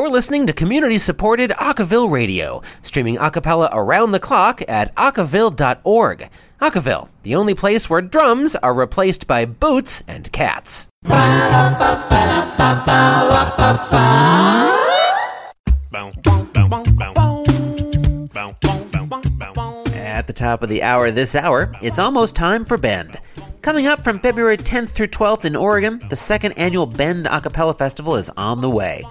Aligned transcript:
You're 0.00 0.08
listening 0.08 0.46
to 0.46 0.54
community 0.54 0.96
supported 0.96 1.50
Acaville 1.50 2.10
Radio, 2.10 2.62
streaming 2.80 3.18
acapella 3.18 3.68
around 3.70 4.12
the 4.12 4.18
clock 4.18 4.62
at 4.66 4.94
acaville.org. 4.94 6.30
Acaville, 6.58 7.10
the 7.22 7.34
only 7.34 7.52
place 7.52 7.90
where 7.90 8.00
drums 8.00 8.56
are 8.56 8.72
replaced 8.72 9.26
by 9.26 9.44
boots 9.44 10.02
and 10.08 10.32
cats. 10.32 10.88
At 11.04 11.12
the 20.26 20.32
top 20.34 20.62
of 20.62 20.70
the 20.70 20.82
hour 20.82 21.10
this 21.10 21.34
hour, 21.34 21.74
it's 21.82 21.98
almost 21.98 22.34
time 22.34 22.64
for 22.64 22.78
Bend. 22.78 23.20
Coming 23.60 23.86
up 23.86 24.02
from 24.02 24.18
February 24.18 24.56
10th 24.56 24.88
through 24.88 25.08
12th 25.08 25.44
in 25.44 25.54
Oregon, 25.54 26.02
the 26.08 26.16
second 26.16 26.52
annual 26.52 26.86
Bend 26.86 27.26
Acapella 27.26 27.76
Festival 27.76 28.16
is 28.16 28.30
on 28.30 28.62
the 28.62 28.70
way. 28.70 29.04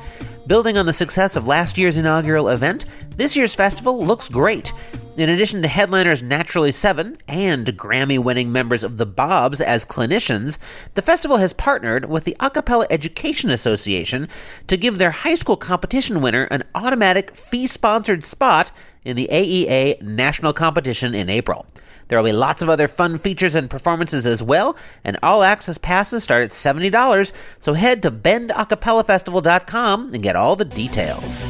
Building 0.49 0.79
on 0.79 0.87
the 0.87 0.93
success 0.93 1.35
of 1.35 1.45
last 1.45 1.77
year's 1.77 1.95
inaugural 1.95 2.49
event, 2.49 2.85
this 3.17 3.37
year's 3.37 3.53
festival 3.53 4.03
looks 4.03 4.27
great. 4.27 4.73
In 5.15 5.29
addition 5.29 5.61
to 5.61 5.67
headliners 5.67 6.23
Naturally 6.23 6.71
Seven 6.71 7.17
and 7.27 7.67
Grammy 7.77 8.17
winning 8.17 8.51
members 8.51 8.83
of 8.83 8.97
the 8.97 9.05
Bobs 9.05 9.61
as 9.61 9.85
clinicians, 9.85 10.57
the 10.95 11.03
festival 11.03 11.37
has 11.37 11.53
partnered 11.53 12.05
with 12.05 12.23
the 12.23 12.35
Acapella 12.39 12.87
Education 12.89 13.51
Association 13.51 14.27
to 14.65 14.75
give 14.75 14.97
their 14.97 15.11
high 15.11 15.35
school 15.35 15.55
competition 15.55 16.19
winner 16.19 16.45
an 16.45 16.63
automatic 16.73 17.29
fee 17.35 17.67
sponsored 17.67 18.25
spot 18.25 18.71
in 19.05 19.15
the 19.15 19.29
AEA 19.31 20.01
National 20.01 20.51
Competition 20.51 21.13
in 21.13 21.29
April. 21.29 21.67
There 22.09 22.17
will 22.17 22.25
be 22.25 22.33
lots 22.33 22.63
of 22.63 22.69
other 22.69 22.87
fun 22.87 23.19
features 23.19 23.53
and 23.53 23.69
performances 23.69 24.25
as 24.25 24.41
well, 24.41 24.75
and 25.03 25.15
all 25.21 25.43
access 25.43 25.77
passes 25.77 26.23
start 26.23 26.43
at 26.43 26.49
$70, 26.49 27.31
so 27.59 27.75
head 27.75 28.01
to 28.01 28.09
bendacapellafestival.com 28.09 30.13
and 30.15 30.23
get 30.23 30.35
all 30.35 30.55
the 30.55 30.65
details. 30.65 31.43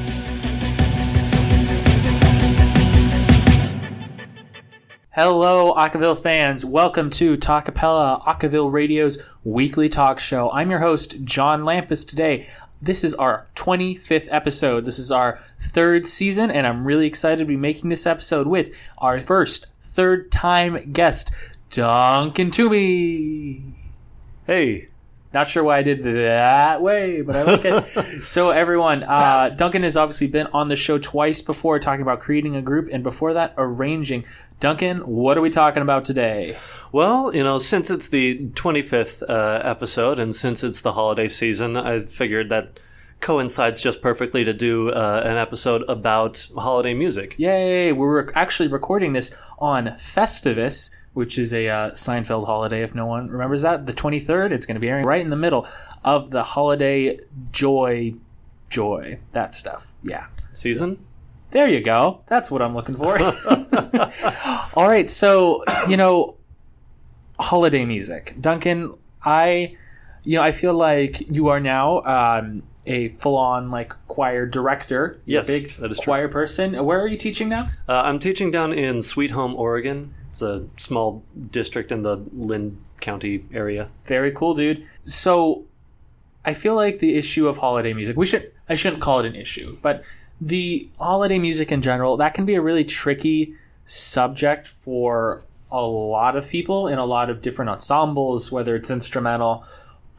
Hello, 5.11 5.73
Acaville 5.75 6.21
fans. 6.21 6.65
Welcome 6.65 7.09
to 7.11 7.37
Talkapella, 7.37 8.21
Acaville 8.23 8.71
Radio's 8.71 9.23
weekly 9.45 9.87
talk 9.87 10.19
show. 10.19 10.51
I'm 10.51 10.69
your 10.69 10.79
host, 10.79 11.23
John 11.23 11.61
Lampus. 11.61 12.05
Today, 12.05 12.49
this 12.81 13.05
is 13.05 13.13
our 13.13 13.47
25th 13.55 14.27
episode. 14.29 14.83
This 14.83 14.99
is 14.99 15.09
our 15.09 15.39
third 15.59 16.05
season, 16.05 16.51
and 16.51 16.67
I'm 16.67 16.85
really 16.85 17.07
excited 17.07 17.39
to 17.39 17.45
be 17.45 17.57
making 17.57 17.89
this 17.89 18.05
episode 18.05 18.47
with 18.47 18.75
our 18.97 19.19
first 19.19 19.67
third 19.99 20.31
time 20.31 20.93
guest, 20.93 21.29
Duncan 21.71 22.51
Toomey. 22.51 23.61
Hey, 24.47 24.87
Not 25.33 25.49
sure 25.49 25.61
why 25.61 25.79
I 25.79 25.83
did 25.83 26.03
that 26.03 26.81
way, 26.81 27.21
but 27.21 27.35
I 27.35 27.43
like 27.43 27.65
it. 27.65 28.21
so, 28.23 28.51
everyone, 28.51 29.03
uh, 29.03 29.49
Duncan 29.49 29.83
has 29.83 29.97
obviously 29.97 30.27
been 30.27 30.47
on 30.53 30.69
the 30.69 30.77
show 30.77 30.97
twice 30.99 31.41
before 31.41 31.79
talking 31.79 32.01
about 32.01 32.21
creating 32.21 32.55
a 32.55 32.61
group, 32.61 32.87
and 32.93 33.03
before 33.03 33.33
that, 33.33 33.53
arranging. 33.57 34.23
Duncan, 34.61 34.99
what 34.99 35.37
are 35.37 35.41
we 35.41 35.49
talking 35.49 35.81
about 35.81 36.05
today? 36.05 36.55
well, 36.93 37.35
you 37.35 37.43
know, 37.43 37.57
since 37.57 37.91
it's 37.91 38.07
the 38.07 38.37
25th 38.53 39.21
uh, 39.27 39.61
episode 39.65 40.17
and 40.17 40.33
since 40.33 40.63
it's 40.63 40.81
the 40.81 40.93
holiday 40.93 41.27
season, 41.27 41.75
I 41.75 41.99
figured 41.99 42.47
that 42.47 42.79
coincides 43.21 43.81
just 43.81 44.01
perfectly 44.01 44.43
to 44.43 44.53
do 44.53 44.89
uh, 44.91 45.23
an 45.25 45.37
episode 45.37 45.83
about 45.89 46.47
holiday 46.57 46.93
music. 46.93 47.35
Yay! 47.37 47.91
We're 47.91 48.23
rec- 48.23 48.35
actually 48.35 48.69
recording 48.69 49.13
this 49.13 49.35
on 49.59 49.87
Festivus, 49.87 50.95
which 51.13 51.37
is 51.37 51.53
a 51.53 51.67
uh, 51.67 51.91
Seinfeld 51.91 52.45
holiday. 52.45 52.81
If 52.81 52.95
no 52.95 53.05
one 53.05 53.27
remembers 53.27 53.61
that, 53.63 53.85
the 53.85 53.93
23rd. 53.93 54.51
It's 54.51 54.65
going 54.65 54.75
to 54.75 54.81
be 54.81 54.89
airing 54.89 55.05
right 55.05 55.21
in 55.21 55.29
the 55.29 55.35
middle 55.35 55.67
of 56.03 56.31
the 56.31 56.43
holiday 56.43 57.19
joy, 57.51 58.13
joy, 58.69 59.19
that 59.33 59.53
stuff. 59.55 59.93
Yeah. 60.03 60.27
Season? 60.53 61.05
There 61.51 61.67
you 61.67 61.81
go. 61.81 62.21
That's 62.27 62.51
what 62.51 62.63
I'm 62.63 62.75
looking 62.75 62.95
for. 62.95 63.19
All 64.79 64.87
right. 64.87 65.09
So, 65.09 65.63
you 65.87 65.97
know, 65.97 66.35
holiday 67.39 67.85
music. 67.85 68.35
Duncan, 68.39 68.93
I, 69.23 69.75
you 70.25 70.37
know, 70.37 70.43
I 70.43 70.51
feel 70.51 70.73
like 70.73 71.35
you 71.35 71.47
are 71.47 71.59
now 71.59 72.01
um, 72.03 72.63
a 72.89 73.09
full 73.09 73.37
on 73.37 73.69
like 73.71 73.93
choir 74.07 74.45
director. 74.45 75.19
You're 75.25 75.41
a 75.41 75.45
Yes, 75.45 75.47
big 75.47 75.71
that 75.77 75.91
is 75.91 75.99
true. 75.99 76.11
choir 76.11 76.27
person. 76.29 76.73
Where 76.85 76.99
are 76.99 77.07
you 77.07 77.17
teaching 77.17 77.49
now? 77.49 77.65
Uh, 77.87 78.01
I'm 78.01 78.19
teaching 78.19 78.51
down 78.51 78.73
in 78.73 79.01
Sweet 79.01 79.31
Home, 79.31 79.55
Oregon. 79.55 80.13
It's 80.29 80.41
a 80.41 80.65
small 80.77 81.23
district 81.51 81.91
in 81.91 82.01
the 82.01 82.17
Linn 82.33 82.77
County 83.01 83.45
area. 83.53 83.89
Very 84.05 84.31
cool, 84.31 84.53
dude. 84.53 84.85
So, 85.01 85.65
I 86.45 86.53
feel 86.53 86.75
like 86.75 86.99
the 86.99 87.15
issue 87.15 87.47
of 87.47 87.57
holiday 87.57 87.93
music, 87.93 88.15
we 88.17 88.25
should, 88.25 88.51
I 88.67 88.75
shouldn't 88.75 89.01
call 89.01 89.19
it 89.19 89.25
an 89.25 89.35
issue, 89.35 89.75
but 89.81 90.03
the 90.41 90.87
holiday 90.99 91.37
music 91.39 91.71
in 91.71 91.81
general, 91.81 92.15
that 92.17 92.33
can 92.33 92.45
be 92.45 92.55
a 92.55 92.61
really 92.61 92.85
tricky 92.85 93.53
subject 93.85 94.67
for 94.67 95.41
a 95.71 95.81
lot 95.81 96.35
of 96.35 96.47
people 96.47 96.87
in 96.87 96.97
a 96.97 97.05
lot 97.05 97.29
of 97.29 97.41
different 97.41 97.69
ensembles, 97.69 98.51
whether 98.51 98.75
it's 98.75 98.89
instrumental, 98.89 99.63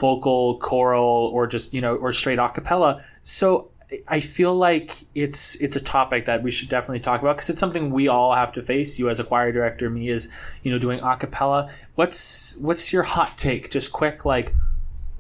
vocal, 0.00 0.59
choral, 0.59 1.31
or 1.34 1.47
just, 1.47 1.75
you 1.75 1.81
know, 1.81 1.94
or 1.97 2.12
straight 2.12 2.38
a 2.38 2.49
cappella. 2.49 3.03
So, 3.22 3.71
I 4.06 4.21
feel 4.21 4.55
like 4.55 5.05
it's 5.15 5.56
it's 5.56 5.75
a 5.75 5.81
topic 5.81 6.25
that 6.27 6.43
we 6.44 6.50
should 6.53 6.69
definitely 6.69 7.00
talk 7.00 7.22
about 7.22 7.37
because 7.37 7.50
it's 7.50 7.59
something 7.59 7.91
we 7.91 8.06
all 8.06 8.33
have 8.34 8.53
to 8.53 8.62
face. 8.62 8.99
You 9.00 9.09
as 9.09 9.19
a 9.19 9.25
choir 9.25 9.50
director, 9.50 9.91
me 9.91 10.09
as 10.11 10.28
you 10.62 10.71
know 10.71 10.78
doing 10.78 11.00
a 11.00 11.16
cappella. 11.16 11.69
What's 11.97 12.56
what's 12.59 12.93
your 12.93 13.03
hot 13.03 13.37
take? 13.37 13.71
Just 13.71 13.93
quick 13.93 14.25
like 14.25 14.55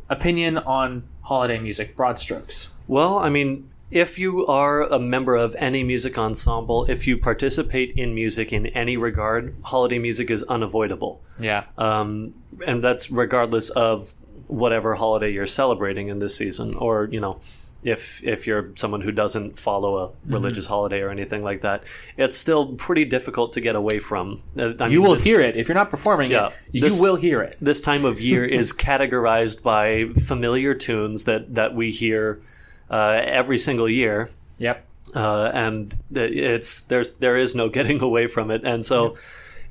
opinion 0.08 0.58
on 0.58 1.02
holiday 1.22 1.58
music, 1.58 1.96
broad 1.96 2.18
strokes. 2.18 2.68
Well, 2.86 3.18
I 3.18 3.28
mean, 3.28 3.68
if 3.90 4.18
you 4.18 4.46
are 4.46 4.82
a 4.82 4.98
member 4.98 5.34
of 5.34 5.56
any 5.58 5.82
music 5.82 6.18
ensemble, 6.18 6.88
if 6.88 7.06
you 7.06 7.16
participate 7.16 7.92
in 7.92 8.14
music 8.14 8.52
in 8.52 8.66
any 8.66 8.96
regard, 8.96 9.54
holiday 9.62 9.98
music 9.98 10.30
is 10.30 10.42
unavoidable. 10.44 11.20
Yeah, 11.38 11.64
Um, 11.78 12.34
and 12.66 12.82
that's 12.84 13.10
regardless 13.10 13.70
of 13.70 14.14
whatever 14.50 14.94
holiday 14.94 15.30
you're 15.32 15.46
celebrating 15.46 16.08
in 16.08 16.18
this 16.18 16.36
season, 16.36 16.74
or, 16.78 17.08
you 17.10 17.20
know, 17.20 17.40
if 17.82 18.22
if 18.22 18.46
you're 18.46 18.72
someone 18.76 19.00
who 19.00 19.10
doesn't 19.10 19.58
follow 19.58 19.96
a 19.96 20.10
religious 20.26 20.66
holiday 20.66 21.00
or 21.00 21.08
anything 21.08 21.42
like 21.42 21.62
that, 21.62 21.84
it's 22.18 22.36
still 22.36 22.74
pretty 22.74 23.06
difficult 23.06 23.54
to 23.54 23.60
get 23.62 23.74
away 23.74 23.98
from. 23.98 24.42
Uh, 24.58 24.72
I 24.78 24.88
you 24.88 24.98
mean, 25.00 25.08
will 25.08 25.14
this- 25.14 25.24
hear 25.24 25.40
it 25.40 25.56
if 25.56 25.66
you're 25.66 25.74
not 25.82 25.88
performing 25.88 26.30
Yeah, 26.30 26.48
it. 26.48 26.52
You 26.72 26.80
this- 26.82 27.00
will 27.00 27.16
hear 27.16 27.40
it. 27.40 27.56
this 27.62 27.80
time 27.80 28.04
of 28.04 28.20
year 28.20 28.44
is 28.60 28.74
categorized 28.74 29.62
by 29.62 30.10
familiar 30.26 30.74
tunes 30.74 31.24
that 31.24 31.54
that 31.54 31.74
we 31.74 31.90
hear 31.90 32.42
uh, 32.90 33.22
every 33.24 33.56
single 33.56 33.88
year, 33.88 34.28
Yep. 34.58 34.84
uh, 35.14 35.50
and 35.54 35.94
it's 36.14 36.82
there's 36.82 37.14
there 37.14 37.38
is 37.38 37.54
no 37.54 37.68
getting 37.78 38.02
away 38.02 38.26
from 38.26 38.50
it, 38.50 38.62
and 38.62 38.84
so 38.84 39.14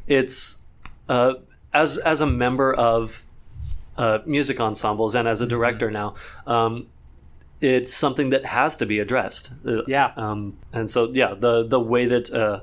it's 0.08 0.64
uh, 1.10 1.34
as 1.76 2.00
as 2.00 2.22
a 2.22 2.26
member 2.26 2.74
of 2.74 3.24
uh, 4.00 4.20
music 4.26 4.60
ensembles 4.60 5.16
and 5.16 5.28
as 5.28 5.42
a 5.42 5.46
director 5.48 5.92
now. 5.92 6.14
Um, 6.48 6.88
it's 7.62 7.94
something 7.94 8.30
that 8.32 8.46
has 8.46 8.78
to 8.78 8.86
be 8.86 9.00
addressed. 9.00 9.52
Uh, 9.66 9.84
Yeah. 9.88 10.14
Um, 10.16 10.58
and 10.74 10.90
so, 10.90 11.00
yeah, 11.22 11.36
the 11.46 11.68
the 11.68 11.80
way 11.94 12.08
that 12.08 12.32
uh, 12.32 12.62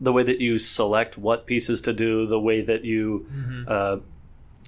the 0.00 0.12
way 0.12 0.24
that 0.24 0.40
you 0.40 0.58
select 0.58 1.16
what 1.18 1.46
pieces 1.46 1.80
to 1.82 1.92
do, 1.92 2.26
the 2.26 2.40
way 2.40 2.60
that 2.70 2.84
you 2.84 3.26
Mm-hmm. 3.30 3.62
uh, 3.68 3.96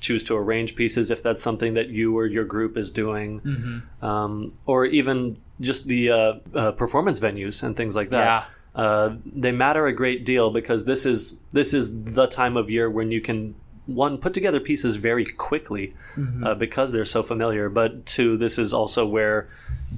choose 0.01 0.23
to 0.25 0.35
arrange 0.37 0.75
pieces, 0.77 1.11
if 1.11 1.21
that's 1.23 1.43
something 1.43 1.75
that 1.75 1.89
you 1.91 2.17
or 2.19 2.27
your 2.27 2.45
group 2.45 2.77
is 2.77 2.91
doing, 2.91 3.41
Mm-hmm. 3.41 4.05
um, 4.11 4.53
or 4.67 4.87
even 4.87 5.37
just 5.61 5.87
the 5.89 6.11
uh, 6.11 6.33
uh, 6.55 6.73
performance 6.73 7.21
venues 7.21 7.63
and 7.63 7.77
things 7.77 7.95
like 7.97 8.11
that. 8.11 8.25
Yeah. 8.25 8.45
Uh, 8.83 9.17
they 9.43 9.53
matter 9.53 9.85
a 9.87 9.93
great 9.93 10.25
deal 10.25 10.51
because 10.51 10.85
this 10.85 11.05
is 11.05 11.41
this 11.53 11.75
is 11.75 11.91
the 12.05 12.27
time 12.29 12.57
of 12.61 12.71
year 12.71 12.89
when 12.89 13.11
you 13.11 13.21
can 13.21 13.55
one 13.95 14.19
put 14.19 14.33
together 14.35 14.61
pieces 14.61 14.97
very 14.97 15.25
quickly 15.25 15.95
Mm-hmm. 16.17 16.45
uh, 16.45 16.55
because 16.55 16.93
they're 16.93 17.05
so 17.05 17.23
familiar 17.23 17.69
but 17.69 18.07
two 18.07 18.37
this 18.37 18.59
is 18.59 18.73
also 18.73 19.07
where 19.07 19.49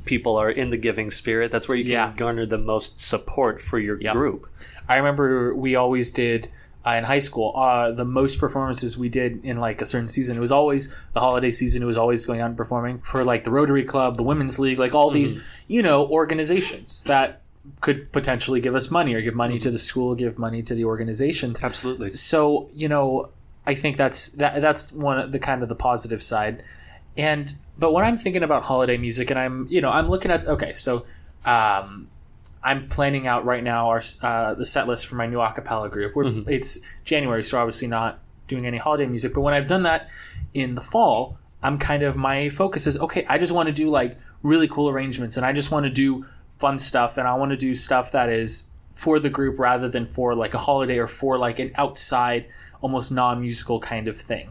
people 0.04 0.36
are 0.36 0.50
in 0.50 0.70
the 0.70 0.76
giving 0.76 1.10
spirit 1.10 1.50
that's 1.52 1.68
where 1.68 1.76
you 1.76 1.84
can 1.84 1.92
Yeah. 1.92 2.12
garner 2.16 2.46
the 2.46 2.58
most 2.58 3.00
support 3.00 3.60
for 3.60 3.78
your 3.78 4.00
Yep. 4.00 4.12
group 4.14 4.46
I 4.88 4.96
remember 4.96 5.54
we 5.54 5.76
always 5.76 6.10
did 6.12 6.48
uh, 6.84 6.90
in 6.98 7.04
high 7.04 7.20
school. 7.20 7.52
Uh, 7.56 7.92
the 7.92 8.04
most 8.04 8.40
performances 8.40 8.98
we 8.98 9.08
did 9.08 9.44
in 9.44 9.56
like 9.56 9.80
a 9.80 9.84
certain 9.84 10.08
season. 10.08 10.36
It 10.36 10.40
was 10.40 10.50
always 10.50 10.88
the 11.14 11.20
holiday 11.20 11.52
season. 11.52 11.80
It 11.80 11.86
was 11.86 11.96
always 11.96 12.26
going 12.26 12.40
out 12.40 12.48
and 12.48 12.56
performing 12.56 12.98
for 12.98 13.22
like 13.22 13.44
the 13.44 13.52
Rotary 13.52 13.84
Club, 13.84 14.16
the 14.16 14.24
Women's 14.24 14.58
League, 14.58 14.80
like 14.80 14.92
all 14.92 15.08
these 15.08 15.40
you 15.68 15.80
know 15.80 16.04
organizations 16.08 17.04
that 17.04 17.42
could 17.80 18.10
potentially 18.10 18.60
give 18.60 18.74
us 18.74 18.90
money 18.90 19.14
or 19.14 19.20
give 19.20 19.36
money 19.36 19.60
to 19.60 19.70
the 19.70 19.78
school, 19.78 20.16
give 20.16 20.40
money 20.40 20.60
to 20.62 20.74
the 20.74 20.84
organizations. 20.84 21.62
absolutely 21.62 22.10
So 22.14 22.68
you 22.74 22.88
know, 22.88 23.28
I 23.66 23.74
think 23.74 23.96
that's 23.96 24.28
that 24.30 24.60
that's 24.60 24.92
one 24.92 25.18
of 25.18 25.32
the 25.32 25.38
kind 25.38 25.62
of 25.62 25.68
the 25.68 25.74
positive 25.74 26.22
side. 26.22 26.62
And 27.16 27.54
but 27.78 27.92
when 27.92 28.04
I'm 28.04 28.16
thinking 28.16 28.42
about 28.42 28.64
holiday 28.64 28.96
music, 28.96 29.30
and 29.30 29.38
I'm 29.38 29.66
you 29.70 29.80
know 29.80 29.90
I'm 29.90 30.08
looking 30.08 30.30
at 30.30 30.46
okay, 30.46 30.72
so 30.72 31.06
um, 31.44 32.08
I'm 32.62 32.88
planning 32.88 33.26
out 33.26 33.44
right 33.44 33.62
now 33.62 33.88
our 33.88 34.02
uh, 34.22 34.54
the 34.54 34.66
set 34.66 34.86
list 34.86 35.06
for 35.06 35.16
my 35.16 35.26
new 35.26 35.38
acapella 35.38 35.90
group. 35.90 36.14
We're, 36.14 36.30
It's 36.48 36.80
January, 37.04 37.44
so 37.44 37.58
obviously 37.58 37.88
not 37.88 38.20
doing 38.46 38.66
any 38.66 38.78
holiday 38.78 39.06
music. 39.06 39.34
But 39.34 39.40
when 39.42 39.54
I've 39.54 39.66
done 39.66 39.82
that 39.82 40.08
in 40.54 40.74
the 40.74 40.80
fall, 40.80 41.38
I'm 41.62 41.78
kind 41.78 42.02
of 42.02 42.16
my 42.16 42.48
focus 42.48 42.86
is 42.86 42.98
okay. 42.98 43.24
I 43.28 43.38
just 43.38 43.52
want 43.52 43.68
to 43.68 43.72
do 43.72 43.88
like 43.88 44.16
really 44.42 44.68
cool 44.68 44.88
arrangements, 44.88 45.36
and 45.36 45.46
I 45.46 45.52
just 45.52 45.70
want 45.70 45.84
to 45.84 45.90
do 45.90 46.26
fun 46.58 46.78
stuff, 46.78 47.18
and 47.18 47.28
I 47.28 47.34
want 47.34 47.50
to 47.50 47.56
do 47.56 47.74
stuff 47.74 48.12
that 48.12 48.28
is 48.28 48.70
for 48.92 49.18
the 49.18 49.30
group 49.30 49.58
rather 49.58 49.88
than 49.88 50.06
for 50.06 50.34
like 50.34 50.54
a 50.54 50.58
holiday 50.58 50.98
or 50.98 51.06
for 51.06 51.38
like 51.38 51.58
an 51.58 51.72
outside, 51.76 52.46
almost 52.82 53.10
non-musical 53.10 53.80
kind 53.80 54.08
of 54.08 54.20
thing. 54.20 54.50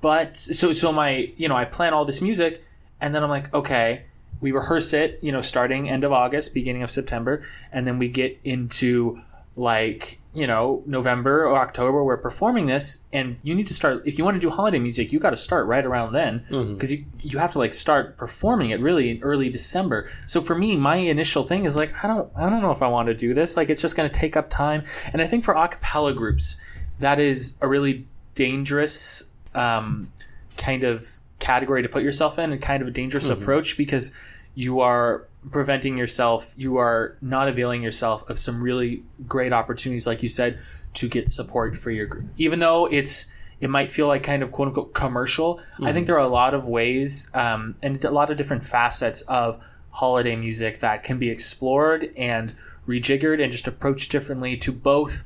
But 0.00 0.36
so 0.36 0.72
so 0.72 0.92
my 0.92 1.32
you 1.36 1.48
know 1.48 1.56
I 1.56 1.64
plan 1.64 1.92
all 1.92 2.04
this 2.04 2.22
music, 2.22 2.62
and 3.00 3.14
then 3.14 3.24
I'm 3.24 3.30
like 3.30 3.52
okay. 3.52 4.04
We 4.40 4.50
rehearse 4.50 4.92
it, 4.92 5.20
you 5.22 5.30
know, 5.30 5.40
starting 5.40 5.88
end 5.88 6.02
of 6.02 6.10
August, 6.10 6.52
beginning 6.52 6.82
of 6.82 6.90
September, 6.90 7.42
and 7.70 7.86
then 7.86 8.00
we 8.00 8.08
get 8.08 8.40
into 8.42 9.22
like 9.54 10.18
you 10.34 10.46
know 10.46 10.82
november 10.86 11.46
or 11.46 11.56
october 11.56 12.02
we're 12.02 12.16
performing 12.16 12.66
this 12.66 13.04
and 13.12 13.36
you 13.42 13.54
need 13.54 13.66
to 13.66 13.74
start 13.74 14.06
if 14.06 14.16
you 14.16 14.24
want 14.24 14.34
to 14.34 14.40
do 14.40 14.48
holiday 14.48 14.78
music 14.78 15.12
you 15.12 15.18
got 15.18 15.30
to 15.30 15.36
start 15.36 15.66
right 15.66 15.84
around 15.84 16.14
then 16.14 16.42
mm-hmm. 16.48 16.72
because 16.72 16.92
you, 16.92 17.04
you 17.20 17.38
have 17.38 17.52
to 17.52 17.58
like 17.58 17.74
start 17.74 18.16
performing 18.16 18.70
it 18.70 18.80
really 18.80 19.10
in 19.10 19.22
early 19.22 19.50
december 19.50 20.08
so 20.24 20.40
for 20.40 20.56
me 20.56 20.74
my 20.74 20.96
initial 20.96 21.44
thing 21.44 21.64
is 21.64 21.76
like 21.76 22.02
i 22.02 22.08
don't 22.08 22.32
i 22.34 22.48
don't 22.48 22.62
know 22.62 22.70
if 22.70 22.80
i 22.80 22.88
want 22.88 23.08
to 23.08 23.14
do 23.14 23.34
this 23.34 23.56
like 23.56 23.68
it's 23.68 23.82
just 23.82 23.94
going 23.94 24.08
to 24.08 24.18
take 24.18 24.34
up 24.34 24.48
time 24.48 24.82
and 25.12 25.20
i 25.20 25.26
think 25.26 25.44
for 25.44 25.54
a 25.54 25.68
cappella 25.68 26.14
groups 26.14 26.58
that 27.02 27.20
is 27.20 27.56
a 27.60 27.68
really 27.68 28.06
dangerous 28.34 29.22
um, 29.54 30.10
kind 30.56 30.84
of 30.84 31.06
category 31.38 31.82
to 31.82 31.88
put 31.88 32.02
yourself 32.02 32.38
in 32.38 32.52
and 32.52 32.62
kind 32.62 32.82
of 32.82 32.88
a 32.88 32.90
dangerous 32.90 33.28
approach 33.28 33.76
because 33.76 34.16
you 34.54 34.80
are 34.80 35.26
preventing 35.50 35.98
yourself 35.98 36.54
you 36.56 36.76
are 36.76 37.16
not 37.20 37.48
availing 37.48 37.82
yourself 37.82 38.28
of 38.30 38.38
some 38.38 38.62
really 38.62 39.02
great 39.26 39.52
opportunities 39.52 40.06
like 40.06 40.22
you 40.22 40.28
said 40.28 40.60
to 40.94 41.08
get 41.08 41.30
support 41.30 41.74
for 41.74 41.90
your 41.90 42.06
group. 42.06 42.26
Even 42.36 42.58
though 42.58 42.86
it's 42.86 43.26
it 43.60 43.70
might 43.70 43.90
feel 43.90 44.06
like 44.06 44.22
kind 44.22 44.42
of 44.42 44.52
quote 44.52 44.68
unquote 44.68 44.92
commercial 44.92 45.60
i 45.82 45.92
think 45.92 46.06
there 46.06 46.16
are 46.16 46.24
a 46.24 46.28
lot 46.28 46.52
of 46.52 46.66
ways 46.66 47.30
um, 47.34 47.76
and 47.82 48.04
a 48.04 48.10
lot 48.10 48.28
of 48.28 48.36
different 48.36 48.62
facets 48.62 49.20
of 49.22 49.62
holiday 49.90 50.34
music 50.34 50.80
that 50.80 51.02
can 51.02 51.18
be 51.18 51.30
explored 51.30 52.12
and 52.16 52.54
rejiggered 52.88 53.42
and 53.42 53.52
just 53.52 53.68
approached 53.68 54.10
differently 54.10 54.56
to 54.56 54.72
both 54.72 55.22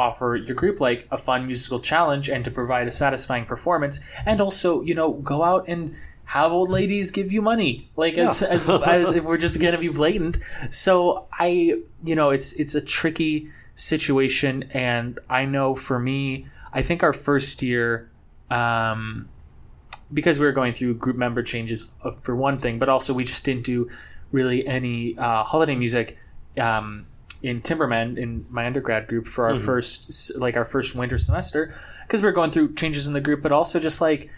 offer 0.00 0.36
your 0.36 0.56
group 0.56 0.80
like 0.80 1.06
a 1.10 1.18
fun 1.18 1.46
musical 1.46 1.78
challenge 1.78 2.28
and 2.28 2.44
to 2.44 2.50
provide 2.50 2.88
a 2.88 2.92
satisfying 2.92 3.44
performance 3.44 4.00
and 4.24 4.40
also 4.40 4.80
you 4.80 4.94
know 4.94 5.12
go 5.12 5.42
out 5.42 5.68
and 5.68 5.94
have 6.24 6.52
old 6.52 6.70
ladies 6.70 7.10
give 7.10 7.30
you 7.32 7.42
money 7.42 7.88
like 7.96 8.16
as, 8.16 8.40
as, 8.42 8.68
as 8.96 9.12
if 9.12 9.22
we're 9.24 9.36
just 9.36 9.60
gonna 9.60 9.78
be 9.78 9.88
blatant. 9.88 10.38
So 10.70 11.26
i 11.38 11.74
you 12.04 12.14
know 12.14 12.30
it's 12.30 12.54
it's 12.54 12.74
a 12.74 12.80
tricky 12.80 13.48
situation 13.74 14.64
and 14.74 15.18
i 15.28 15.44
know 15.44 15.74
for 15.74 15.98
me 15.98 16.46
i 16.72 16.82
think 16.82 17.02
our 17.02 17.12
first 17.12 17.62
year 17.62 18.10
um 18.50 19.28
because 20.12 20.38
we 20.38 20.44
were 20.44 20.52
going 20.52 20.72
through 20.72 20.94
group 20.94 21.16
member 21.16 21.42
changes 21.42 21.90
uh, 22.04 22.10
for 22.22 22.34
one 22.34 22.58
thing 22.58 22.78
but 22.78 22.88
also 22.88 23.14
we 23.14 23.24
just 23.24 23.44
didn't 23.44 23.64
do 23.64 23.88
really 24.32 24.66
any 24.66 25.16
uh, 25.18 25.42
holiday 25.44 25.74
music 25.74 26.16
um, 26.58 27.06
in 27.42 27.62
Timberman 27.62 28.18
in 28.18 28.44
my 28.50 28.66
undergrad 28.66 29.06
group 29.08 29.26
for 29.26 29.48
our 29.48 29.56
first 29.58 30.36
like 30.36 30.56
our 30.56 30.64
first 30.64 30.94
winter 30.94 31.16
semester 31.18 31.72
because 32.06 32.20
we 32.20 32.26
were 32.26 32.32
going 32.32 32.50
through 32.50 32.74
changes 32.74 33.06
in 33.06 33.12
the 33.14 33.20
group, 33.20 33.42
but 33.42 33.52
also 33.52 33.80
just 33.80 34.00
like 34.00 34.28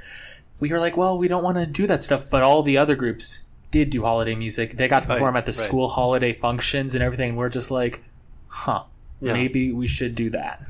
we 0.60 0.70
were 0.70 0.78
like, 0.78 0.96
well, 0.96 1.18
we 1.18 1.26
don't 1.28 1.42
want 1.42 1.56
to 1.56 1.66
do 1.66 1.86
that 1.88 2.02
stuff, 2.02 2.30
but 2.30 2.42
all 2.42 2.62
the 2.62 2.78
other 2.78 2.94
groups 2.94 3.44
did 3.72 3.90
do 3.90 4.02
holiday 4.02 4.34
music. 4.34 4.76
They 4.76 4.86
got 4.86 5.02
to 5.02 5.08
Right, 5.08 5.14
perform 5.16 5.36
at 5.36 5.46
the 5.46 5.50
right. 5.50 5.54
school 5.56 5.88
holiday 5.88 6.32
functions 6.32 6.94
and 6.94 7.02
everything. 7.02 7.36
We're 7.36 7.48
just 7.48 7.70
like, 7.70 8.02
huh, 8.48 8.84
Yeah. 9.20 9.32
maybe 9.32 9.72
we 9.72 9.86
should 9.88 10.14
do 10.14 10.30
that. 10.30 10.62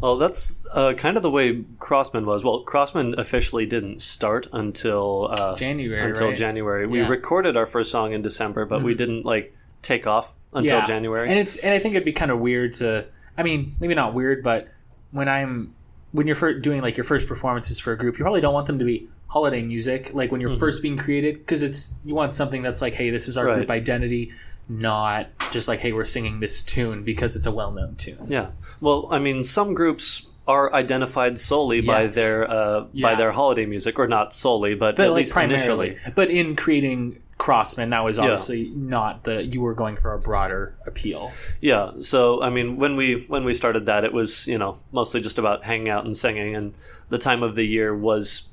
Well, 0.00 0.16
that's 0.16 0.64
uh, 0.72 0.94
kind 0.94 1.16
of 1.16 1.22
the 1.22 1.30
way 1.30 1.62
Crossman 1.78 2.24
was. 2.24 2.42
Well, 2.44 2.60
Crossman 2.60 3.18
officially 3.18 3.66
didn't 3.66 4.00
start 4.00 4.46
until 4.52 5.28
uh, 5.32 5.56
January, 5.56 6.08
Until 6.08 6.28
right? 6.28 6.36
January, 6.36 6.86
we 6.86 6.98
Yeah. 6.98 7.04
Mm-hmm. 7.04 7.10
recorded 7.12 7.56
our 7.56 7.66
first 7.66 7.90
song 7.90 8.12
in 8.12 8.22
December, 8.22 8.64
but 8.64 8.82
we 8.82 8.94
didn't 8.94 9.24
like 9.24 9.54
take 9.82 10.06
off 10.06 10.34
until 10.52 10.78
Yeah. 10.78 10.84
January. 10.84 11.28
And 11.28 11.38
it's 11.38 11.56
and 11.56 11.72
I 11.74 11.78
think 11.78 11.94
it'd 11.94 12.04
be 12.04 12.12
kind 12.12 12.30
of 12.30 12.38
weird 12.40 12.74
to. 12.74 13.06
I 13.36 13.42
mean, 13.42 13.72
maybe 13.80 13.94
not 13.94 14.14
weird, 14.14 14.42
but 14.42 14.68
when 15.12 15.28
I'm 15.28 15.74
when 16.12 16.26
you're 16.26 16.58
doing 16.60 16.80
like 16.82 16.96
your 16.96 17.04
first 17.04 17.28
performances 17.28 17.78
for 17.78 17.92
a 17.92 17.96
group, 17.96 18.18
you 18.18 18.24
probably 18.24 18.40
don't 18.40 18.54
want 18.54 18.66
them 18.66 18.78
to 18.78 18.84
be 18.84 19.08
holiday 19.28 19.62
music, 19.62 20.12
like 20.14 20.32
when 20.32 20.40
you're 20.40 20.50
Mm-hmm. 20.50 20.58
first 20.58 20.82
being 20.82 20.96
created, 20.96 21.34
because 21.34 21.62
it's 21.62 22.00
you 22.04 22.14
want 22.14 22.34
something 22.34 22.62
that's 22.62 22.80
like, 22.80 22.94
hey, 22.94 23.10
this 23.10 23.28
is 23.28 23.36
our 23.36 23.54
group 23.54 23.70
identity, 23.70 24.32
not 24.70 25.26
just 25.52 25.68
like, 25.68 25.80
hey, 25.80 25.92
we're 25.92 26.04
singing 26.06 26.40
this 26.40 26.62
tune 26.62 27.02
because 27.04 27.36
it's 27.36 27.46
a 27.46 27.52
well-known 27.52 27.94
tune. 27.96 28.18
yeah. 28.26 28.48
Well, 28.80 29.06
I 29.10 29.18
mean, 29.18 29.44
some 29.44 29.74
groups 29.74 30.26
are 30.46 30.72
identified 30.72 31.38
solely 31.38 31.82
by 31.82 32.06
their 32.06 32.50
uh, 32.50 32.86
by 33.02 33.14
their 33.14 33.32
holiday 33.32 33.66
music, 33.66 33.98
or 33.98 34.08
not 34.08 34.32
solely, 34.32 34.74
but, 34.74 34.96
But 34.96 35.06
at 35.06 35.12
like 35.12 35.18
least 35.18 35.32
primarily, 35.34 35.88
initially. 35.90 36.12
but 36.16 36.30
in 36.30 36.56
creating 36.56 37.20
Crossman, 37.38 37.90
that 37.90 38.02
was 38.04 38.18
obviously 38.18 38.70
not 38.74 39.22
the 39.24 39.44
you 39.44 39.60
were 39.60 39.74
going 39.74 39.96
for 39.96 40.12
a 40.12 40.18
broader 40.18 40.74
appeal. 40.86 41.30
Yeah. 41.60 41.92
So 42.00 42.42
I 42.42 42.50
mean, 42.50 42.76
when 42.76 42.96
we 42.96 43.20
when 43.28 43.44
we 43.44 43.54
started 43.54 43.86
that, 43.86 44.04
it 44.04 44.12
was 44.12 44.46
you 44.48 44.58
know 44.58 44.78
mostly 44.92 45.20
just 45.20 45.38
about 45.38 45.64
hanging 45.64 45.88
out 45.88 46.04
and 46.04 46.16
singing, 46.16 46.56
and 46.56 46.76
the 47.10 47.18
time 47.18 47.42
of 47.44 47.54
the 47.54 47.64
year 47.64 47.96
was, 47.96 48.48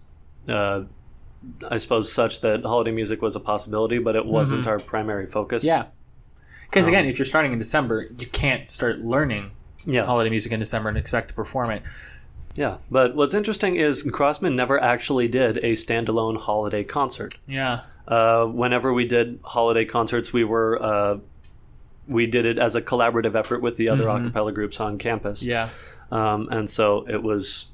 uh, 0.48 0.84
I 1.70 1.78
suppose, 1.78 2.12
such 2.12 2.42
that 2.42 2.64
holiday 2.64 2.92
music 2.92 3.22
was 3.24 3.36
a 3.36 3.40
possibility, 3.40 3.98
but 3.98 4.16
it 4.16 4.26
wasn't 4.26 4.68
our 4.68 4.80
primary 4.80 5.26
focus. 5.26 5.64
Mm-hmm. 5.66 5.82
Yeah. 5.82 5.86
Because 6.70 6.86
Um, 6.88 6.94
again, 6.94 7.06
if 7.06 7.18
you're 7.18 7.26
starting 7.26 7.52
in 7.54 7.58
December, 7.58 8.08
you 8.20 8.28
can't 8.28 8.70
start 8.70 9.00
learning 9.00 9.52
Yeah. 9.86 10.06
holiday 10.06 10.30
music 10.30 10.52
in 10.52 10.60
December 10.60 10.90
and 10.90 10.98
expect 10.98 11.30
to 11.30 11.34
perform 11.34 11.72
it. 11.72 11.82
Yeah. 12.56 12.78
But 12.90 13.16
what's 13.16 13.34
interesting 13.34 13.76
is 13.76 14.04
Crossman 14.04 14.56
never 14.56 14.82
actually 14.82 15.28
did 15.28 15.58
a 15.58 15.72
standalone 15.74 16.38
holiday 16.38 16.84
concert. 16.84 17.36
Yeah. 17.48 17.82
Uh, 18.08 18.46
whenever 18.46 18.94
we 18.94 19.06
did 19.06 19.40
holiday 19.44 19.86
concerts, 19.86 20.32
we 20.32 20.44
were 20.44 20.82
uh, 20.82 21.18
we 22.08 22.28
did 22.28 22.46
it 22.46 22.60
as 22.60 22.76
a 22.76 22.82
collaborative 22.82 23.36
effort 23.36 23.62
with 23.62 23.78
the 23.78 23.90
other 23.90 24.08
a 24.08 24.22
cappella 24.22 24.52
groups 24.52 24.80
on 24.80 24.98
campus. 24.98 25.42
Mm-hmm. 25.42 25.50
Yeah. 25.50 25.70
um, 26.12 26.48
and 26.52 26.70
so 26.70 27.06
it 27.08 27.24
was 27.24 27.66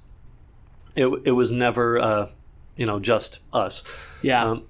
it, 0.96 1.08
it 1.26 1.32
was 1.32 1.52
never 1.52 2.00
uh, 2.00 2.30
you 2.76 2.86
know 2.86 3.00
just 3.00 3.40
us 3.54 4.20
Yeah. 4.24 4.46
Um, 4.46 4.68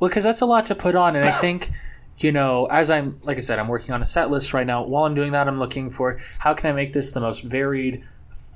well, 0.00 0.08
because 0.08 0.24
that's 0.24 0.40
a 0.40 0.46
lot 0.46 0.64
to 0.64 0.74
put 0.74 0.96
on. 0.96 1.14
And 1.14 1.26
I 1.26 1.30
think, 1.30 1.70
you 2.18 2.32
know, 2.32 2.64
as 2.66 2.90
I'm, 2.90 3.18
like 3.22 3.36
I 3.36 3.40
said, 3.40 3.58
I'm 3.58 3.68
working 3.68 3.94
on 3.94 4.02
a 4.02 4.06
set 4.06 4.30
list 4.30 4.52
right 4.52 4.66
now. 4.66 4.82
While 4.82 5.04
I'm 5.04 5.14
doing 5.14 5.32
that, 5.32 5.46
I'm 5.46 5.58
looking 5.58 5.90
for 5.90 6.18
how 6.38 6.54
can 6.54 6.70
I 6.70 6.72
make 6.72 6.94
this 6.94 7.10
the 7.10 7.20
most 7.20 7.42
varied, 7.42 8.02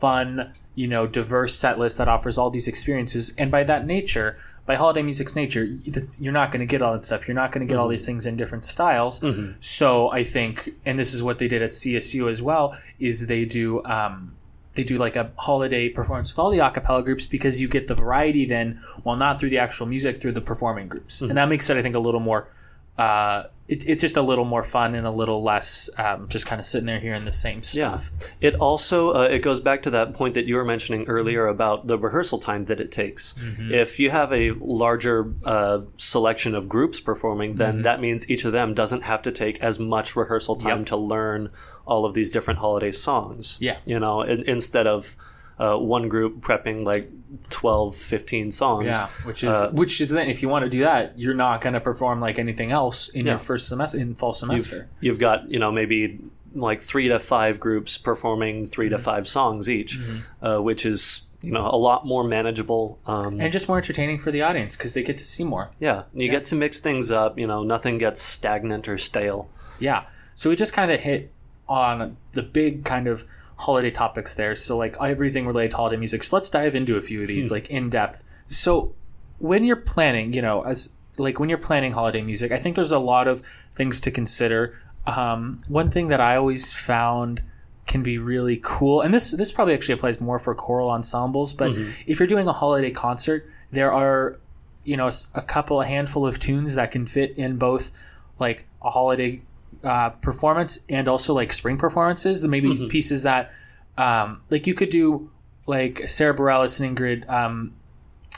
fun, 0.00 0.52
you 0.74 0.88
know, 0.88 1.06
diverse 1.06 1.54
set 1.54 1.78
list 1.78 1.98
that 1.98 2.08
offers 2.08 2.38
all 2.38 2.50
these 2.50 2.66
experiences. 2.66 3.32
And 3.36 3.50
by 3.50 3.62
that 3.64 3.86
nature, 3.86 4.38
by 4.66 4.76
holiday 4.76 5.02
music's 5.02 5.36
nature, 5.36 5.66
that's, 5.86 6.20
you're 6.20 6.32
not 6.32 6.50
going 6.50 6.60
to 6.60 6.66
get 6.66 6.80
all 6.80 6.92
that 6.94 7.04
stuff. 7.04 7.28
You're 7.28 7.34
not 7.34 7.52
going 7.52 7.66
to 7.66 7.70
get 7.70 7.78
all 7.78 7.84
mm-hmm. 7.84 7.92
these 7.92 8.06
things 8.06 8.26
in 8.26 8.36
different 8.36 8.64
styles. 8.64 9.20
Mm-hmm. 9.20 9.52
So 9.60 10.10
I 10.10 10.24
think, 10.24 10.70
and 10.86 10.98
this 10.98 11.12
is 11.12 11.22
what 11.22 11.38
they 11.38 11.48
did 11.48 11.62
at 11.62 11.70
CSU 11.70 12.28
as 12.30 12.40
well, 12.40 12.76
is 12.98 13.26
they 13.26 13.44
do. 13.44 13.84
Um, 13.84 14.36
they 14.74 14.82
do 14.82 14.98
like 14.98 15.14
a 15.14 15.30
holiday 15.36 15.88
performance 15.88 16.32
with 16.32 16.38
all 16.40 16.50
the 16.50 16.58
a 16.58 16.68
cappella 16.68 17.02
groups 17.04 17.26
because 17.26 17.60
you 17.60 17.68
get 17.68 17.86
the 17.86 17.94
variety 17.94 18.44
then 18.44 18.80
while 19.04 19.14
not 19.14 19.38
through 19.38 19.50
the 19.50 19.58
actual 19.58 19.86
music 19.86 20.20
through 20.20 20.32
the 20.32 20.40
performing 20.40 20.88
groups 20.88 21.20
mm-hmm. 21.20 21.30
and 21.30 21.38
that 21.38 21.48
makes 21.48 21.70
it 21.70 21.76
i 21.76 21.82
think 21.82 21.94
a 21.94 21.98
little 22.00 22.18
more 22.18 22.48
uh, 22.98 23.44
it, 23.66 23.88
it's 23.88 24.02
just 24.02 24.16
a 24.18 24.22
little 24.22 24.44
more 24.44 24.62
fun 24.62 24.94
and 24.94 25.06
a 25.06 25.10
little 25.10 25.42
less 25.42 25.88
um, 25.98 26.28
just 26.28 26.46
kind 26.46 26.60
of 26.60 26.66
sitting 26.66 26.84
there 26.86 27.00
hearing 27.00 27.24
the 27.24 27.32
same 27.32 27.62
stuff. 27.62 28.10
yeah 28.20 28.26
it 28.42 28.54
also 28.56 29.12
uh, 29.14 29.22
it 29.24 29.38
goes 29.38 29.58
back 29.58 29.82
to 29.82 29.90
that 29.90 30.12
point 30.14 30.34
that 30.34 30.44
you 30.46 30.54
were 30.54 30.64
mentioning 30.66 31.04
earlier 31.08 31.46
about 31.46 31.86
the 31.86 31.98
rehearsal 31.98 32.38
time 32.38 32.66
that 32.66 32.78
it 32.78 32.92
takes 32.92 33.34
if 33.70 33.98
you 33.98 34.10
have 34.10 34.30
a 34.34 34.50
larger 34.60 35.32
uh, 35.44 35.80
selection 35.96 36.54
of 36.54 36.68
groups 36.68 37.00
performing 37.00 37.56
then 37.56 37.82
that 37.82 38.00
means 38.00 38.28
each 38.30 38.44
of 38.44 38.52
them 38.52 38.74
doesn't 38.74 39.02
have 39.02 39.22
to 39.22 39.32
take 39.32 39.60
as 39.62 39.78
much 39.78 40.14
rehearsal 40.14 40.56
time 40.56 40.78
Yep. 40.80 40.86
to 40.86 40.96
learn 40.96 41.50
all 41.86 42.04
of 42.04 42.12
these 42.14 42.30
different 42.30 42.58
holiday 42.60 42.90
songs 42.92 43.56
Yeah. 43.60 43.78
you 43.86 43.98
know 43.98 44.20
in, 44.22 44.42
instead 44.48 44.86
of 44.86 45.16
uh, 45.58 45.76
one 45.76 46.08
group 46.08 46.40
prepping 46.40 46.82
like 46.84 47.10
12 47.50 47.94
15 47.94 48.50
songs 48.50 48.86
yeah 48.86 49.06
which 49.24 49.44
is 49.44 49.52
Uh, 49.52 49.70
which 49.70 50.00
is 50.00 50.10
then 50.10 50.28
if 50.28 50.42
you 50.42 50.48
want 50.48 50.64
to 50.64 50.70
do 50.70 50.80
that 50.80 51.18
you're 51.18 51.34
not 51.34 51.60
going 51.60 51.74
to 51.74 51.80
perform 51.80 52.20
like 52.20 52.38
anything 52.38 52.70
else 52.72 53.08
in 53.08 53.26
Yeah. 53.26 53.32
your 53.32 53.38
first 53.38 53.68
semester 53.68 53.98
in 53.98 54.14
fall 54.14 54.32
semester 54.32 54.88
you've, 55.00 55.12
you've 55.14 55.18
got 55.18 55.48
you 55.50 55.58
know 55.58 55.70
maybe 55.72 56.18
like 56.54 56.80
three 56.82 57.08
to 57.08 57.18
five 57.18 57.58
groups 57.60 57.98
performing 57.98 58.64
3 58.64 58.86
Mm-hmm. 58.86 58.96
to 58.96 59.02
five 59.02 59.26
songs 59.28 59.68
each 59.68 59.98
uh, 60.42 60.58
which 60.58 60.86
is 60.86 61.22
you 61.40 61.50
know 61.52 61.66
a 61.66 61.76
lot 61.76 62.06
more 62.06 62.24
manageable 62.24 62.98
um, 63.06 63.40
and 63.40 63.52
just 63.52 63.68
more 63.68 63.76
entertaining 63.78 64.18
for 64.18 64.30
the 64.30 64.40
audience 64.42 64.76
because 64.76 64.94
they 64.94 65.02
get 65.02 65.18
to 65.18 65.24
see 65.24 65.44
more 65.44 65.70
yeah 65.78 66.04
you 66.14 66.28
get 66.30 66.44
to 66.46 66.54
mix 66.56 66.80
things 66.80 67.10
up 67.12 67.38
you 67.38 67.46
know 67.46 67.62
nothing 67.62 67.98
gets 67.98 68.20
stagnant 68.22 68.88
or 68.88 68.96
stale 68.98 69.48
Yeah. 69.80 70.04
So 70.36 70.50
we 70.50 70.56
just 70.56 70.72
kind 70.72 70.90
of 70.90 71.00
hit 71.00 71.30
on 71.68 72.16
the 72.32 72.42
big 72.42 72.84
kind 72.84 73.06
of 73.06 73.24
holiday 73.56 73.90
topics 73.90 74.34
there. 74.34 74.54
So 74.54 74.76
like 74.76 74.96
everything 75.00 75.46
related 75.46 75.72
to 75.72 75.76
holiday 75.76 75.96
music. 75.96 76.22
So 76.22 76.36
let's 76.36 76.50
dive 76.50 76.74
into 76.74 76.96
a 76.96 77.02
few 77.02 77.22
of 77.22 77.28
these 77.28 77.50
like 77.50 77.70
in 77.70 77.90
depth. 77.90 78.24
So 78.46 78.94
when 79.38 79.64
you're 79.64 79.76
planning, 79.76 80.32
you 80.32 80.42
know, 80.42 80.62
as 80.62 80.90
like 81.18 81.38
when 81.38 81.48
you're 81.48 81.58
planning 81.58 81.92
holiday 81.92 82.22
music, 82.22 82.52
I 82.52 82.58
think 82.58 82.74
there's 82.74 82.92
a 82.92 82.98
lot 82.98 83.28
of 83.28 83.42
things 83.74 84.00
to 84.02 84.10
consider. 84.10 84.78
Um, 85.06 85.58
one 85.68 85.90
thing 85.90 86.08
that 86.08 86.20
I 86.20 86.36
always 86.36 86.72
found 86.72 87.42
can 87.86 88.02
be 88.02 88.18
really 88.18 88.58
cool, 88.62 89.02
and 89.02 89.12
this 89.12 89.30
this 89.30 89.52
probably 89.52 89.74
actually 89.74 89.94
applies 89.94 90.20
more 90.20 90.38
for 90.38 90.54
choral 90.54 90.90
ensembles, 90.90 91.52
but 91.52 91.76
if 92.06 92.18
you're 92.18 92.26
doing 92.26 92.48
a 92.48 92.52
holiday 92.52 92.90
concert, 92.90 93.46
there 93.70 93.92
are 93.92 94.38
you 94.84 94.96
know 94.96 95.10
a 95.34 95.42
couple 95.42 95.80
a 95.80 95.86
handful 95.86 96.26
of 96.26 96.38
tunes 96.38 96.74
that 96.74 96.90
can 96.90 97.06
fit 97.06 97.36
in 97.36 97.56
both 97.56 97.90
like 98.38 98.66
a 98.82 98.90
holiday 98.90 99.42
uh, 99.84 100.10
performance 100.10 100.78
and 100.88 101.08
also 101.08 101.34
like 101.34 101.52
spring 101.52 101.76
performances 101.76 102.40
the 102.40 102.48
maybe 102.48 102.88
pieces 102.88 103.22
that 103.22 103.52
um, 103.98 104.40
like 104.50 104.66
you 104.66 104.74
could 104.74 104.90
do 104.90 105.30
like 105.66 106.08
sarah 106.08 106.34
bareilles 106.34 106.80
and 106.80 106.96
ingrid 106.96 107.28
um, 107.30 107.74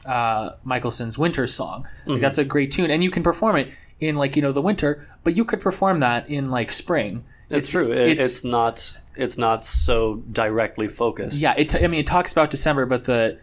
uh, 0.07 0.51
michaelson's 0.65 1.19
winter 1.19 1.47
song 1.47 1.87
like, 2.07 2.21
that's 2.21 2.39
a 2.39 2.45
great 2.45 2.71
tune 2.71 2.91
and 2.91 3.03
you 3.03 3.11
can 3.11 3.23
perform 3.23 3.57
it 3.57 3.69
in 4.01 4.17
like 4.17 4.37
you 4.37 4.43
know 4.43 4.53
the 4.53 4.63
winter 4.63 5.07
but 5.25 5.37
you 5.37 5.45
could 5.45 5.61
perform 5.61 6.01
that 6.01 6.29
in 6.29 6.51
like 6.51 6.71
spring 6.71 7.25
It's, 7.51 7.71
true. 7.71 7.91
It, 7.93 8.19
it's, 8.19 8.45
not. 8.45 8.99
It's 9.17 9.39
not 9.39 9.65
so 9.65 10.17
directly 10.33 10.89
focused. 10.89 11.41
yeah 11.41 11.55
it 11.57 11.75
i 11.83 11.87
mean 11.87 12.01
it 12.01 12.07
talks 12.07 12.31
about 12.33 12.51
december 12.51 12.85
but 12.87 13.05
the 13.05 13.39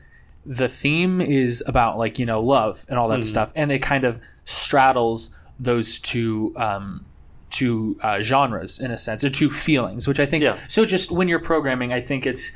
the 0.45 0.67
theme 0.69 1.21
is 1.21 1.63
about 1.67 1.97
like 1.97 2.19
you 2.19 2.25
know 2.25 2.41
love 2.41 2.85
and 2.89 2.99
all 2.99 3.07
that 3.07 3.25
stuff 3.25 3.51
and 3.55 3.71
it 3.71 3.79
kind 3.79 4.03
of 4.03 4.19
straddles 4.45 5.29
those 5.59 5.99
two 5.99 6.53
um 6.57 7.05
two 7.53 7.97
uh, 8.01 8.19
genres 8.21 8.79
in 8.79 8.89
a 8.91 8.97
sense 8.97 9.23
or 9.23 9.29
to 9.29 9.49
feelings 9.49 10.07
which 10.07 10.19
i 10.19 10.25
think 10.25 10.43
Yeah. 10.43 10.57
so 10.67 10.85
just 10.85 11.11
when 11.11 11.27
you're 11.29 11.39
programming 11.53 11.93
i 11.93 12.01
think 12.01 12.25
it's 12.25 12.51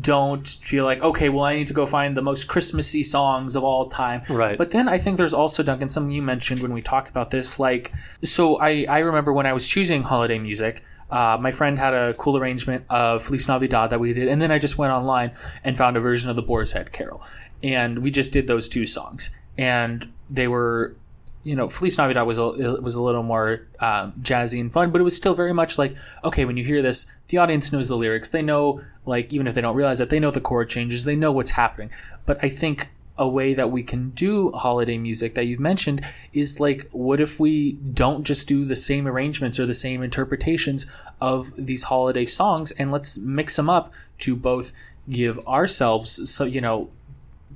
don't 0.00 0.48
feel 0.48 0.84
like 0.84 1.02
okay 1.02 1.28
well 1.28 1.44
i 1.44 1.54
need 1.54 1.66
to 1.66 1.74
go 1.74 1.84
find 1.86 2.16
the 2.16 2.22
most 2.22 2.48
christmassy 2.48 3.02
songs 3.02 3.56
of 3.56 3.62
all 3.64 3.86
time 3.90 4.22
Right. 4.28 4.56
but 4.56 4.70
then 4.70 4.88
i 4.88 4.96
think 4.98 5.16
there's 5.18 5.34
also 5.34 5.62
duncan 5.62 5.88
something 5.90 6.10
you 6.10 6.22
mentioned 6.22 6.60
when 6.60 6.72
we 6.72 6.80
talked 6.80 7.08
about 7.10 7.30
this 7.30 7.58
like 7.58 7.92
so 8.24 8.58
i 8.60 8.86
i 8.88 9.00
remember 9.00 9.32
when 9.34 9.44
i 9.46 9.52
was 9.52 9.68
choosing 9.68 10.02
holiday 10.02 10.38
music 10.38 10.82
uh, 11.10 11.36
my 11.38 11.50
friend 11.50 11.78
had 11.78 11.92
a 11.92 12.14
cool 12.14 12.38
arrangement 12.38 12.86
of 12.88 13.22
Feliz 13.22 13.46
Navidad 13.46 13.90
that 13.90 14.00
we 14.00 14.14
did, 14.14 14.28
and 14.28 14.40
then 14.40 14.50
I 14.50 14.58
just 14.58 14.78
went 14.78 14.94
online 14.94 15.32
and 15.62 15.76
found 15.76 15.94
a 15.98 16.00
version 16.00 16.30
of 16.30 16.36
the 16.36 16.42
Boar's 16.50 16.72
Head 16.72 16.90
Carol, 16.90 17.20
and 17.62 17.98
we 17.98 18.10
just 18.10 18.32
did 18.32 18.46
those 18.46 18.66
two 18.66 18.86
songs, 18.86 19.28
and 19.58 20.10
they 20.30 20.48
were, 20.48 20.96
you 21.44 21.56
know, 21.56 21.68
Feliz 21.68 21.98
Navidad 21.98 22.26
was 22.26 22.38
a, 22.38 22.44
was 22.80 22.94
a 22.94 23.02
little 23.02 23.22
more 23.22 23.66
um, 23.80 24.12
jazzy 24.20 24.60
and 24.60 24.72
fun, 24.72 24.90
but 24.90 25.00
it 25.00 25.04
was 25.04 25.16
still 25.16 25.34
very 25.34 25.52
much 25.52 25.78
like, 25.78 25.96
okay, 26.24 26.44
when 26.44 26.56
you 26.56 26.64
hear 26.64 26.82
this, 26.82 27.06
the 27.28 27.38
audience 27.38 27.72
knows 27.72 27.88
the 27.88 27.96
lyrics, 27.96 28.30
they 28.30 28.42
know, 28.42 28.80
like 29.06 29.32
even 29.32 29.46
if 29.46 29.54
they 29.54 29.60
don't 29.60 29.76
realize 29.76 30.00
it, 30.00 30.08
they 30.08 30.20
know 30.20 30.30
the 30.30 30.40
chord 30.40 30.68
changes, 30.68 31.04
they 31.04 31.16
know 31.16 31.32
what's 31.32 31.50
happening, 31.50 31.90
but 32.26 32.42
I 32.44 32.48
think 32.48 32.88
a 33.18 33.28
way 33.28 33.54
that 33.54 33.70
we 33.70 33.82
can 33.82 34.10
do 34.10 34.50
holiday 34.52 34.96
music 34.96 35.34
that 35.34 35.44
you've 35.44 35.60
mentioned 35.60 36.02
is 36.32 36.58
like 36.60 36.88
what 36.92 37.20
if 37.20 37.38
we 37.38 37.72
don't 37.72 38.24
just 38.24 38.48
do 38.48 38.64
the 38.64 38.76
same 38.76 39.06
arrangements 39.06 39.60
or 39.60 39.66
the 39.66 39.74
same 39.74 40.02
interpretations 40.02 40.86
of 41.20 41.52
these 41.56 41.84
holiday 41.84 42.24
songs 42.24 42.72
and 42.72 42.90
let's 42.90 43.18
mix 43.18 43.56
them 43.56 43.68
up 43.68 43.92
to 44.18 44.34
both 44.34 44.72
give 45.10 45.38
ourselves 45.46 46.30
so 46.30 46.44
you 46.44 46.60
know 46.60 46.88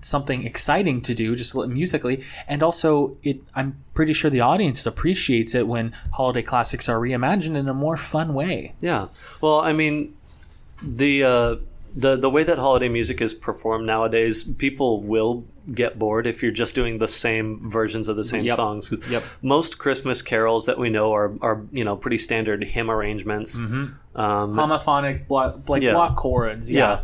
something 0.00 0.44
exciting 0.46 1.00
to 1.02 1.14
do 1.14 1.34
just 1.34 1.54
musically 1.54 2.22
and 2.48 2.62
also 2.62 3.16
it 3.22 3.40
i'm 3.54 3.76
pretty 3.94 4.12
sure 4.12 4.30
the 4.30 4.40
audience 4.40 4.86
appreciates 4.86 5.54
it 5.54 5.66
when 5.66 5.92
holiday 6.12 6.42
classics 6.42 6.88
are 6.88 6.98
reimagined 7.00 7.56
in 7.56 7.68
a 7.68 7.74
more 7.74 7.96
fun 7.96 8.34
way 8.34 8.72
Yeah. 8.80 9.06
Well, 9.40 9.60
I 9.60 9.72
mean, 9.72 10.14
the 10.82 11.24
uh, 11.24 11.56
the 11.96 12.16
the 12.16 12.28
way 12.28 12.44
that 12.44 12.58
holiday 12.58 12.88
music 12.88 13.20
is 13.22 13.32
performed 13.32 13.86
nowadays, 13.86 14.44
people 14.44 15.00
will 15.00 15.44
get 15.74 15.98
bored 15.98 16.26
if 16.26 16.42
you're 16.42 16.52
just 16.52 16.74
doing 16.74 16.98
the 16.98 17.08
same 17.08 17.58
versions 17.68 18.08
of 18.10 18.16
the 18.16 18.24
same 18.24 18.44
Yep. 18.44 18.56
songs. 18.56 18.88
'Cause 18.90 19.10
Yep. 19.10 19.22
most 19.42 19.78
Christmas 19.78 20.20
carols 20.22 20.66
that 20.66 20.78
we 20.78 20.90
know 20.90 21.12
are 21.14 21.32
are 21.40 21.62
you 21.72 21.84
know 21.84 21.96
pretty 21.96 22.18
standard 22.18 22.62
hymn 22.64 22.90
arrangements. 22.90 23.58
Um, 23.58 23.98
homophonic 24.54 25.26
block, 25.26 25.68
like 25.68 25.82
Yeah. 25.82 25.92
block 25.94 26.16
chords 26.16 26.70
yeah, 26.70 26.78
yeah. 26.78 27.00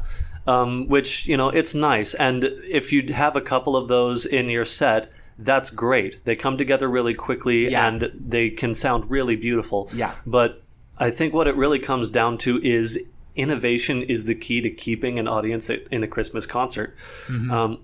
Um, 0.47 0.89
which 0.89 1.27
you 1.27 1.37
know 1.37 1.51
it's 1.51 1.73
nice, 1.75 2.15
and 2.15 2.43
if 2.69 2.93
you 2.93 3.13
have 3.15 3.37
a 3.37 3.41
couple 3.41 3.77
of 3.77 3.87
those 3.87 4.27
in 4.27 4.49
your 4.49 4.65
set, 4.65 5.07
that's 5.39 5.71
great. 5.71 6.21
They 6.25 6.35
come 6.35 6.57
together 6.57 6.89
really 6.89 7.15
quickly, 7.15 7.71
Yeah. 7.71 7.87
and 7.87 8.11
they 8.19 8.51
can 8.51 8.75
sound 8.75 9.09
really 9.09 9.37
beautiful. 9.37 9.89
Yeah. 9.95 10.15
But 10.27 10.61
I 10.99 11.13
think 11.13 11.33
what 11.33 11.47
it 11.47 11.55
really 11.57 11.79
comes 11.79 12.11
down 12.11 12.39
to 12.39 12.61
is 12.65 12.99
innovation 13.37 14.03
is 14.03 14.25
the 14.25 14.35
key 14.35 14.61
to 14.63 14.71
keeping 14.71 15.19
an 15.21 15.29
audience 15.29 15.71
in 15.71 16.03
a 16.03 16.09
Christmas 16.09 16.45
concert. 16.45 16.97
Um, 17.31 17.79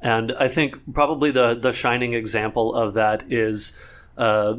and 0.00 0.32
I 0.32 0.48
think 0.48 0.76
probably 0.92 1.30
the 1.30 1.54
the 1.54 1.72
shining 1.72 2.12
example 2.14 2.74
of 2.74 2.94
that 2.94 3.24
is 3.30 3.72
uh, 4.18 4.56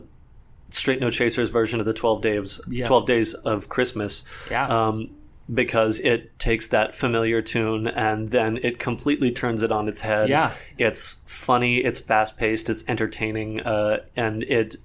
Straight 0.70 1.02
No 1.02 1.10
Chaser's 1.10 1.50
version 1.50 1.82
of 1.82 1.86
the 1.86 1.94
Twelve 1.94 2.22
Days 2.22 2.62
Yeah. 2.70 2.86
Twelve 2.86 3.06
Days 3.06 3.34
of 3.34 3.68
Christmas. 3.68 4.24
Yeah. 4.50 4.68
Um, 4.68 5.10
because 5.52 6.00
it 6.00 6.38
takes 6.40 6.68
that 6.70 6.94
familiar 6.96 7.42
tune 7.42 7.88
and 7.88 8.30
then 8.30 8.60
it 8.64 8.80
completely 8.80 9.32
turns 9.32 9.62
it 9.62 9.72
on 9.72 9.88
its 9.88 10.02
head. 10.02 10.30
Yeah. 10.30 10.52
It's 10.78 11.24
funny, 11.28 11.78
it's 11.78 12.00
fast 12.00 12.38
paced, 12.38 12.70
it's 12.70 12.84
entertaining, 12.88 13.62
uh, 13.62 14.00
and 14.16 14.44
it 14.44 14.76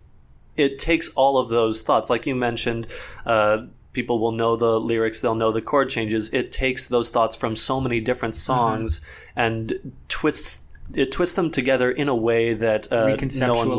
it 0.57 0.79
takes 0.81 1.09
all 1.11 1.38
of 1.38 1.49
those 1.49 1.83
thoughts, 1.83 2.11
like 2.11 2.27
you 2.27 2.35
mentioned. 2.35 2.88
Uh, 3.25 3.67
people 3.93 4.19
will 4.19 4.33
know 4.33 4.57
the 4.57 4.81
lyrics, 4.81 5.21
they'll 5.21 5.35
know 5.35 5.53
the 5.53 5.62
chord 5.62 5.88
changes. 5.88 6.29
It 6.33 6.50
takes 6.50 6.88
those 6.88 7.11
thoughts 7.11 7.37
from 7.37 7.55
so 7.57 7.81
many 7.81 8.00
different 8.00 8.35
Mm-hmm. 8.35 8.53
songs 8.53 9.00
and 9.37 9.95
twists 10.09 10.68
it 10.95 11.12
twists 11.12 11.35
them 11.35 11.50
together 11.50 11.90
in 11.90 12.09
a 12.09 12.14
way 12.16 12.54
that 12.54 12.90
uh, 12.90 13.04
no 13.40 13.52
will 13.52 13.76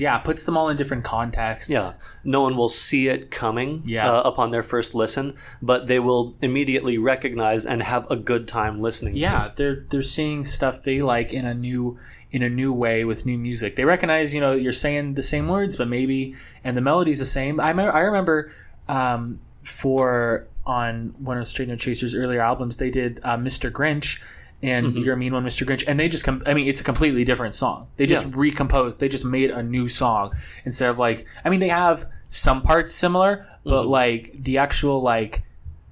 yeah 0.00 0.18
puts 0.18 0.44
them 0.44 0.56
all 0.56 0.68
in 0.68 0.76
different 0.76 1.02
contexts 1.04 1.68
yeah, 1.68 1.92
no 2.24 2.40
one 2.40 2.56
will 2.56 2.68
see 2.68 3.08
it 3.08 3.30
coming 3.30 3.82
Yeah. 3.84 4.08
uh, 4.10 4.22
upon 4.22 4.50
their 4.52 4.62
first 4.62 4.94
listen, 4.94 5.34
but 5.60 5.88
they 5.88 5.98
will 5.98 6.36
immediately 6.40 6.98
recognize 6.98 7.66
and 7.66 7.82
have 7.82 8.08
a 8.10 8.16
good 8.16 8.46
time 8.46 8.80
listening. 8.80 9.16
yeah 9.16 9.50
they're 9.56 9.84
they're 9.90 10.02
seeing 10.02 10.44
stuff 10.44 10.82
they 10.82 11.02
like 11.02 11.32
in 11.32 11.44
a 11.44 11.54
new 11.54 11.98
in 12.30 12.42
a 12.42 12.48
new 12.48 12.72
way 12.72 13.04
with 13.04 13.26
new 13.26 13.36
music 13.36 13.76
they 13.76 13.84
recognize 13.84 14.34
you 14.34 14.40
know 14.40 14.52
you're 14.52 14.72
saying 14.72 15.14
the 15.14 15.22
same 15.22 15.48
words 15.48 15.76
but 15.76 15.86
maybe 15.88 16.34
and 16.64 16.76
the 16.76 16.80
melody's 16.80 17.18
the 17.18 17.26
same 17.26 17.60
i, 17.60 17.72
me- 17.72 17.82
I 17.84 18.00
remember 18.00 18.50
um, 18.88 19.40
for 19.62 20.46
on 20.64 21.14
one 21.18 21.38
of 21.38 21.46
straight 21.48 21.68
no 21.68 21.76
chasers 21.76 22.14
earlier 22.14 22.40
albums 22.40 22.76
they 22.76 22.90
did 22.90 23.20
uh, 23.24 23.36
mr 23.36 23.70
grinch 23.70 24.22
and 24.62 24.86
Mm-hmm. 24.86 24.98
you're 24.98 25.14
a 25.14 25.16
mean 25.16 25.32
one 25.32 25.44
mr 25.44 25.66
grinch 25.66 25.84
and 25.86 25.98
they 25.98 26.08
just 26.08 26.24
come 26.24 26.42
i 26.46 26.54
mean 26.54 26.68
it's 26.68 26.80
a 26.80 26.84
completely 26.84 27.24
different 27.24 27.54
song 27.54 27.88
they 27.96 28.06
just 28.06 28.24
Yeah. 28.26 28.32
recomposed 28.34 29.00
they 29.00 29.08
just 29.08 29.24
made 29.24 29.50
a 29.50 29.62
new 29.62 29.88
song 29.88 30.32
instead 30.64 30.88
of 30.90 30.98
like 30.98 31.26
i 31.44 31.50
mean 31.50 31.60
they 31.60 31.68
have 31.68 32.06
some 32.30 32.62
parts 32.62 32.94
similar 32.94 33.46
but 33.64 33.82
Mm-hmm. 33.82 33.88
like 33.90 34.32
the 34.38 34.58
actual 34.58 35.02
like 35.02 35.42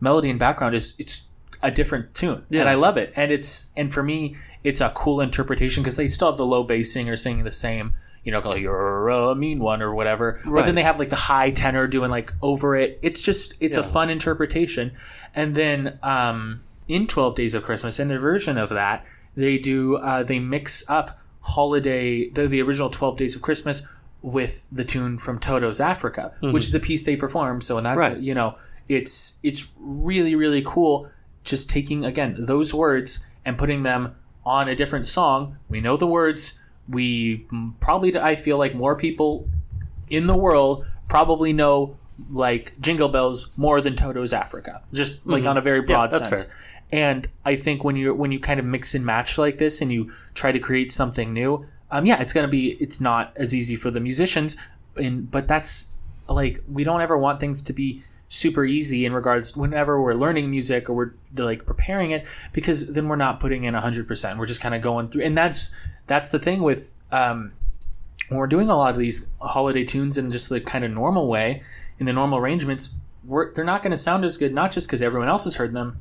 melody 0.01 0.31
and 0.31 0.39
background 0.39 0.75
is 0.75 0.95
it's 0.99 1.27
a 1.63 1.71
different 1.71 2.15
tune 2.15 2.45
Yeah. 2.49 2.61
and 2.61 2.69
i 2.71 2.75
love 2.75 2.97
it 2.97 3.13
and 3.17 3.31
it's 3.33 3.73
and 3.77 3.93
for 3.93 4.03
me 4.03 4.35
it's 4.65 4.81
a 4.81 4.91
cool 4.91 5.21
interpretation 5.21 5.83
because 5.83 5.97
they 5.97 6.07
still 6.07 6.29
have 6.29 6.39
the 6.39 6.47
low 6.47 6.63
bass 6.63 6.93
singer 6.93 7.17
singing 7.17 7.45
the 7.45 7.51
same 7.51 7.93
you 8.25 8.33
know 8.33 8.41
like 8.41 8.61
you're 8.63 9.09
a 9.09 9.35
mean 9.35 9.59
one 9.59 9.83
or 9.83 9.95
whatever 9.95 10.39
Right. 10.47 10.61
but 10.61 10.67
then 10.67 10.75
they 10.75 10.83
have 10.83 10.99
like 10.99 11.09
the 11.11 11.17
high 11.17 11.51
tenor 11.51 11.87
doing 11.87 12.11
like 12.11 12.33
over 12.41 12.77
it 12.77 12.99
it's 13.03 13.21
just 13.23 13.55
it's 13.61 13.77
a 13.77 13.83
fun 13.83 14.09
interpretation 14.11 14.93
and 15.35 15.55
then 15.55 15.99
um 16.03 16.61
in 16.91 17.07
12 17.07 17.35
days 17.35 17.55
of 17.55 17.63
christmas 17.63 17.99
in 18.01 18.09
their 18.09 18.19
version 18.19 18.59
of 18.59 18.69
that 18.71 19.05
they 19.37 19.57
do 19.59 19.97
uh, 19.97 20.23
they 20.23 20.39
mix 20.39 20.83
up 20.89 21.19
holiday 21.41 22.29
the, 22.31 22.47
the 22.47 22.61
original 22.61 22.91
12 22.91 23.17
days 23.17 23.37
of 23.37 23.43
christmas 23.43 23.87
with 24.23 24.67
the 24.71 24.85
tune 24.85 25.17
from 25.19 25.39
toto's 25.39 25.81
africa 25.81 26.33
which 26.41 26.65
is 26.65 26.75
a 26.75 26.81
piece 26.81 27.05
they 27.05 27.17
perform 27.17 27.61
so 27.61 27.77
and 27.79 27.87
that's 27.87 27.99
Right. 27.99 28.19
you 28.19 28.35
know 28.35 28.55
it's 28.89 29.39
it's 29.43 29.69
really 29.79 30.35
really 30.35 30.63
cool 30.67 31.09
just 31.45 31.71
taking 31.71 32.05
again 32.05 32.37
those 32.39 32.75
words 32.75 33.25
and 33.47 33.57
putting 33.57 33.83
them 33.85 34.15
on 34.45 34.69
a 34.69 34.75
different 34.75 35.07
song. 35.07 35.57
We 35.69 35.81
know 35.81 35.97
the 35.97 36.07
words. 36.07 36.61
We 36.89 37.47
probably 37.81 38.19
i 38.19 38.35
feel 38.35 38.59
like 38.59 38.75
more 38.75 38.97
people 38.97 39.49
in 40.11 40.27
the 40.27 40.37
world 40.37 40.85
probably 41.09 41.53
know 41.53 41.97
like 42.31 42.75
jingle 42.81 43.09
bells 43.09 43.57
more 43.57 43.81
than 43.81 43.95
toto's 43.97 44.33
africa 44.35 44.83
just 44.93 45.25
like 45.27 45.47
on 45.47 45.57
a 45.57 45.61
very 45.63 45.81
broad 45.83 46.11
that's 46.11 46.29
sense. 46.29 46.45
fair. 46.45 46.53
And 46.93 47.29
i 47.45 47.55
think 47.55 47.85
when 47.85 47.97
you 47.97 48.15
when 48.15 48.33
you 48.33 48.41
kind 48.41 48.59
of 48.59 48.67
mix 48.67 48.95
and 48.95 49.05
match 49.05 49.39
like 49.39 49.59
this 49.59 49.81
and 49.81 49.93
you 49.93 50.11
try 50.35 50.51
to 50.51 50.59
create 50.59 50.91
something 50.91 51.33
new 51.33 51.65
um 51.91 52.07
yeah 52.07 52.21
it's 52.21 52.33
gonna 52.33 52.49
be 52.49 52.73
it's 52.81 53.01
not 53.01 53.33
as 53.37 53.55
easy 53.55 53.77
for 53.77 53.91
the 53.91 54.01
musicians. 54.01 54.57
And 54.97 55.31
but 55.31 55.47
that's 55.47 55.97
like 56.29 56.63
we 56.69 56.85
don't 56.85 57.01
ever 57.01 57.17
want 57.17 57.41
things 57.41 57.63
to 57.63 57.73
be 57.73 58.03
super 58.29 58.65
easy 58.65 59.05
in 59.07 59.13
regards 59.13 59.57
whenever 59.57 60.01
we're 60.01 60.15
learning 60.15 60.51
music 60.51 60.89
or 60.89 60.95
we're 60.95 61.13
like 61.37 61.67
preparing 61.67 62.13
it 62.13 62.27
because 62.53 62.93
then 62.93 63.09
we're 63.09 63.17
not 63.17 63.41
putting 63.41 63.65
in 63.65 63.75
100% 63.75 64.39
we're 64.39 64.47
just 64.47 64.61
kind 64.61 64.75
of 64.75 64.81
going 64.81 65.09
through 65.09 65.23
and 65.23 65.37
that's 65.37 65.75
that's 66.07 66.31
the 66.31 66.39
thing 66.39 66.63
with 66.63 66.95
um 67.11 67.53
when 68.29 68.39
we're 68.39 68.47
doing 68.47 68.69
a 68.69 68.77
lot 68.77 68.93
of 68.93 68.99
these 68.99 69.29
holiday 69.41 69.85
tunes 69.85 70.17
in 70.17 70.31
just 70.31 70.49
the 70.49 70.61
kind 70.61 70.85
of 70.85 70.93
normal 70.93 71.27
way 71.27 71.61
in 71.99 72.07
the 72.07 72.13
normal 72.13 72.39
arrangements 72.39 72.95
they're 73.55 73.65
not 73.65 73.83
going 73.83 73.91
to 73.91 73.97
sound 73.97 74.25
as 74.25 74.37
good 74.37 74.55
not 74.55 74.71
just 74.71 74.87
because 74.87 75.03
everyone 75.03 75.29
else 75.29 75.43
has 75.43 75.57
heard 75.57 75.73
them 75.73 76.01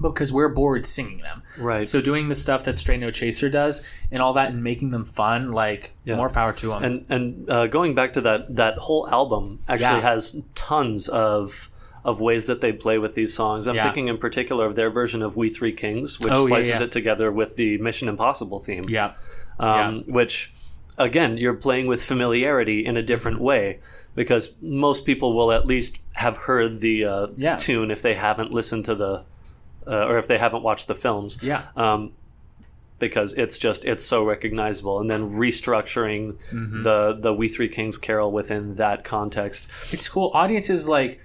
because 0.00 0.32
we're 0.32 0.48
bored 0.48 0.86
singing 0.86 1.18
them 1.18 1.42
Right. 1.58 1.84
so 1.84 2.00
doing 2.00 2.28
the 2.28 2.34
stuff 2.34 2.64
that 2.64 2.78
Straight 2.78 3.00
No 3.00 3.10
Chaser 3.10 3.48
does 3.50 3.82
and 4.12 4.22
all 4.22 4.32
that 4.34 4.50
and 4.50 4.62
making 4.62 4.90
them 4.90 5.04
fun 5.04 5.52
like 5.52 5.92
more 6.06 6.28
power 6.30 6.52
to 6.52 6.68
them 6.68 6.84
and 6.84 7.06
and 7.08 7.50
uh, 7.50 7.66
going 7.66 7.94
back 7.94 8.12
to 8.14 8.20
that 8.22 8.54
that 8.56 8.78
whole 8.78 9.08
album 9.10 9.58
actually 9.68 9.80
Yeah. 9.86 10.00
has 10.00 10.42
tons 10.54 11.08
of 11.08 11.68
of 12.04 12.20
ways 12.20 12.46
that 12.46 12.60
they 12.60 12.72
play 12.72 12.96
with 12.96 13.14
these 13.14 13.34
songs. 13.34 13.66
I'm 13.66 13.74
Yeah. 13.74 13.82
thinking 13.82 14.08
in 14.08 14.16
particular 14.18 14.64
of 14.66 14.76
their 14.76 14.88
version 14.88 15.20
of 15.20 15.36
"We 15.36 15.48
Three 15.48 15.72
Kings," 15.72 16.18
which 16.20 16.32
Oh, 16.32 16.46
splices 16.46 16.78
yeah. 16.78 16.84
it 16.86 16.92
together 16.92 17.30
with 17.32 17.56
the 17.56 17.76
Mission 17.78 18.08
Impossible 18.08 18.60
theme. 18.60 18.84
yeah 18.88 19.12
um, 19.58 20.04
which 20.06 20.52
again 20.96 21.36
you're 21.36 21.54
playing 21.54 21.86
with 21.86 22.02
familiarity 22.02 22.84
in 22.86 22.96
a 22.96 23.02
different 23.02 23.40
way 23.40 23.80
because 24.14 24.52
most 24.62 25.04
people 25.04 25.34
will 25.34 25.50
at 25.52 25.66
least 25.66 25.98
have 26.12 26.36
heard 26.36 26.80
the 26.80 27.04
uh, 27.04 27.26
Yeah. 27.36 27.56
tune 27.56 27.90
if 27.90 28.00
they 28.02 28.14
haven't 28.14 28.52
listened 28.52 28.84
to 28.86 28.94
the 28.94 29.24
uh, 29.88 30.06
or 30.06 30.18
if 30.18 30.26
they 30.28 30.38
haven't 30.38 30.62
watched 30.62 30.86
the 30.88 30.94
films 30.94 31.38
Yeah. 31.42 31.62
um, 31.76 32.12
because 32.98 33.34
it's 33.34 33.58
just 33.58 33.84
it's 33.84 34.04
so 34.04 34.24
recognizable 34.24 35.00
and 35.00 35.08
then 35.08 35.30
restructuring 35.30 36.34
Mm-hmm. 36.52 36.82
the 36.82 37.16
the 37.20 37.32
we 37.32 37.48
three 37.48 37.68
kings 37.68 37.96
carol 37.98 38.30
within 38.32 38.74
that 38.76 39.04
context 39.04 39.68
it's 39.92 40.08
cool. 40.08 40.30
Audiences 40.34 40.88
like 40.88 41.20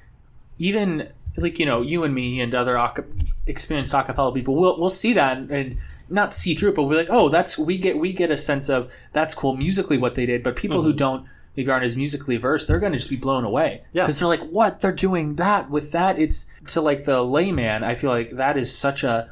even 0.60 1.10
like 1.38 1.58
you 1.60 1.66
know 1.66 1.82
you 1.82 2.04
and 2.04 2.14
me 2.14 2.40
and 2.42 2.54
other 2.54 2.78
aca- 2.78 3.06
experienced 3.48 3.94
acapella 3.94 4.34
people 4.36 4.56
will 4.56 4.78
will 4.80 4.90
see 4.90 5.14
that 5.14 5.38
and, 5.38 5.52
and 5.52 5.76
not 6.10 6.34
see 6.34 6.54
through 6.54 6.70
it, 6.70 6.76
but 6.76 6.84
we're 6.84 6.98
like, 6.98 7.08
oh, 7.10 7.28
that's 7.30 7.58
we 7.58 7.76
get 7.78 7.98
we 7.98 8.14
get 8.14 8.30
a 8.30 8.38
sense 8.38 8.70
of 8.70 8.92
that's 9.14 9.34
cool 9.34 9.56
musically 9.58 9.98
what 9.98 10.14
they 10.16 10.26
did. 10.28 10.44
But 10.44 10.56
people 10.56 10.80
Mm-hmm. 10.80 10.88
who 10.88 10.94
don't 10.94 11.26
maybe 11.56 11.70
aren't 11.72 11.84
as 11.84 11.96
musically 11.96 12.38
versed, 12.38 12.68
they're 12.68 12.80
going 12.80 12.92
to 12.92 12.98
just 12.98 13.10
be 13.10 13.16
blown 13.16 13.44
away 13.44 13.82
Yeah. 13.92 14.04
because 14.04 14.20
they're 14.20 14.28
like, 14.28 14.42
what 14.50 14.80
they're 14.80 14.92
doing 14.92 15.36
that 15.36 15.70
with 15.70 15.92
that. 15.92 16.18
It's 16.18 16.48
to 16.68 16.82
like 16.82 17.06
the 17.06 17.24
layman. 17.24 17.84
I 17.84 17.94
feel 17.94 18.10
like 18.10 18.32
that 18.32 18.58
is 18.58 18.76
such 18.76 19.04
a 19.04 19.30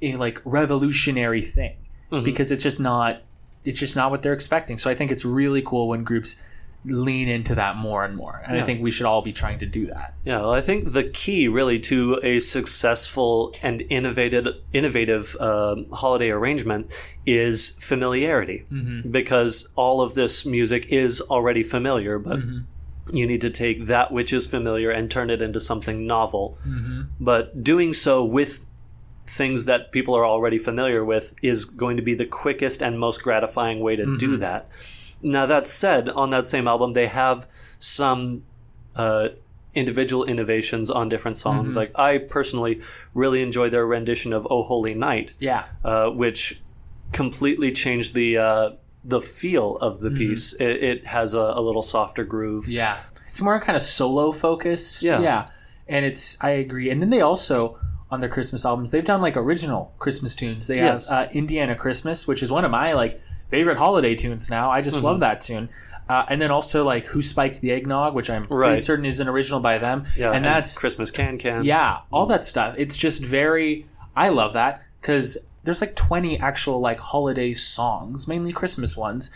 a 0.00 0.16
like 0.16 0.40
revolutionary 0.44 1.42
thing 1.42 1.76
Mhm. 2.10 2.24
because 2.24 2.50
it's 2.50 2.62
just 2.62 2.80
not 2.80 3.22
it's 3.64 3.78
just 3.78 3.94
not 3.94 4.10
what 4.10 4.22
they're 4.22 4.32
expecting. 4.32 4.76
So 4.76 4.90
I 4.90 4.94
think 4.96 5.12
it's 5.12 5.24
really 5.24 5.62
cool 5.62 5.86
when 5.88 6.02
groups 6.02 6.34
lean 6.84 7.28
into 7.28 7.54
that 7.54 7.76
more 7.76 8.04
and 8.04 8.16
more. 8.16 8.42
And 8.44 8.58
I 8.58 8.62
think 8.62 8.82
we 8.82 8.90
should 8.90 9.06
all 9.06 9.22
be 9.22 9.32
trying 9.32 9.58
to 9.60 9.66
do 9.66 9.86
that. 9.86 10.14
Yeah, 10.24 10.40
well, 10.40 10.52
I 10.52 10.60
think 10.60 10.92
the 10.92 11.04
key 11.04 11.46
really 11.46 11.78
to 11.80 12.18
a 12.22 12.40
successful 12.40 13.54
and 13.62 13.82
innovative 13.82 14.56
innovative 14.72 15.36
um 15.40 15.86
holiday 15.92 16.30
arrangement 16.30 16.92
is 17.24 17.70
familiarity, 17.78 18.66
mm-hmm. 18.72 19.10
because 19.10 19.68
all 19.76 20.00
of 20.00 20.14
this 20.14 20.44
music 20.44 20.86
is 20.86 21.20
already 21.20 21.62
familiar, 21.62 22.18
but 22.18 22.40
mm-hmm. 22.40 23.16
you 23.16 23.26
need 23.26 23.40
to 23.42 23.50
take 23.50 23.86
that 23.86 24.10
which 24.10 24.32
is 24.32 24.46
familiar 24.46 24.90
and 24.90 25.10
turn 25.10 25.30
it 25.30 25.40
into 25.40 25.60
something 25.60 26.06
novel. 26.06 26.58
Mm-hmm. 26.66 27.02
But 27.20 27.62
doing 27.62 27.92
so 27.92 28.24
with 28.24 28.64
things 29.24 29.66
that 29.66 29.92
people 29.92 30.16
are 30.16 30.26
already 30.26 30.58
familiar 30.58 31.04
with 31.04 31.34
is 31.42 31.64
going 31.64 31.96
to 31.96 32.02
be 32.02 32.14
the 32.14 32.26
quickest 32.26 32.82
and 32.82 32.98
most 32.98 33.22
gratifying 33.22 33.80
way 33.80 33.94
to 33.94 34.18
do 34.18 34.36
that. 34.36 34.68
Now 35.22 35.46
that 35.46 35.66
said, 35.68 36.08
on 36.08 36.30
that 36.30 36.46
same 36.46 36.66
album, 36.68 36.92
they 36.94 37.06
have 37.06 37.46
some 37.78 38.42
uh, 38.96 39.28
individual 39.74 40.24
innovations 40.24 40.90
on 40.90 41.08
different 41.08 41.36
songs. 41.38 41.76
Like 41.76 41.90
I 41.98 42.18
personally 42.18 42.80
really 43.14 43.42
enjoy 43.42 43.70
their 43.70 43.86
rendition 43.86 44.32
of 44.32 44.46
"Oh 44.50 44.62
Holy 44.62 44.94
Night," 44.94 45.34
Yeah. 45.38 45.64
uh, 45.84 46.10
which 46.10 46.60
completely 47.12 47.72
changed 47.72 48.14
the 48.14 48.38
uh, 48.38 48.70
the 49.04 49.20
feel 49.20 49.76
of 49.78 50.00
the 50.00 50.10
piece. 50.10 50.52
It, 50.54 50.76
it 50.82 51.06
has 51.06 51.34
a, 51.34 51.38
a 51.56 51.60
little 51.60 51.82
softer 51.82 52.24
groove. 52.24 52.68
Yeah. 52.68 52.96
It's 53.28 53.40
more 53.40 53.58
kind 53.60 53.76
of 53.76 53.82
solo 53.82 54.32
focused. 54.32 55.02
Yeah. 55.02 55.20
Yeah. 55.20 55.46
And 55.88 56.04
it's 56.04 56.36
I 56.40 56.50
agree. 56.50 56.90
And 56.90 57.00
then 57.00 57.10
they 57.10 57.20
also 57.20 57.78
on 58.10 58.20
their 58.20 58.28
Christmas 58.28 58.66
albums, 58.66 58.90
they've 58.90 59.04
done 59.04 59.22
like 59.22 59.38
original 59.38 59.94
Christmas 59.98 60.34
tunes. 60.34 60.66
They 60.66 60.76
Yes. 60.76 61.08
have 61.08 61.28
uh, 61.28 61.32
Indiana 61.32 61.74
Christmas, 61.74 62.26
which 62.28 62.42
is 62.42 62.50
one 62.52 62.62
of 62.64 62.70
my 62.70 62.92
like 62.92 63.18
favorite 63.52 63.76
holiday 63.76 64.14
tunes 64.16 64.50
now. 64.50 64.70
I 64.70 64.80
just 64.80 64.96
Mm-hmm. 64.96 65.06
love 65.06 65.20
that 65.20 65.40
tune. 65.42 65.68
Uh, 66.08 66.24
and 66.28 66.40
then 66.40 66.50
also 66.50 66.82
like 66.84 67.06
Who 67.06 67.22
Spiked 67.22 67.60
the 67.60 67.70
Eggnog, 67.70 68.14
which 68.14 68.28
I'm 68.28 68.42
pretty 68.46 68.54
Right. 68.72 68.80
certain 68.80 69.04
is 69.04 69.20
an 69.20 69.28
original 69.28 69.60
by 69.60 69.78
them. 69.78 70.02
Yeah, 70.16 70.32
and 70.32 70.44
that's 70.44 70.76
Christmas 70.76 71.10
Can 71.12 71.38
Can. 71.38 71.64
Yeah, 71.64 71.98
all 72.10 72.26
that 72.26 72.44
stuff. 72.44 72.74
It's 72.76 72.96
just 72.96 73.22
very. 73.24 73.86
I 74.16 74.30
love 74.30 74.54
that 74.54 74.82
because 75.00 75.38
there's 75.64 75.80
like 75.80 75.94
20 75.94 76.38
actual 76.40 76.80
like 76.80 76.98
holiday 76.98 77.52
songs, 77.52 78.26
mainly 78.26 78.52
Christmas 78.52 78.96
ones, 78.96 79.30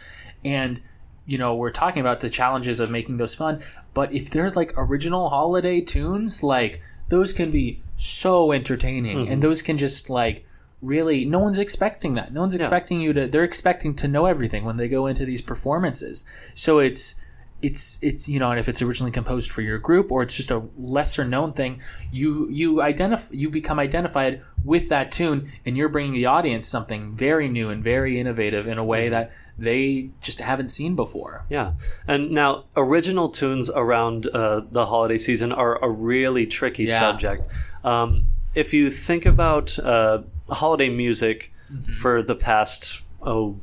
and 0.44 0.80
you 1.24 1.38
know 1.38 1.54
we're 1.54 1.70
talking 1.70 2.00
about 2.00 2.18
the 2.20 2.28
challenges 2.30 2.80
of 2.80 2.90
making 2.90 3.18
those 3.18 3.34
fun. 3.34 3.62
But 3.94 4.12
if 4.12 4.30
there's 4.30 4.56
like 4.56 4.72
original 4.76 5.28
holiday 5.28 5.80
tunes, 5.80 6.42
like 6.42 6.80
those 7.08 7.32
can 7.32 7.50
be 7.50 7.80
so 7.96 8.50
entertaining, 8.52 9.28
and 9.28 9.40
those 9.40 9.62
can 9.62 9.76
just 9.76 10.10
like 10.10 10.44
really 10.82 11.24
no 11.24 11.38
one's 11.38 11.58
expecting 11.58 12.14
that. 12.14 12.32
No 12.32 12.40
one's 12.40 12.54
expecting 12.56 13.00
you 13.00 13.12
to 13.12 13.26
they're 13.26 13.44
expecting 13.44 13.94
to 13.96 14.08
know 14.08 14.26
everything 14.26 14.64
when 14.64 14.76
they 14.76 14.88
go 14.88 15.06
into 15.06 15.24
these 15.24 15.42
performances. 15.42 16.24
So 16.54 16.78
it's 16.78 17.14
it's 17.62 17.98
it's 18.02 18.28
you 18.28 18.38
know 18.38 18.50
and 18.50 18.60
if 18.60 18.68
it's 18.68 18.82
originally 18.82 19.10
composed 19.10 19.50
for 19.50 19.62
your 19.62 19.78
group 19.78 20.12
or 20.12 20.22
it's 20.22 20.36
just 20.36 20.50
a 20.50 20.62
lesser 20.76 21.24
known 21.24 21.54
thing 21.54 21.80
you 22.12 22.46
you 22.50 22.82
identify 22.82 23.32
you 23.34 23.48
become 23.48 23.78
identified 23.78 24.42
with 24.62 24.90
that 24.90 25.10
tune 25.10 25.46
and 25.64 25.74
you're 25.74 25.88
bringing 25.88 26.12
the 26.12 26.26
audience 26.26 26.68
something 26.68 27.16
very 27.16 27.48
new 27.48 27.70
and 27.70 27.82
very 27.82 28.20
innovative 28.20 28.66
in 28.66 28.76
a 28.76 28.84
way 28.84 29.08
that 29.08 29.32
they 29.56 30.10
just 30.20 30.38
haven't 30.40 30.68
seen 30.68 30.94
before. 30.96 31.46
Yeah, 31.48 31.72
and 32.06 32.30
now 32.30 32.64
original 32.76 33.30
tunes 33.30 33.70
around 33.70 34.26
uh, 34.26 34.60
the 34.70 34.84
holiday 34.84 35.16
season 35.16 35.50
are 35.50 35.82
a 35.82 35.88
really 35.88 36.46
tricky 36.46 36.84
Yeah. 36.84 36.98
subject. 36.98 37.48
Um, 37.82 38.26
if 38.54 38.74
you 38.74 38.90
think 38.90 39.24
about 39.24 39.78
uh, 39.78 40.24
holiday 40.48 40.88
music 40.88 41.52
Mm-hmm. 41.66 41.92
for 41.94 42.22
the 42.22 42.36
past 42.36 43.02
oh 43.22 43.56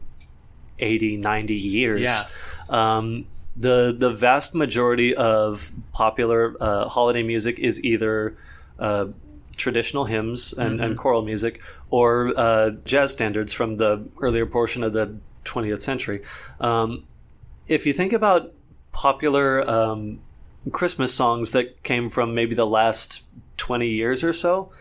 80 0.80 1.16
90 1.18 1.56
years 1.56 2.02
Yeah. 2.02 2.24
um, 2.70 3.26
the 3.56 3.96
the 3.98 4.12
vast 4.12 4.54
majority 4.54 5.16
of 5.16 5.72
popular 5.94 6.54
uh, 6.60 6.90
holiday 6.90 7.24
music 7.24 7.60
is 7.60 7.82
either 7.82 8.36
uh, 8.80 9.06
traditional 9.56 10.04
hymns 10.04 10.52
and, 10.54 10.80
Mm-hmm. 10.80 10.84
and 10.84 10.98
choral 10.98 11.22
music 11.22 11.62
or 11.92 12.34
uh, 12.36 12.72
jazz 12.84 13.14
standards 13.14 13.54
from 13.54 13.78
the 13.78 14.04
earlier 14.22 14.46
portion 14.46 14.84
of 14.84 14.92
the 14.92 15.16
20th 15.46 15.82
century. 15.82 16.22
Um, 16.60 17.04
if 17.68 17.86
you 17.86 17.94
think 17.94 18.12
about 18.12 18.52
popular 18.92 19.62
um, 19.70 20.20
Christmas 20.72 21.14
songs 21.14 21.52
that 21.54 21.84
came 21.84 22.10
from 22.10 22.34
maybe 22.36 22.56
the 22.56 22.66
last 22.68 23.24
20 23.58 23.88
years 23.88 24.24
or 24.24 24.34
so, 24.34 24.72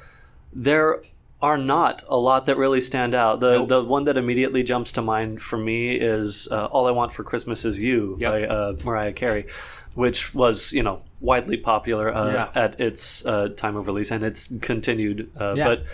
there 0.53 1.03
are 1.43 1.59
not 1.59 2.03
a 2.09 2.17
lot 2.17 2.47
that 2.47 2.57
really 2.57 2.81
stand 2.81 3.15
out. 3.15 3.41
The 3.41 3.53
Nope. 3.59 3.69
the 3.69 3.83
one 3.85 4.05
that 4.05 4.17
immediately 4.17 4.63
jumps 4.63 4.93
to 4.93 5.03
mind 5.03 5.43
for 5.43 5.59
me 5.59 5.91
is 5.97 6.49
uh, 6.51 6.67
"All 6.67 6.87
I 6.87 6.93
Want 6.93 7.13
for 7.13 7.25
Christmas 7.25 7.65
Is 7.65 7.79
You" 7.81 8.17
Yep. 8.21 8.31
by 8.33 8.47
uh, 8.47 8.73
Mariah 8.85 9.13
Carey, 9.13 9.47
which 9.95 10.35
was 10.35 10.73
you 10.73 10.83
know 10.83 11.03
widely 11.21 11.57
popular 11.57 12.15
uh, 12.15 12.33
Yeah. 12.33 12.49
at 12.55 12.81
its 12.81 13.25
uh, 13.27 13.49
time 13.57 13.77
of 13.77 13.87
release, 13.89 14.11
and 14.11 14.23
it's 14.25 14.53
continued. 14.61 15.31
Uh, 15.39 15.55
Yeah. 15.57 15.65
But 15.65 15.85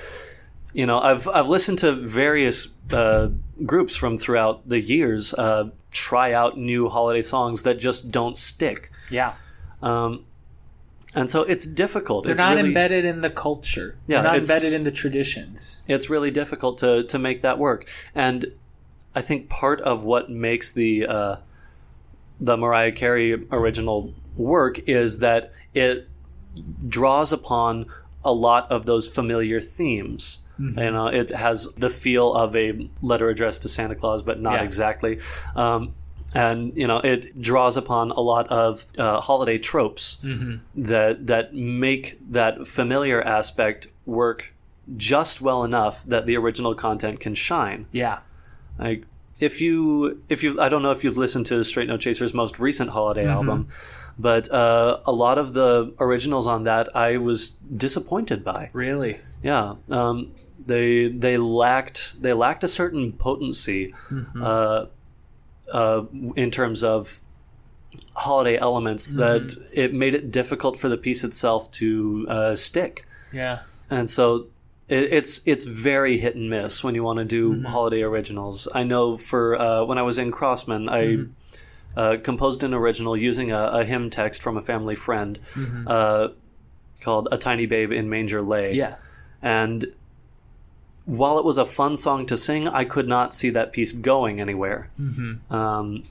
you 0.75 0.85
know, 0.87 1.01
I've 1.01 1.27
I've 1.29 1.49
listened 1.49 1.79
to 1.79 1.93
various 1.93 2.69
uh, 2.93 3.29
groups 3.65 3.97
from 3.97 4.19
throughout 4.19 4.69
the 4.69 4.81
years 4.81 5.33
uh, 5.35 5.71
try 5.93 6.35
out 6.35 6.59
new 6.59 6.89
holiday 6.89 7.23
songs 7.23 7.63
that 7.63 7.79
just 7.79 8.11
don't 8.13 8.37
stick. 8.37 8.91
yeah 9.11 9.33
Um, 9.83 10.25
and 11.19 11.29
so 11.29 11.43
it's 11.43 11.67
difficult. 11.67 12.25
they're 12.25 12.33
it's 12.33 12.39
not 12.39 12.57
really, 12.57 12.69
embedded 12.69 13.05
in 13.05 13.21
the 13.21 13.31
culture 13.31 13.97
Yeah, 14.07 14.23
they're 14.23 14.31
not 14.33 14.37
embedded 14.37 14.73
in 14.73 14.85
the 14.85 14.93
traditions 14.93 15.83
It's 15.89 16.09
really 16.09 16.31
difficult 16.31 16.79
to 16.79 17.03
to 17.13 17.19
make 17.19 17.43
that 17.43 17.59
work. 17.59 17.81
And 18.15 18.47
I 19.15 19.23
think 19.29 19.49
part 19.49 19.81
of 19.81 20.05
what 20.05 20.31
makes 20.31 20.71
the 20.73 21.07
uh, 21.07 21.37
the 22.41 22.57
Mariah 22.57 22.93
Carey 22.93 23.33
original 23.51 24.15
work 24.37 24.79
is 24.89 25.19
that 25.19 25.53
it 25.75 26.09
draws 26.89 27.33
upon 27.33 27.87
a 28.25 28.33
lot 28.33 28.71
of 28.71 28.87
those 28.87 29.09
familiar 29.09 29.61
themes. 29.61 30.41
You 30.61 30.91
know, 30.91 31.07
it 31.07 31.29
has 31.31 31.73
the 31.75 31.89
feel 31.89 32.35
of 32.35 32.57
a 32.57 32.91
letter 33.01 33.29
addressed 33.29 33.63
to 33.63 33.69
Santa 33.69 33.95
Claus, 33.95 34.25
but 34.25 34.41
not 34.41 34.55
Yeah. 34.55 34.65
exactly. 34.65 35.21
Um, 35.55 35.95
and 36.35 36.77
you 36.77 36.87
know, 36.87 36.99
it 36.99 37.41
draws 37.41 37.77
upon 37.77 38.11
a 38.11 38.21
lot 38.21 38.49
of 38.49 38.87
uh, 38.99 39.21
holiday 39.21 39.59
tropes 39.59 40.19
that 40.75 41.27
that 41.27 41.55
make 41.55 42.19
that 42.31 42.67
familiar 42.67 43.23
aspect 43.23 43.89
work 44.07 44.55
just 44.97 45.41
well 45.41 45.65
enough 45.65 46.05
that 46.05 46.27
the 46.27 46.37
original 46.37 46.75
content 46.75 47.21
can 47.21 47.35
shine. 47.35 47.87
yeah. 47.93 48.19
Like 48.79 49.05
if 49.41 49.61
you 49.61 50.23
if 50.29 50.43
you 50.43 50.61
I 50.61 50.69
don't 50.69 50.83
know 50.83 50.91
if 50.91 51.03
you've 51.05 51.17
listened 51.19 51.47
to 51.47 51.65
Straight 51.65 51.89
No 51.89 51.97
Chaser's 51.97 52.35
most 52.35 52.59
recent 52.59 52.91
holiday 52.91 53.27
album, 53.27 53.69
but 54.19 54.51
uh, 54.51 54.99
a 55.05 55.13
lot 55.13 55.39
of 55.39 55.53
the 55.53 55.95
originals 55.99 56.47
on 56.47 56.65
that 56.65 56.95
I 56.97 57.17
was 57.17 57.49
disappointed 57.49 58.45
by. 58.45 58.71
really? 58.73 59.19
Yeah, 59.43 59.75
um, 59.91 60.33
they 60.67 61.09
they 61.09 61.39
lacked 61.39 62.21
they 62.23 62.33
lacked 62.33 62.65
a 62.65 62.69
certain 62.69 63.13
potency 63.13 63.95
uh, 64.41 64.87
uh, 65.73 66.05
in 66.37 66.51
terms 66.51 66.83
of 66.83 67.21
holiday 68.15 68.59
elements 68.59 69.15
that 69.15 69.55
it 69.73 69.95
made 69.95 70.15
it 70.15 70.31
difficult 70.31 70.77
for 70.77 70.89
the 70.89 70.97
piece 70.97 71.25
itself 71.25 71.71
to 71.71 72.27
uh, 72.29 72.57
stick. 72.57 73.07
Yeah. 73.33 73.61
And 73.91 74.11
so 74.11 74.49
it, 74.89 75.13
it's 75.13 75.41
it's 75.47 75.65
very 75.65 76.19
hit 76.19 76.35
and 76.35 76.49
miss 76.49 76.83
when 76.83 76.95
you 76.95 77.03
want 77.03 77.19
to 77.19 77.25
do 77.25 77.63
holiday 77.63 78.03
originals. 78.03 78.69
I 78.75 78.83
know 78.83 79.17
for 79.17 79.57
uh, 79.57 79.85
when 79.85 79.99
I 79.99 80.03
was 80.03 80.19
in 80.19 80.31
Crossman, 80.31 80.89
I 80.89 81.19
uh, 81.97 82.17
composed 82.23 82.63
an 82.63 82.75
original 82.75 83.17
using 83.17 83.51
a, 83.51 83.61
a 83.73 83.85
hymn 83.85 84.11
text 84.11 84.43
from 84.43 84.57
a 84.57 84.61
family 84.61 84.95
friend 84.95 85.39
uh, 85.87 86.29
called 87.01 87.29
"A 87.33 87.39
Tiny 87.39 87.67
Babe 87.67 87.93
in 87.93 88.09
Manger 88.09 88.43
Lay." 88.43 88.75
yeah. 88.75 88.97
And 89.41 89.87
while 91.09 91.39
it 91.39 91.45
was 91.45 91.57
a 91.59 91.65
fun 91.65 91.97
song 91.97 92.27
to 92.27 92.37
sing, 92.37 92.69
I 92.69 92.85
could 92.85 93.09
not 93.09 93.33
see 93.33 93.51
that 93.51 93.73
piece 93.73 93.93
going 93.93 94.41
anywhere. 94.41 94.91
Mm-hmm. 95.01 95.53
Um, 95.55 96.03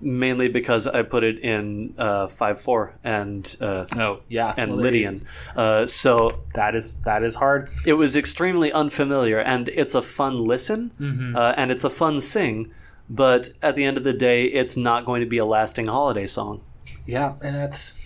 mainly 0.00 0.48
because 0.48 0.86
I 0.86 1.02
put 1.02 1.24
it 1.24 1.38
in 1.38 1.94
uh, 1.98 2.26
five 2.26 2.60
four 2.60 2.94
and 3.04 3.56
uh, 3.60 3.86
Oh 3.96 4.20
yeah, 4.28 4.52
and 4.56 4.72
Well, 4.72 4.80
there 4.82 4.94
you- 4.94 5.08
Lydian. 5.08 5.22
Uh, 5.56 5.86
so 5.86 6.42
That 6.54 6.74
is 6.74 6.94
that 7.04 7.22
is 7.22 7.34
hard. 7.36 7.68
it 7.86 7.94
was 7.94 8.16
extremely 8.16 8.72
unfamiliar, 8.72 9.38
and 9.40 9.68
it's 9.70 9.94
a 9.94 10.02
fun 10.02 10.44
listen, 10.44 10.92
Mm-hmm. 11.00 11.36
uh, 11.36 11.54
and 11.56 11.70
it's 11.70 11.84
a 11.84 11.90
fun 11.90 12.18
sing. 12.18 12.72
But 13.10 13.50
at 13.62 13.76
the 13.76 13.84
end 13.84 13.98
of 13.98 14.04
the 14.04 14.12
day, 14.14 14.44
it's 14.46 14.76
not 14.76 15.04
going 15.04 15.20
to 15.20 15.26
be 15.28 15.38
a 15.38 15.44
lasting 15.44 15.86
holiday 15.88 16.26
song. 16.26 16.62
Yeah, 17.06 17.34
and 17.44 17.54
that's 17.54 18.03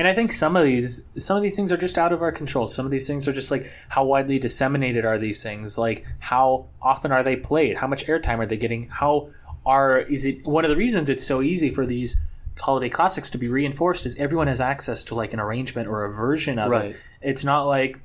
and 0.00 0.08
I 0.08 0.14
think 0.14 0.32
some 0.32 0.56
of 0.56 0.64
these 0.64 1.04
some 1.18 1.36
of 1.36 1.42
these 1.42 1.54
things 1.56 1.70
are 1.70 1.76
just 1.76 1.98
out 1.98 2.10
of 2.12 2.22
our 2.22 2.32
control. 2.32 2.66
Some 2.68 2.86
of 2.86 2.90
these 2.90 3.06
things 3.06 3.28
are 3.28 3.32
just 3.32 3.50
like 3.50 3.70
how 3.90 4.02
widely 4.04 4.38
disseminated 4.38 5.04
are 5.04 5.18
these 5.18 5.42
things? 5.42 5.76
Like 5.76 6.06
how 6.20 6.66
often 6.80 7.12
are 7.12 7.22
they 7.22 7.36
played? 7.36 7.76
How 7.76 7.86
much 7.86 8.06
airtime 8.06 8.38
are 8.38 8.46
they 8.46 8.56
getting? 8.56 8.88
How 8.88 9.28
are 9.66 9.98
is 9.98 10.24
it 10.24 10.46
one 10.46 10.64
of 10.64 10.70
the 10.70 10.76
reasons 10.76 11.10
it's 11.10 11.26
so 11.26 11.42
easy 11.42 11.68
for 11.68 11.84
these 11.84 12.16
holiday 12.58 12.88
classics 12.88 13.28
to 13.30 13.38
be 13.38 13.48
reinforced 13.48 14.06
is 14.06 14.16
everyone 14.16 14.46
has 14.46 14.60
access 14.60 15.04
to 15.04 15.14
like 15.14 15.34
an 15.34 15.40
arrangement 15.40 15.86
or 15.86 16.04
a 16.04 16.10
version 16.10 16.58
of 16.58 16.70
Right. 16.70 16.86
it. 16.92 16.96
It's 17.20 17.44
not 17.44 17.64
like 17.66 18.00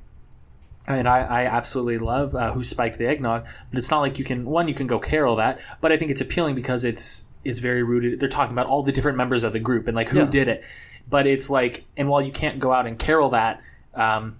I 0.88 0.96
mean, 0.98 1.06
I, 1.08 1.18
I 1.42 1.44
absolutely 1.46 1.98
love 1.98 2.34
uh, 2.36 2.52
Who 2.52 2.62
Spiked 2.62 2.98
the 2.98 3.08
Eggnog, 3.08 3.44
but 3.70 3.78
it's 3.78 3.90
not 3.90 4.00
like 4.00 4.18
you 4.20 4.24
can 4.24 4.44
one 4.44 4.68
you 4.68 4.74
can 4.74 4.86
go 4.86 4.98
carol 5.00 5.36
that, 5.36 5.58
but 5.80 5.90
I 5.92 5.96
think 5.96 6.10
it's 6.10 6.20
appealing 6.20 6.54
because 6.54 6.84
it's 6.84 7.24
it's 7.44 7.58
very 7.58 7.82
rooted. 7.82 8.20
They're 8.20 8.28
talking 8.28 8.52
about 8.52 8.66
all 8.66 8.82
the 8.82 8.92
different 8.92 9.16
members 9.18 9.44
of 9.44 9.52
the 9.52 9.58
group 9.60 9.88
and 9.88 9.96
like 9.96 10.08
who 10.10 10.18
Yeah. 10.18 10.26
did 10.26 10.48
it, 10.48 10.64
but 11.08 11.26
it's 11.26 11.48
like, 11.50 11.84
and 11.96 12.08
while 12.08 12.20
you 12.22 12.32
can't 12.32 12.58
go 12.58 12.72
out 12.72 12.86
and 12.86 12.98
carol 12.98 13.30
that, 13.30 13.60
um, 13.94 14.38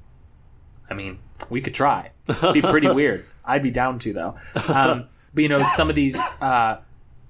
I 0.90 0.94
mean, 0.94 1.18
we 1.50 1.60
could 1.60 1.74
try. 1.74 2.10
It'd 2.28 2.54
be 2.54 2.62
pretty 2.62 2.88
weird. 2.92 3.24
I'd 3.44 3.62
be 3.62 3.70
down 3.70 3.98
to 4.00 4.12
though. 4.12 4.36
Um, 4.68 5.06
but 5.34 5.42
you 5.42 5.48
know, 5.48 5.58
some 5.58 5.88
of 5.88 5.94
these. 5.96 6.20
Uh, 6.40 6.78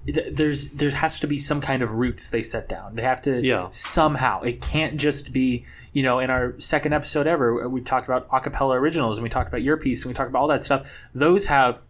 th- 0.05 0.33
there's 0.33 0.69
there 0.71 0.89
has 0.89 1.19
to 1.19 1.27
be 1.27 1.37
some 1.37 1.59
kind 1.61 1.81
of 1.83 1.91
roots 1.93 2.29
they 2.29 2.41
set 2.41 2.69
down. 2.69 2.95
They 2.95 3.01
have 3.03 3.21
to 3.23 3.41
Yeah. 3.43 3.67
somehow. 3.69 4.41
It 4.41 4.61
can't 4.61 4.97
just 4.97 5.33
be 5.33 5.65
you 5.93 6.03
know. 6.03 6.19
In 6.19 6.29
our 6.29 6.55
second 6.59 6.93
episode 6.93 7.27
ever, 7.27 7.67
we 7.67 7.81
talked 7.81 8.07
about 8.07 8.29
acapella 8.29 8.75
originals 8.75 9.17
and 9.17 9.23
we 9.23 9.29
talked 9.29 9.49
about 9.49 9.61
your 9.63 9.77
piece 9.77 10.03
and 10.03 10.09
we 10.09 10.13
talked 10.13 10.29
about 10.29 10.39
all 10.41 10.47
that 10.47 10.63
stuff. 10.63 10.89
Those 11.13 11.47
have 11.47 11.81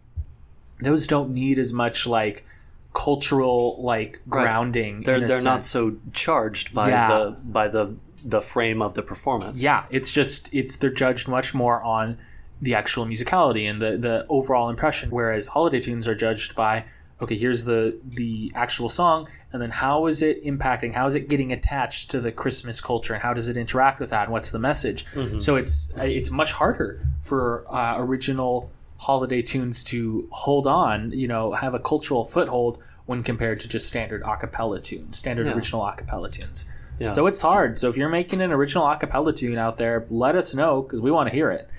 those 0.80 1.06
don't 1.06 1.30
need 1.30 1.58
as 1.58 1.72
much 1.72 2.06
like 2.06 2.44
cultural 2.94 3.76
like 3.82 4.20
Right. 4.26 4.42
grounding. 4.42 5.00
They're 5.00 5.20
they're 5.26 5.42
not 5.42 5.64
so 5.64 5.96
charged 6.12 6.74
by 6.74 6.90
Yeah. 6.90 7.08
the 7.08 7.40
by 7.44 7.68
the 7.68 7.94
the 8.24 8.40
frame 8.40 8.82
of 8.82 8.94
the 8.94 9.02
performance. 9.02 9.62
Yeah, 9.62 9.84
it's 9.90 10.12
just 10.12 10.48
it's 10.52 10.76
they're 10.76 10.90
judged 10.90 11.28
much 11.28 11.54
more 11.54 11.82
on 11.82 12.18
the 12.60 12.74
actual 12.74 13.06
musicality 13.06 13.70
and 13.70 13.80
the 13.80 13.96
the 13.96 14.26
overall 14.28 14.68
impression, 14.68 15.10
whereas 15.10 15.48
holiday 15.48 15.80
tunes 15.80 16.08
are 16.08 16.14
judged 16.14 16.54
by 16.56 16.84
okay, 17.20 17.36
here's 17.36 17.64
the 17.64 17.98
the 18.04 18.50
actual 18.54 18.88
song, 18.88 19.28
and 19.52 19.60
then 19.62 19.70
how 19.70 20.06
is 20.06 20.22
it 20.22 20.44
impacting? 20.44 20.94
How 20.94 21.06
is 21.06 21.14
it 21.16 21.28
getting 21.28 21.52
attached 21.52 22.10
to 22.12 22.20
the 22.20 22.30
Christmas 22.32 22.80
culture, 22.80 23.12
and 23.14 23.22
how 23.22 23.34
does 23.34 23.48
it 23.48 23.56
interact 23.56 23.98
with 24.00 24.10
that? 24.10 24.24
And 24.24 24.32
what's 24.32 24.50
the 24.50 24.58
message? 24.58 25.04
So 25.38 25.56
it's 25.56 25.92
it's 25.96 26.30
much 26.30 26.52
harder 26.52 27.00
for 27.22 27.64
uh, 27.72 27.96
original 27.98 28.70
holiday 28.98 29.40
tunes 29.42 29.82
to 29.84 30.28
hold 30.30 30.66
on, 30.66 31.10
you 31.12 31.26
know, 31.28 31.52
have 31.52 31.72
a 31.74 31.78
cultural 31.78 32.24
foothold 32.24 32.78
when 33.06 33.22
compared 33.22 33.58
to 33.60 33.68
just 33.68 33.86
standard 33.88 34.22
a 34.26 34.36
cappella 34.36 34.80
tunes, 34.80 35.16
standard 35.18 35.46
Yeah. 35.46 35.54
original 35.54 35.84
a 35.86 35.94
cappella 35.94 36.30
tunes. 36.30 36.64
Yeah. 36.98 37.08
So 37.08 37.26
it's 37.26 37.40
hard. 37.40 37.78
So 37.78 37.88
if 37.88 37.96
you're 37.96 38.08
making 38.08 38.40
an 38.40 38.50
original 38.52 38.86
a 38.86 38.96
cappella 38.96 39.32
tune 39.32 39.56
out 39.56 39.78
there, 39.78 40.04
let 40.10 40.34
us 40.36 40.52
know 40.54 40.82
because 40.82 41.00
we 41.00 41.10
want 41.12 41.28
to 41.28 41.34
hear 41.34 41.48
it. 41.50 41.70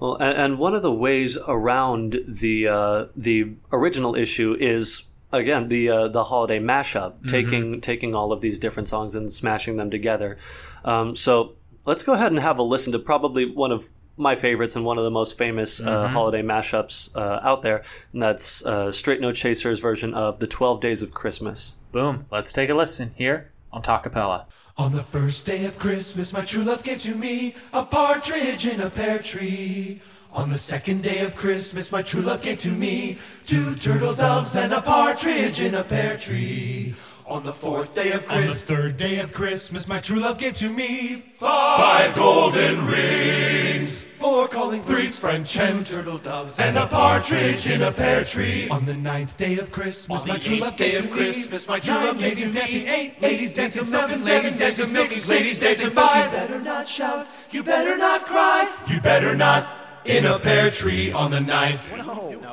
Well, 0.00 0.14
and, 0.16 0.38
and 0.38 0.58
one 0.58 0.74
of 0.74 0.82
the 0.82 0.92
ways 0.92 1.36
around 1.48 2.20
the 2.28 2.68
uh, 2.68 3.06
the 3.16 3.52
original 3.72 4.14
issue 4.14 4.56
is 4.58 5.04
again 5.32 5.68
the 5.68 5.88
uh, 5.88 6.08
the 6.08 6.24
holiday 6.24 6.58
mashup, 6.60 7.26
taking 7.28 7.80
taking 7.80 8.14
all 8.14 8.32
of 8.32 8.40
these 8.40 8.58
different 8.60 8.88
songs 8.88 9.14
and 9.16 9.30
smashing 9.30 9.76
them 9.76 9.90
together. 9.90 10.36
Um, 10.84 11.14
so 11.16 11.54
let's 11.84 12.02
go 12.04 12.12
ahead 12.14 12.30
and 12.32 12.40
have 12.40 12.58
a 12.58 12.62
listen 12.62 12.92
to 12.92 12.98
probably 12.98 13.44
one 13.46 13.72
of 13.72 13.88
my 14.22 14.36
favorites 14.36 14.76
and 14.76 14.84
one 14.84 14.98
of 14.98 15.04
the 15.04 15.10
most 15.10 15.36
famous 15.36 15.80
uh, 15.80 16.08
holiday 16.08 16.42
mashups 16.42 17.14
uh, 17.16 17.40
out 17.42 17.62
there, 17.62 17.82
and 18.12 18.22
that's 18.22 18.64
uh, 18.64 18.90
Straight 18.92 19.20
No 19.20 19.32
Chasers 19.32 19.80
version 19.80 20.14
of 20.14 20.38
the 20.38 20.46
Twelve 20.46 20.80
Days 20.80 21.02
of 21.02 21.12
Christmas. 21.12 21.76
Boom. 21.90 22.26
Let's 22.30 22.52
take 22.52 22.70
a 22.70 22.74
listen 22.74 23.12
here 23.16 23.52
on 23.72 23.82
Talkapella. 23.82 24.46
On 24.78 24.92
the 24.92 25.02
first 25.02 25.44
day 25.44 25.66
of 25.66 25.78
Christmas, 25.78 26.32
my 26.32 26.42
true 26.42 26.62
love 26.62 26.82
gave 26.82 27.02
to 27.02 27.14
me 27.14 27.54
a 27.74 27.84
partridge 27.84 28.66
in 28.66 28.80
a 28.80 28.88
pear 28.88 29.18
tree. 29.18 30.00
On 30.32 30.48
the 30.48 30.58
second 30.58 31.02
day 31.02 31.18
of 31.18 31.36
Christmas, 31.36 31.92
my 31.92 32.00
true 32.00 32.22
love 32.22 32.40
gave 32.40 32.58
to 32.60 32.70
me 32.70 33.18
two 33.44 33.74
turtle 33.74 34.14
doves 34.14 34.56
and 34.56 34.72
a 34.72 34.80
partridge 34.80 35.60
in 35.60 35.74
a 35.74 35.84
pear 35.84 36.16
tree. 36.16 36.94
On 37.26 37.44
the 37.44 37.52
fourth 37.52 37.94
day 37.94 38.12
of 38.12 38.26
Christmas, 38.26 38.48
on 38.48 38.76
the 38.76 38.82
third 38.82 38.96
day 38.96 39.18
of 39.20 39.34
Christmas, 39.34 39.86
my 39.86 40.00
true 40.00 40.20
love 40.20 40.38
gave 40.38 40.56
to 40.56 40.70
me 40.70 41.22
five 41.38 42.14
golden 42.14 42.86
rings. 42.86 44.01
Four 44.22 44.46
calling 44.46 44.84
three 44.84 45.08
French 45.08 45.52
hens, 45.54 45.90
two 45.90 45.96
turtle 45.96 46.18
doves, 46.18 46.60
and 46.60 46.78
a 46.78 46.86
partridge 46.86 47.68
in 47.68 47.82
a 47.82 47.90
pear 47.90 48.24
tree. 48.24 48.68
On 48.68 48.86
the 48.86 48.94
ninth 48.94 49.36
day 49.36 49.58
of 49.58 49.72
Christmas, 49.72 50.24
my 50.24 50.38
true 50.38 50.58
love 50.58 50.76
gave 50.76 51.02
to 51.02 51.08
Christmas, 51.08 51.66
my 51.66 51.80
true 51.80 51.94
love 51.94 52.20
gave 52.20 52.38
to 52.38 52.46
me 52.46 52.86
eight 52.86 53.20
ladies 53.20 53.56
dancing, 53.56 53.82
seven 53.82 54.24
ladies 54.24 54.60
dancing, 54.60 54.86
six 54.86 55.28
ladies 55.28 55.58
dancing, 55.58 55.90
five. 55.90 56.32
You 56.32 56.38
better 56.38 56.60
not 56.60 56.86
shout, 56.86 57.26
you 57.50 57.64
better 57.64 57.96
not 57.96 58.24
cry, 58.24 58.72
you 58.86 59.00
better 59.00 59.34
not 59.34 59.66
in 60.04 60.24
a 60.24 60.38
pear 60.38 60.70
tree 60.70 61.10
on 61.10 61.32
the 61.32 61.40
ninth. 61.40 61.82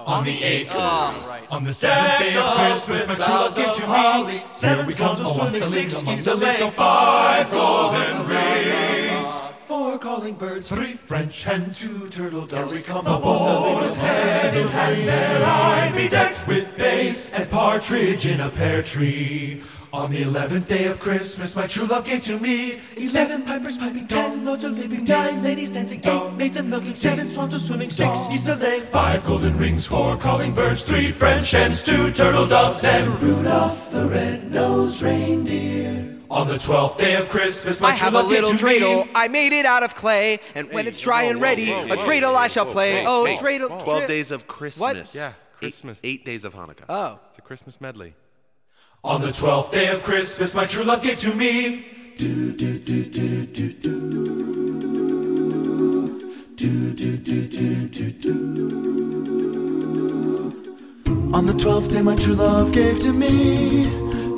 On 0.08 0.26
the 0.26 0.44
eighth, 0.44 0.72
oh. 0.74 1.44
on 1.52 1.66
the 1.66 1.74
seventh 1.74 2.20
day 2.20 2.36
of 2.36 2.52
Christmas, 2.56 3.08
my 3.08 3.14
true 3.14 3.26
love 3.26 3.56
gave 3.56 3.74
to 3.76 4.34
me. 4.34 4.44
Seven 4.52 4.88
we 4.88 4.94
come, 4.96 5.18
oh, 5.20 5.48
six 5.50 6.02
geese 6.02 6.26
a 6.26 6.34
laying, 6.34 6.72
five 6.72 7.52
golden 7.52 8.28
rings. 8.28 9.49
Four 9.70 10.00
calling 10.00 10.34
birds, 10.34 10.68
three 10.68 10.94
French 10.94 11.44
hens, 11.44 11.80
two 11.80 12.10
turtle 12.10 12.48
doves. 12.48 12.72
Here 12.72 12.80
we 12.80 12.82
come, 12.82 13.06
the 13.06 13.20
boys, 13.20 13.98
hand 13.98 14.58
in 14.58 14.68
hand, 14.68 15.08
there 15.08 15.46
I 15.46 15.92
be 15.92 16.08
decked 16.08 16.48
with 16.48 16.76
bass 16.76 17.30
and 17.30 17.48
partridge 17.52 18.26
in 18.26 18.40
a 18.40 18.50
pear 18.50 18.82
tree. 18.82 19.62
On 19.94 20.10
the 20.10 20.24
eleventh 20.24 20.68
day 20.68 20.86
of 20.86 21.00
Christmas, 21.00 21.56
my 21.56 21.68
true 21.68 21.86
love 21.86 22.04
gave 22.04 22.24
to 22.24 22.40
me 22.40 22.80
eleven 22.98 23.44
pipers 23.44 23.78
piping, 23.78 24.08
ten 24.08 24.44
lords 24.44 24.64
a 24.64 24.70
leaping, 24.70 25.04
nine 25.04 25.44
ladies 25.44 25.72
dancing, 25.72 26.02
eight 26.04 26.34
maids 26.34 26.58
a 26.58 26.64
milking, 26.64 26.96
seven 26.96 27.28
swans 27.30 27.54
a 27.54 27.60
swimming, 27.60 27.92
six 27.92 28.28
geese 28.28 28.48
a 28.48 28.56
laying, 28.56 28.82
five 28.82 29.24
golden 29.24 29.56
rings, 29.60 29.86
four 29.86 30.18
calling 30.18 30.52
birds, 30.52 30.84
three 30.84 31.12
French 31.12 31.52
hens, 31.52 31.84
two 31.84 32.12
turtle 32.12 32.48
doves, 32.48 32.84
and 32.84 33.22
Rudolph 33.22 33.92
the 33.92 34.08
red-nosed 34.08 35.04
reindeer. 35.04 36.19
On 36.32 36.48
the 36.48 36.60
twelfth 36.60 37.00
day 37.00 37.16
of 37.16 37.28
Christmas, 37.30 37.82
my 37.82 37.90
I 37.90 37.92
true 37.96 38.00
have 38.06 38.14
a 38.14 38.18
love 38.18 38.30
gave 38.30 38.44
little 38.44 38.58
to 38.58 38.66
me 38.66 38.80
dreidel. 38.80 39.10
I 39.16 39.28
made 39.30 39.52
it 39.52 39.66
out 39.66 39.82
of 39.82 39.96
clay, 39.96 40.40
and 40.54 40.72
when 40.72 40.86
it's 40.86 41.02
dry 41.02 41.24
and 41.24 41.42
ready, 41.42 41.72
a 41.72 41.98
dreidel 41.98 42.36
I 42.36 42.48
shall 42.48 42.68
play. 42.68 43.04
Oh, 43.06 43.26
dreidel. 43.40 43.82
12 43.82 44.00
dre- 44.00 44.08
days 44.08 44.30
of 44.32 44.46
Christmas. 44.48 45.16
What? 45.16 45.16
Yeah, 45.16 45.34
Christmas. 45.58 46.02
Eight, 46.04 46.08
eight 46.22 46.26
days 46.26 46.46
of 46.46 46.54
Hanukkah. 46.54 46.86
Oh. 46.88 47.20
It's 47.30 47.40
a 47.40 47.42
Christmas 47.42 47.82
medley. 47.82 48.14
On 49.04 49.22
the 49.22 49.32
twelfth 49.32 49.72
day 49.72 49.88
of 49.88 50.04
Christmas, 50.04 50.54
my 50.54 50.66
true 50.66 50.84
love 50.84 51.02
gave 51.02 51.18
to 51.20 51.34
me. 51.34 51.86
Do 52.18 52.52
do 52.52 52.78
do 52.78 53.06
do 53.06 53.46
do 53.46 53.72
do. 53.74 54.00
Do 56.56 56.94
do 56.94 57.18
do 57.18 57.48
do 57.48 57.88
do 57.88 58.12
do. 58.12 58.40
On 61.34 61.46
the 61.46 61.54
twelfth 61.54 61.90
day, 61.90 62.02
my 62.02 62.16
true 62.16 62.34
love 62.36 62.72
gave 62.72 63.00
to 63.00 63.14
me. 63.14 63.86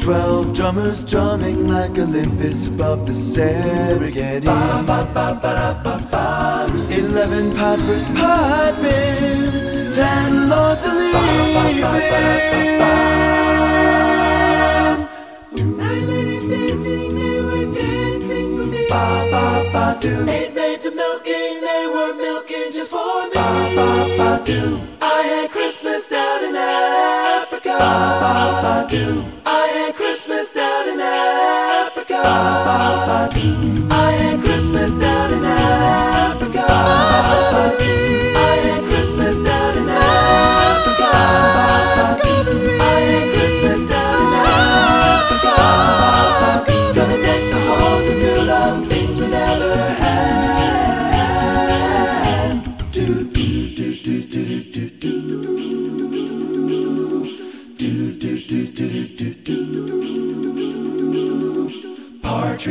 Twelve 0.02 0.54
drummers 0.54 1.04
drumming 1.04 1.68
like 1.68 1.92
Olympus 1.92 2.68
above 2.68 3.06
the 3.06 3.12
Serengeti. 3.14 4.46
Ba, 4.46 4.84
ba, 4.86 5.08
ba, 5.14 5.40
ba, 5.40 5.80
ba, 5.84 6.08
ba. 6.12 6.68
Eleven 6.90 7.52
pipers 7.52 8.08
piping, 8.08 9.46
ten 9.94 10.50
lords 10.50 10.84
a 10.86 10.92
leaping. 10.92 11.82
Nine 15.78 16.08
ladies 16.08 16.48
dancing, 16.50 17.16
they 17.16 17.42
were 17.42 17.72
dancing 17.72 18.58
for 18.58 18.66
me. 18.66 18.88
Ba 18.90 19.28
ba 19.32 19.44
ba 19.72 19.98
do. 20.02 20.28
Eight 20.28 20.56
maids 20.56 20.86
a 20.88 20.92
milking, 20.92 21.62
they 21.62 21.86
were 21.94 22.16
milking 22.16 22.72
just 22.72 22.90
for 22.90 23.28
me. 23.30 23.36
Ba 23.36 23.72
ba 23.76 23.90
ba 24.18 24.42
do. 24.44 24.82
I 25.00 25.22
had 25.22 25.52
Christmas 25.52 26.08
down 26.08 26.44
in 26.44 26.56
Africa. 26.56 27.78
Ba 27.78 27.94
ba 28.22 28.34
ba 28.64 28.88
do. 28.90 29.26
I 29.54 29.68
had 29.68 29.96
Christmas 29.96 30.54
down 30.54 30.88
in 30.88 31.00
Africa. 31.02 32.22
I 33.92 34.12
had 34.14 34.40
Christmas 34.40 34.96
down 34.96 35.34
in 35.34 35.44
Africa. 35.44 36.66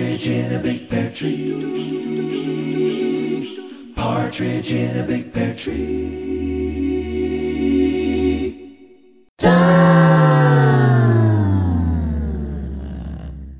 Partridge 0.00 0.28
in 0.28 0.54
a 0.54 0.58
big 0.58 0.88
pear 0.88 1.10
tree. 1.10 1.52
Partridge 3.94 4.72
in 4.72 4.96
a 4.96 5.02
big 5.02 5.30
pear 5.30 5.54
tree. 5.54 6.16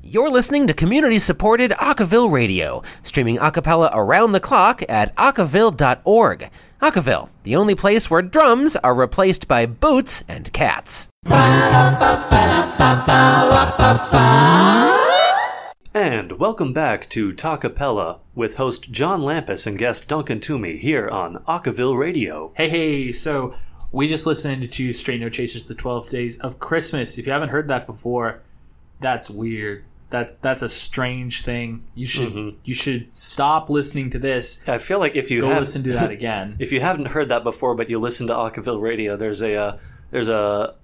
You're 0.01 0.31
listening 0.31 0.65
to 0.65 0.73
community 0.73 1.19
supported 1.19 1.69
Acaville 1.73 2.31
Radio, 2.31 2.81
streaming 3.03 3.37
a 3.37 3.51
cappella 3.51 3.91
around 3.93 4.31
the 4.31 4.39
clock 4.39 4.81
at 4.89 5.15
acaville.org. 5.17 6.49
Acaville, 6.81 7.29
the 7.43 7.55
only 7.55 7.75
place 7.75 8.09
where 8.09 8.23
drums 8.23 8.75
are 8.77 8.95
replaced 8.95 9.47
by 9.47 9.67
boots 9.67 10.23
and 10.27 10.51
cats. 10.51 11.07
And 15.93 16.39
welcome 16.39 16.71
back 16.71 17.09
to 17.09 17.33
Talkapella 17.33 18.19
with 18.33 18.55
host 18.55 18.93
John 18.93 19.19
Lampus 19.19 19.67
and 19.67 19.77
guest 19.77 20.07
Duncan 20.07 20.39
Toomey 20.39 20.77
here 20.77 21.09
on 21.11 21.43
Acaville 21.49 21.99
Radio. 21.99 22.53
Hey, 22.55 22.69
hey, 22.69 23.11
so 23.11 23.53
we 23.91 24.07
just 24.07 24.25
listened 24.25 24.71
to 24.71 24.93
Straight 24.93 25.19
No 25.19 25.27
Chasers, 25.27 25.65
The 25.65 25.75
12 25.75 26.07
Days 26.07 26.39
of 26.39 26.59
Christmas. 26.59 27.17
If 27.17 27.27
you 27.27 27.33
haven't 27.33 27.49
heard 27.49 27.67
that 27.67 27.87
before, 27.87 28.41
that's 29.01 29.29
weird. 29.29 29.83
That's 30.09 30.31
that's 30.41 30.61
a 30.61 30.69
strange 30.69 31.41
thing. 31.41 31.83
You 31.93 32.05
should 32.05 32.55
you 32.63 32.73
should 32.73 33.13
stop 33.13 33.69
listening 33.69 34.09
to 34.11 34.19
this. 34.19 34.67
I 34.69 34.77
feel 34.77 34.99
like 34.99 35.17
if 35.17 35.29
you 35.29 35.41
Go 35.41 35.49
have, 35.49 35.59
listen 35.59 35.83
to 35.83 35.91
that 35.91 36.09
again. 36.09 36.55
if 36.59 36.71
you 36.71 36.79
haven't 36.79 37.09
heard 37.09 37.27
that 37.29 37.43
before, 37.43 37.75
but 37.75 37.89
you 37.89 37.99
listen 37.99 38.27
to 38.27 38.33
Acaville 38.33 38.81
Radio, 38.81 39.17
there's 39.17 39.41
a 39.41 39.55
uh, 39.55 39.77
there's 40.11 40.29
a 40.29 40.75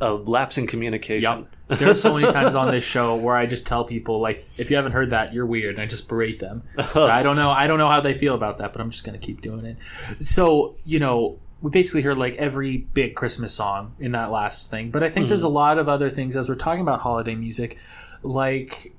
a 0.00 0.12
lapse 0.12 0.58
in 0.58 0.66
communication. 0.66 1.48
Yep. 1.68 1.78
There's 1.78 2.00
so 2.00 2.14
many 2.14 2.30
times 2.32 2.54
on 2.54 2.70
this 2.70 2.84
show 2.94 3.16
where 3.16 3.36
I 3.36 3.46
just 3.46 3.66
tell 3.66 3.84
people 3.84 4.20
like, 4.20 4.48
if 4.56 4.70
you 4.70 4.76
haven't 4.76 4.92
heard 4.92 5.10
that, 5.10 5.32
you're 5.32 5.46
weird, 5.46 5.76
and 5.76 5.82
I 5.82 5.86
just 5.86 6.08
berate 6.08 6.38
them. 6.38 6.62
So 6.92 7.06
I 7.06 7.22
don't 7.22 7.36
know. 7.36 7.50
I 7.50 7.66
don't 7.66 7.78
know 7.78 7.90
how 7.90 8.00
they 8.00 8.14
feel 8.14 8.34
about 8.34 8.58
that, 8.58 8.72
but 8.72 8.80
I'm 8.80 8.90
just 8.90 9.04
gonna 9.04 9.18
keep 9.18 9.40
doing 9.40 9.66
it. 9.66 9.76
So 10.20 10.76
you 10.84 10.98
know, 10.98 11.38
we 11.60 11.70
basically 11.70 12.02
heard 12.02 12.16
like 12.16 12.36
every 12.36 12.78
big 12.78 13.14
Christmas 13.16 13.52
song 13.52 13.94
in 13.98 14.12
that 14.12 14.30
last 14.30 14.70
thing, 14.70 14.90
but 14.90 15.02
I 15.02 15.10
think 15.10 15.28
there's 15.28 15.42
hmm. 15.42 15.48
a 15.48 15.50
lot 15.50 15.78
of 15.78 15.88
other 15.88 16.08
things 16.08 16.36
as 16.36 16.48
we're 16.48 16.54
talking 16.54 16.80
about 16.80 17.00
holiday 17.00 17.34
music, 17.34 17.78
like 18.22 18.94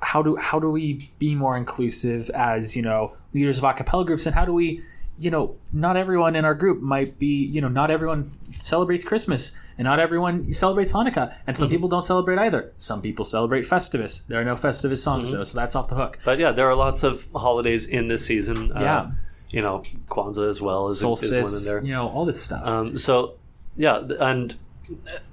how 0.00 0.22
do 0.22 0.36
how 0.36 0.58
do 0.58 0.70
we 0.70 1.10
be 1.18 1.34
more 1.34 1.56
inclusive 1.56 2.30
as 2.30 2.76
you 2.76 2.82
know 2.82 3.14
leaders 3.32 3.58
of 3.58 3.64
a 3.64 3.72
cappella 3.72 4.04
groups, 4.04 4.26
and 4.26 4.34
how 4.34 4.44
do 4.44 4.52
we 4.52 4.80
you 5.18 5.30
know, 5.30 5.56
not 5.72 5.96
everyone 5.96 6.34
in 6.36 6.44
our 6.44 6.54
group 6.54 6.80
might 6.80 7.18
be, 7.18 7.44
you 7.44 7.60
know, 7.60 7.68
not 7.68 7.90
everyone 7.90 8.30
celebrates 8.62 9.04
Christmas 9.04 9.56
and 9.78 9.86
not 9.86 9.98
everyone 9.98 10.52
celebrates 10.52 10.92
Hanukkah. 10.92 11.34
And 11.46 11.56
some 11.56 11.68
people 11.68 11.88
don't 11.88 12.04
celebrate 12.04 12.38
either. 12.38 12.72
Some 12.76 13.00
people 13.02 13.24
celebrate 13.24 13.62
Festivus. 13.64 14.26
There 14.26 14.40
are 14.40 14.44
no 14.44 14.54
Festivus 14.54 14.98
songs 14.98 15.32
though, 15.32 15.44
so 15.44 15.56
that's 15.56 15.76
off 15.76 15.88
the 15.88 15.94
hook. 15.96 16.18
But 16.24 16.38
yeah, 16.38 16.52
there 16.52 16.68
are 16.68 16.74
lots 16.74 17.02
of 17.02 17.26
holidays 17.34 17.86
in 17.86 18.08
this 18.08 18.24
season. 18.26 18.68
Yeah. 18.68 18.96
Uh, 18.96 19.10
you 19.50 19.62
know, 19.62 19.82
Kwanzaa 20.08 20.48
as 20.48 20.60
well 20.60 20.88
is, 20.88 20.98
is 20.98 21.04
one 21.04 21.44
in 21.44 21.64
there. 21.64 21.84
you 21.84 21.92
know, 21.92 22.08
all 22.08 22.24
this 22.24 22.42
stuff. 22.42 22.66
Um, 22.66 22.98
so, 22.98 23.34
yeah, 23.76 24.02
and 24.18 24.56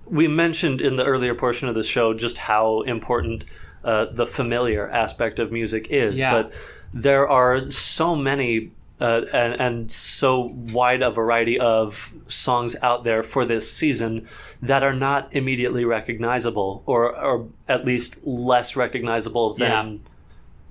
we 0.08 0.28
mentioned 0.28 0.82
in 0.82 0.96
the 0.96 1.06
earlier 1.06 1.34
portion 1.34 1.68
of 1.68 1.76
the 1.76 1.84
show 1.84 2.14
just 2.14 2.38
how 2.38 2.82
important 2.82 3.46
uh, 3.84 4.06
the 4.06 4.26
familiar 4.26 4.88
aspect 4.90 5.40
of 5.40 5.52
music 5.52 5.88
is. 5.90 6.20
Yeah. 6.20 6.34
But 6.34 6.54
there 6.94 7.28
are 7.28 7.72
so 7.72 8.16
many. 8.16 8.72
Uh, 9.02 9.26
and, 9.34 9.60
and 9.60 9.92
so 9.92 10.52
wide 10.72 11.02
a 11.02 11.10
variety 11.10 11.60
of 11.60 12.14
songs 12.28 12.76
out 12.84 13.04
there 13.04 13.24
for 13.24 13.44
this 13.46 13.72
season 13.72 14.28
that 14.62 14.84
are 14.84 14.94
not 14.94 15.28
immediately 15.36 15.84
recognizable, 15.86 16.84
or, 16.86 17.02
or 17.20 17.48
at 17.68 17.84
least 17.84 18.20
less 18.24 18.76
recognizable 18.76 19.54
than 19.56 19.94
Yeah. 19.94 19.98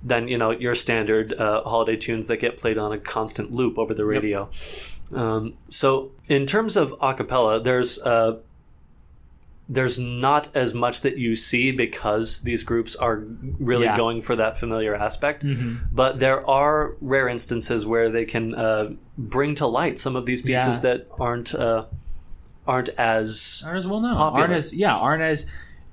than 0.03 0.29
you 0.29 0.39
know 0.39 0.51
your 0.53 0.75
standard 0.75 1.33
uh, 1.35 1.63
holiday 1.65 1.97
tunes 1.97 2.27
that 2.29 2.39
get 2.39 2.57
played 2.57 2.79
on 2.79 2.93
a 2.93 2.99
constant 2.99 3.51
loop 3.53 3.79
over 3.79 3.93
the 3.95 4.05
radio. 4.05 4.49
Um, 5.15 5.55
so 5.69 6.13
in 6.29 6.47
terms 6.47 6.77
of 6.77 6.93
acapella, 7.01 7.63
there's 7.63 7.99
uh, 7.99 8.39
there's 9.73 10.01
not 10.01 10.49
as 10.53 10.75
much 10.75 11.01
that 11.03 11.17
you 11.17 11.37
see 11.37 11.71
because 11.71 12.41
these 12.41 12.65
groups 12.65 12.97
are 12.97 13.23
really 13.61 13.85
Yeah. 13.85 13.97
going 13.97 14.21
for 14.21 14.35
that 14.35 14.59
familiar 14.59 14.97
aspect. 14.97 15.45
But 15.93 16.19
there 16.19 16.45
are 16.51 16.97
rare 17.01 17.29
instances 17.29 17.87
where 17.87 18.11
they 18.11 18.25
can 18.25 18.53
uh, 18.55 18.91
bring 19.17 19.55
to 19.55 19.67
light 19.69 19.97
some 19.99 20.17
of 20.17 20.27
these 20.27 20.43
pieces 20.43 20.77
Yeah. 20.77 20.81
that 20.95 21.07
aren't 21.21 21.55
uh, 21.55 21.85
aren't 22.67 22.89
as 22.99 23.63
aren't 23.65 23.79
as 23.79 23.87
well 23.87 24.01
known. 24.01 24.17
popular. 24.17 24.43
Aren't 24.43 24.55
as 24.55 24.73
yeah, 24.75 24.95
aren't 24.95 25.23
as 25.23 25.47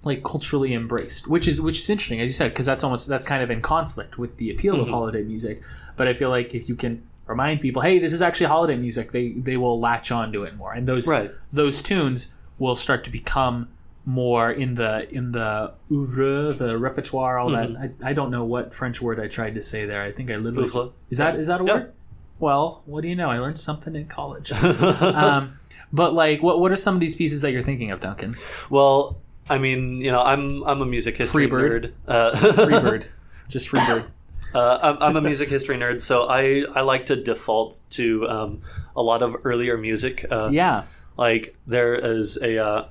like 0.03 0.23
culturally 0.23 0.73
embraced, 0.73 1.27
which 1.27 1.47
is 1.47 1.61
which 1.61 1.79
is 1.79 1.89
interesting, 1.89 2.19
as 2.19 2.29
you 2.29 2.33
said, 2.33 2.49
because 2.51 2.65
that's 2.65 2.83
almost 2.83 3.07
that's 3.07 3.25
kind 3.25 3.43
of 3.43 3.51
in 3.51 3.61
conflict 3.61 4.17
with 4.17 4.37
the 4.37 4.49
appeal 4.51 4.73
Mm-hmm. 4.73 4.83
of 4.83 4.89
holiday 4.89 5.23
music. 5.23 5.63
But 5.95 6.07
I 6.07 6.13
feel 6.13 6.29
like 6.29 6.55
if 6.55 6.67
you 6.69 6.75
can 6.75 7.03
remind 7.27 7.59
people, 7.61 7.81
hey, 7.81 7.99
this 7.99 8.13
is 8.13 8.21
actually 8.21 8.47
holiday 8.47 8.75
music, 8.75 9.11
they 9.11 9.33
they 9.33 9.57
will 9.57 9.79
latch 9.79 10.11
on 10.11 10.31
to 10.33 10.43
it 10.43 10.55
more, 10.55 10.73
and 10.73 10.87
those 10.87 11.07
Right. 11.07 11.31
those 11.53 11.81
tunes 11.81 12.33
will 12.59 12.75
start 12.75 13.03
to 13.05 13.09
become 13.11 13.67
more 14.05 14.49
in 14.51 14.73
the 14.75 15.07
in 15.13 15.31
the 15.33 15.73
oeuvre, 15.91 16.53
the 16.53 16.77
repertoire, 16.77 17.37
all 17.37 17.49
Mm-hmm. 17.51 17.73
that. 17.73 17.91
I, 18.05 18.09
I 18.09 18.13
don't 18.13 18.31
know 18.31 18.45
what 18.45 18.73
French 18.73 19.01
word 19.01 19.19
I 19.19 19.27
tried 19.27 19.55
to 19.55 19.61
say 19.61 19.85
there. 19.85 20.01
I 20.01 20.11
think 20.11 20.31
I 20.31 20.35
literally 20.37 20.69
just- 20.69 20.91
is 21.09 21.17
that 21.17 21.35
is 21.35 21.47
that 21.47 21.61
a 21.61 21.65
Yeah. 21.65 21.73
word? 21.73 21.93
Well, 22.39 22.83
what 22.85 23.01
do 23.01 23.07
you 23.07 23.15
know? 23.15 23.29
I 23.31 23.39
learned 23.39 23.57
something 23.59 23.95
in 23.95 24.05
college. 24.07 24.51
um, 25.01 25.53
but 25.91 26.13
like, 26.13 26.41
what 26.43 26.59
what 26.59 26.71
are 26.71 26.75
some 26.75 26.93
of 26.93 26.99
these 26.99 27.15
pieces 27.15 27.41
that 27.41 27.51
you're 27.51 27.63
thinking 27.63 27.91
of, 27.91 27.99
Duncan? 27.99 28.33
well. 28.69 29.17
I 29.49 29.59
mean, 29.59 30.01
you 30.01 30.11
know, 30.11 30.21
I'm 30.21 30.61
I'm 30.65 30.81
a 30.81 30.85
music 30.85 31.15
history 31.15 31.47
Freebird. 31.47 31.71
nerd. 31.71 31.91
Uh, 32.05 32.31
Freebird, 32.35 33.05
just 33.47 33.69
Freebird. 33.69 34.05
Uh, 34.53 34.77
I'm, 34.81 34.97
I'm 35.01 35.15
a 35.15 35.21
music 35.21 35.47
history 35.49 35.77
nerd, 35.77 36.01
so 36.01 36.23
I, 36.27 36.65
I 36.75 36.81
like 36.81 37.05
to 37.05 37.15
default 37.15 37.79
to 37.91 38.27
um, 38.27 38.59
a 38.93 39.01
lot 39.01 39.21
of 39.23 39.37
earlier 39.45 39.77
music. 39.77 40.25
Uh, 40.29 40.49
Yeah, 40.51 40.83
Like 41.17 41.55
there 41.65 41.95
is 41.95 42.37
a 42.41 42.57
uh, 42.63 42.85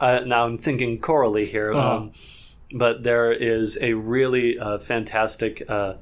uh, 0.00 0.20
now 0.26 0.44
I'm 0.44 0.56
thinking 0.58 0.98
chorally 0.98 1.46
here, 1.46 1.72
Uh-huh. 1.72 1.96
um, 1.96 2.12
but 2.74 3.02
there 3.02 3.30
is 3.32 3.78
a 3.80 3.94
really 3.94 4.58
uh, 4.58 4.78
fantastic 4.78 5.62
uh, 5.68 5.94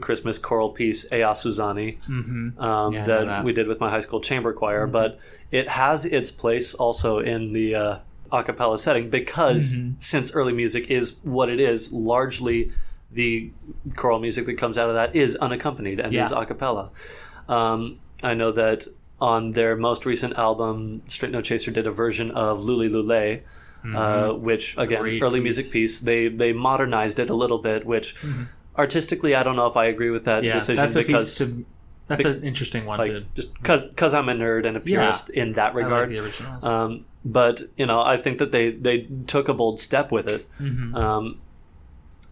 Christmas 0.00 0.38
choral 0.38 0.70
piece, 0.70 1.04
Ea 1.12 1.32
Suzani, 1.34 1.96
mm-hmm. 2.06 2.58
um, 2.60 2.92
Yeah, 2.94 3.04
that, 3.04 3.26
that. 3.26 3.44
we 3.44 3.52
did 3.52 3.68
with 3.68 3.80
my 3.80 3.88
high 3.90 4.00
school 4.00 4.20
chamber 4.20 4.52
choir. 4.52 4.86
But 4.86 5.18
it 5.52 5.68
has 5.68 6.04
its 6.04 6.30
place 6.30 6.74
also 6.74 7.18
in 7.20 7.52
the 7.52 7.74
uh, 7.74 7.98
a 8.32 8.42
cappella 8.42 8.78
setting 8.78 9.08
because 9.10 9.76
Mm-hmm. 9.76 9.92
since 9.98 10.32
early 10.34 10.52
music 10.52 10.90
is 10.90 11.16
what 11.22 11.48
it 11.48 11.60
is, 11.60 11.92
largely 11.92 12.70
the 13.12 13.52
choral 13.94 14.18
music 14.18 14.44
that 14.46 14.58
comes 14.58 14.76
out 14.76 14.88
of 14.88 14.94
that 14.96 15.14
is 15.14 15.36
unaccompanied 15.36 16.00
and 16.00 16.12
Yeah. 16.12 16.24
is 16.24 16.32
a 16.32 16.44
cappella. 16.44 16.90
Um, 17.48 18.00
I 18.24 18.34
know 18.34 18.50
that 18.52 18.86
on 19.20 19.52
their 19.52 19.76
most 19.76 20.04
recent 20.06 20.34
album, 20.38 21.02
Straight 21.06 21.32
No 21.32 21.40
Chaser 21.40 21.70
did 21.70 21.86
a 21.86 21.90
version 21.90 22.30
of 22.32 22.58
Luli 22.60 22.90
Lule. 22.90 23.42
Uh, 23.94 24.32
which 24.32 24.76
again, 24.76 24.98
Mm-hmm. 24.98 25.02
Great 25.02 25.22
early 25.22 25.30
piece. 25.30 25.36
Mm-hmm. 25.38 25.42
music 25.44 25.70
piece. 25.70 26.00
They 26.00 26.26
they 26.28 26.52
modernized 26.52 27.20
it 27.20 27.30
a 27.30 27.34
little 27.34 27.58
bit, 27.58 27.86
which 27.86 28.16
artistically, 28.76 29.36
I 29.36 29.44
don't 29.44 29.54
know 29.54 29.66
if 29.68 29.76
I 29.76 29.84
agree 29.84 30.10
with 30.10 30.24
that 30.24 30.42
yeah. 30.42 30.54
decision 30.54 30.82
That's 30.82 30.96
a 30.96 30.98
because 31.02 31.38
to. 31.38 31.64
That's 32.08 32.24
an 32.24 32.42
interesting 32.42 32.84
one 32.84 32.98
like 32.98 33.12
to. 33.12 33.24
just 33.34 33.54
because 33.54 34.12
I'm 34.12 34.28
a 34.28 34.34
nerd 34.34 34.66
and 34.66 34.76
a 34.76 34.80
purist 34.80 35.30
in 35.30 35.52
that 35.52 35.74
like 35.74 35.84
regard. 35.84 36.12
originals. 36.12 36.64
um, 36.64 37.04
but 37.24 37.62
you 37.76 37.86
know, 37.86 38.00
I 38.00 38.16
think 38.16 38.38
that 38.38 38.50
they 38.50 38.72
they 38.72 39.06
took 39.28 39.48
a 39.48 39.54
bold 39.54 39.78
step 39.78 40.10
with 40.10 40.26
it, 40.26 40.44
um, 40.58 41.38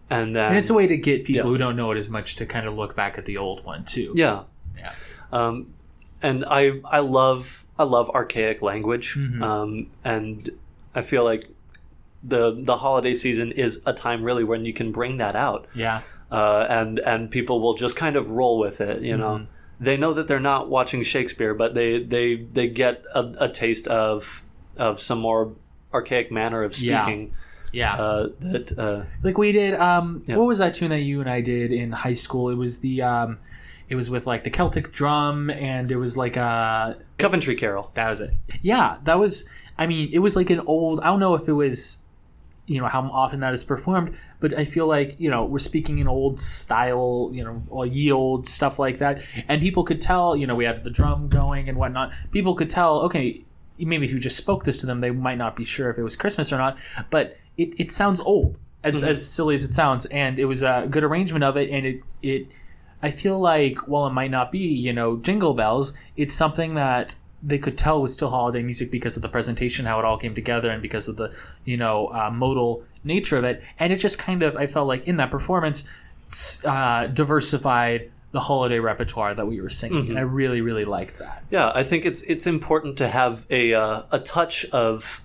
and 0.09 0.35
then 0.35 0.43
Mm-hmm. 0.43 0.49
and 0.49 0.57
it's 0.57 0.69
a 0.69 0.73
way 0.73 0.87
to 0.87 0.97
get 0.97 1.23
people 1.25 1.45
yeah. 1.45 1.51
who 1.51 1.57
don't 1.57 1.75
know 1.77 1.89
it 1.91 1.97
as 1.97 2.09
much 2.09 2.35
to 2.35 2.45
kind 2.45 2.67
of 2.67 2.75
look 2.75 2.95
back 2.97 3.17
at 3.17 3.23
the 3.25 3.37
old 3.37 3.63
one 3.63 3.85
too. 3.85 4.11
yeah, 4.15 4.43
Yeah. 4.77 4.91
Um, 5.31 5.73
and 6.27 6.37
I 6.61 6.61
I 6.97 6.99
love 6.99 7.65
I 7.79 7.83
love 7.83 8.09
archaic 8.09 8.61
language, 8.61 9.07
Mm-hmm. 9.15 9.43
um, 9.43 9.69
and 10.03 10.49
I 10.99 11.01
feel 11.01 11.23
like 11.31 11.43
the 12.23 12.43
the 12.69 12.77
holiday 12.77 13.13
season 13.13 13.51
is 13.51 13.81
a 13.85 13.93
time 13.93 14.23
really 14.23 14.43
when 14.43 14.65
you 14.65 14.73
can 14.73 14.91
bring 14.91 15.17
that 15.23 15.35
out. 15.35 15.67
Yeah. 15.75 16.01
uh, 16.31 16.65
and 16.79 16.99
and 16.99 17.29
people 17.29 17.57
will 17.63 17.75
just 17.75 17.95
kind 17.95 18.15
of 18.15 18.31
roll 18.31 18.57
with 18.65 18.81
it. 18.81 19.01
You 19.01 19.17
know, 19.17 19.35
Mm-hmm. 19.37 19.83
they 19.83 19.97
know 19.97 20.13
that 20.13 20.27
they're 20.27 20.47
not 20.53 20.69
watching 20.69 21.03
Shakespeare, 21.03 21.53
but 21.53 21.73
they 21.73 22.03
they 22.03 22.27
they 22.57 22.67
get 22.83 23.05
a, 23.13 23.21
a 23.47 23.49
taste 23.49 23.87
of 23.87 24.43
of 24.77 24.99
some 24.99 25.19
more 25.19 25.53
archaic 25.93 26.31
manner 26.31 26.63
of 26.63 26.71
Yeah. 26.77 27.03
speaking. 27.03 27.31
Yeah. 27.73 27.95
Uh, 27.95 28.29
that 28.39 28.67
uh, 28.79 29.03
like 29.21 29.37
we 29.37 29.51
did 29.51 29.73
um 29.75 30.23
Yeah. 30.25 30.37
what 30.37 30.47
was 30.47 30.57
that 30.57 30.73
tune 30.73 30.89
that 30.89 31.01
you 31.01 31.19
and 31.21 31.29
I 31.29 31.41
did 31.41 31.71
in 31.71 31.91
high 31.91 32.15
school? 32.25 32.49
It 32.49 32.57
was 32.57 32.79
the 32.79 33.01
um 33.01 33.37
it 33.87 33.95
was 33.95 34.09
with 34.09 34.25
like 34.25 34.43
the 34.43 34.49
Celtic 34.49 34.91
drum 34.91 35.49
and 35.49 35.91
it 35.91 35.97
was 35.97 36.17
like 36.17 36.37
a 36.37 36.97
Coventry 37.17 37.55
Carol. 37.55 37.91
That 37.93 38.09
was 38.09 38.21
it. 38.21 38.35
Yeah, 38.61 38.97
that 39.03 39.19
was. 39.19 39.47
I 39.77 39.87
mean, 39.87 40.09
it 40.11 40.19
was 40.19 40.35
like 40.35 40.49
an 40.49 40.61
old. 40.61 40.99
I 41.01 41.05
don't 41.05 41.19
know 41.19 41.35
if 41.35 41.47
it 41.47 41.53
was, 41.53 42.05
you 42.65 42.79
know, 42.79 42.87
how 42.87 43.01
often 43.09 43.41
that 43.41 43.53
is 43.53 43.63
performed, 43.63 44.17
but 44.39 44.57
I 44.57 44.63
feel 44.63 44.87
like 44.87 45.19
you 45.19 45.29
know 45.29 45.45
we're 45.45 45.59
speaking 45.59 45.99
in 45.99 46.07
old 46.07 46.39
style, 46.39 47.29
you 47.33 47.43
know, 47.43 47.63
or 47.69 47.85
ye 47.85 48.11
old 48.11 48.47
stuff 48.47 48.79
like 48.79 48.97
that, 48.99 49.21
and 49.47 49.61
people 49.61 49.83
could 49.83 50.01
tell. 50.01 50.35
You 50.35 50.47
know, 50.47 50.55
we 50.55 50.65
had 50.65 50.83
the 50.83 50.91
drum 50.91 51.27
going 51.27 51.69
and 51.69 51.77
whatnot. 51.77 52.13
People 52.31 52.55
could 52.55 52.69
tell. 52.69 53.01
Okay, 53.01 53.43
maybe 53.77 54.05
if 54.05 54.11
you 54.11 54.19
just 54.19 54.37
spoke 54.37 54.63
this 54.63 54.77
to 54.79 54.85
them, 54.85 54.99
they 54.99 55.11
might 55.11 55.37
not 55.37 55.55
be 55.55 55.63
sure 55.63 55.89
if 55.89 55.97
it 55.97 56.03
was 56.03 56.15
Christmas 56.15 56.51
or 56.51 56.57
not. 56.57 56.77
But 57.11 57.37
it, 57.57 57.79
it 57.79 57.91
sounds 57.91 58.19
old, 58.21 58.57
as, 58.83 58.95
mm-hmm. 58.95 59.09
as 59.09 59.29
silly 59.29 59.53
as 59.53 59.63
it 59.63 59.73
sounds, 59.73 60.05
and 60.07 60.39
it 60.39 60.45
was 60.45 60.63
a 60.63 60.87
good 60.89 61.03
arrangement 61.03 61.43
of 61.43 61.57
it, 61.57 61.69
and 61.69 61.85
it 61.85 62.01
it. 62.23 62.47
I 63.05 63.11
feel 63.11 63.39
like 63.39 63.77
while 63.87 64.07
it 64.07 64.13
might 64.13 64.31
not 64.31 64.51
be, 64.51 64.65
you 64.87 64.91
know, 64.91 65.17
jingle 65.17 65.53
bells, 65.53 65.93
it's 66.17 66.33
something 66.33 66.73
that 66.73 67.13
they 67.43 67.59
could 67.59 67.77
tell 67.77 68.01
was 68.01 68.11
still 68.11 68.31
holiday 68.31 68.63
music 68.63 68.89
because 68.89 69.15
of 69.15 69.21
the 69.21 69.29
presentation, 69.29 69.85
how 69.85 69.99
it 69.99 70.05
all 70.05 70.17
came 70.17 70.33
together, 70.33 70.71
and 70.71 70.81
because 70.81 71.07
of 71.07 71.15
the, 71.15 71.31
you 71.65 71.77
know, 71.77 72.07
uh, 72.07 72.31
modal 72.31 72.83
nature 73.03 73.37
of 73.37 73.43
it. 73.43 73.61
And 73.77 73.93
it 73.93 73.97
just 73.97 74.17
kind 74.17 74.41
of, 74.41 74.55
I 74.55 74.65
felt 74.65 74.87
like 74.87 75.07
in 75.07 75.17
that 75.17 75.29
performance, 75.29 75.83
uh, 76.65 77.05
diversified 77.05 78.11
the 78.31 78.39
holiday 78.39 78.79
repertoire 78.79 79.35
that 79.35 79.45
we 79.45 79.61
were 79.61 79.69
singing, 79.69 80.09
and 80.09 80.17
I 80.17 80.23
really, 80.23 80.61
really 80.61 80.83
liked 80.83 81.19
that. 81.19 81.43
Yeah, 81.51 81.71
I 81.75 81.83
think 81.83 82.05
it's 82.05 82.23
it's 82.23 82.47
important 82.47 82.97
to 82.97 83.07
have 83.07 83.45
a 83.51 83.75
uh, 83.75 84.01
a 84.11 84.19
touch 84.19 84.65
of 84.71 85.21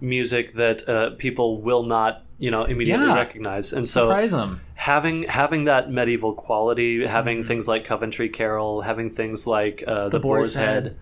music 0.00 0.54
that 0.54 0.86
uh, 0.88 1.10
people 1.10 1.62
will 1.62 1.84
not 1.84 2.24
you 2.40 2.50
know 2.50 2.64
immediately 2.64 3.06
Yeah. 3.06 3.14
recognize, 3.14 3.72
and 3.72 3.88
so 3.88 4.08
Surprise 4.08 4.32
them. 4.32 4.58
having 4.74 5.22
having 5.24 5.64
that 5.66 5.90
medieval 5.92 6.32
quality, 6.34 7.06
having 7.06 7.38
Mm-hmm. 7.38 7.46
things 7.48 7.68
like 7.68 7.84
Coventry 7.84 8.28
Carol, 8.28 8.80
having 8.80 9.08
things 9.10 9.46
like 9.46 9.84
uh, 9.86 10.08
the, 10.08 10.18
Boar's 10.18 10.54
Boar's 10.54 10.54
Head, 10.54 10.96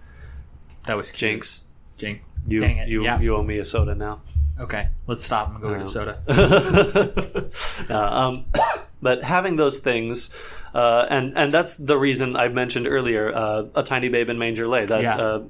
That 0.87 0.96
was 0.96 1.11
cute. 1.11 1.20
Jinx. 1.33 1.64
Jinx. 1.96 2.20
You 2.46 2.61
Dang 2.61 2.77
it. 2.79 2.88
you 2.88 3.05
yeah. 3.05 3.18
you 3.20 3.35
owe 3.37 3.42
me 3.42 3.59
a 3.59 3.64
soda 3.64 3.94
now. 3.94 4.20
Okay, 4.61 4.88
let's 5.07 5.22
stop 5.24 5.51
and 5.53 5.61
go 5.62 5.68
Oh. 5.74 5.79
to 5.79 5.85
soda. 5.85 6.18
Uh, 7.90 7.94
um, 8.29 8.44
but 9.03 9.22
having 9.22 9.57
those 9.57 9.79
things, 9.79 10.31
uh, 10.74 11.07
and 11.09 11.37
and 11.38 11.53
that's 11.53 11.77
the 11.77 11.96
reason 11.96 12.37
I 12.37 12.48
mentioned 12.48 12.87
earlier, 12.88 13.33
uh, 13.35 13.64
a 13.74 13.83
tiny 13.83 14.09
babe 14.09 14.29
in 14.31 14.38
manger 14.38 14.66
lay 14.66 14.85
that 14.87 15.03
Yeah. 15.03 15.16
uh, 15.16 15.42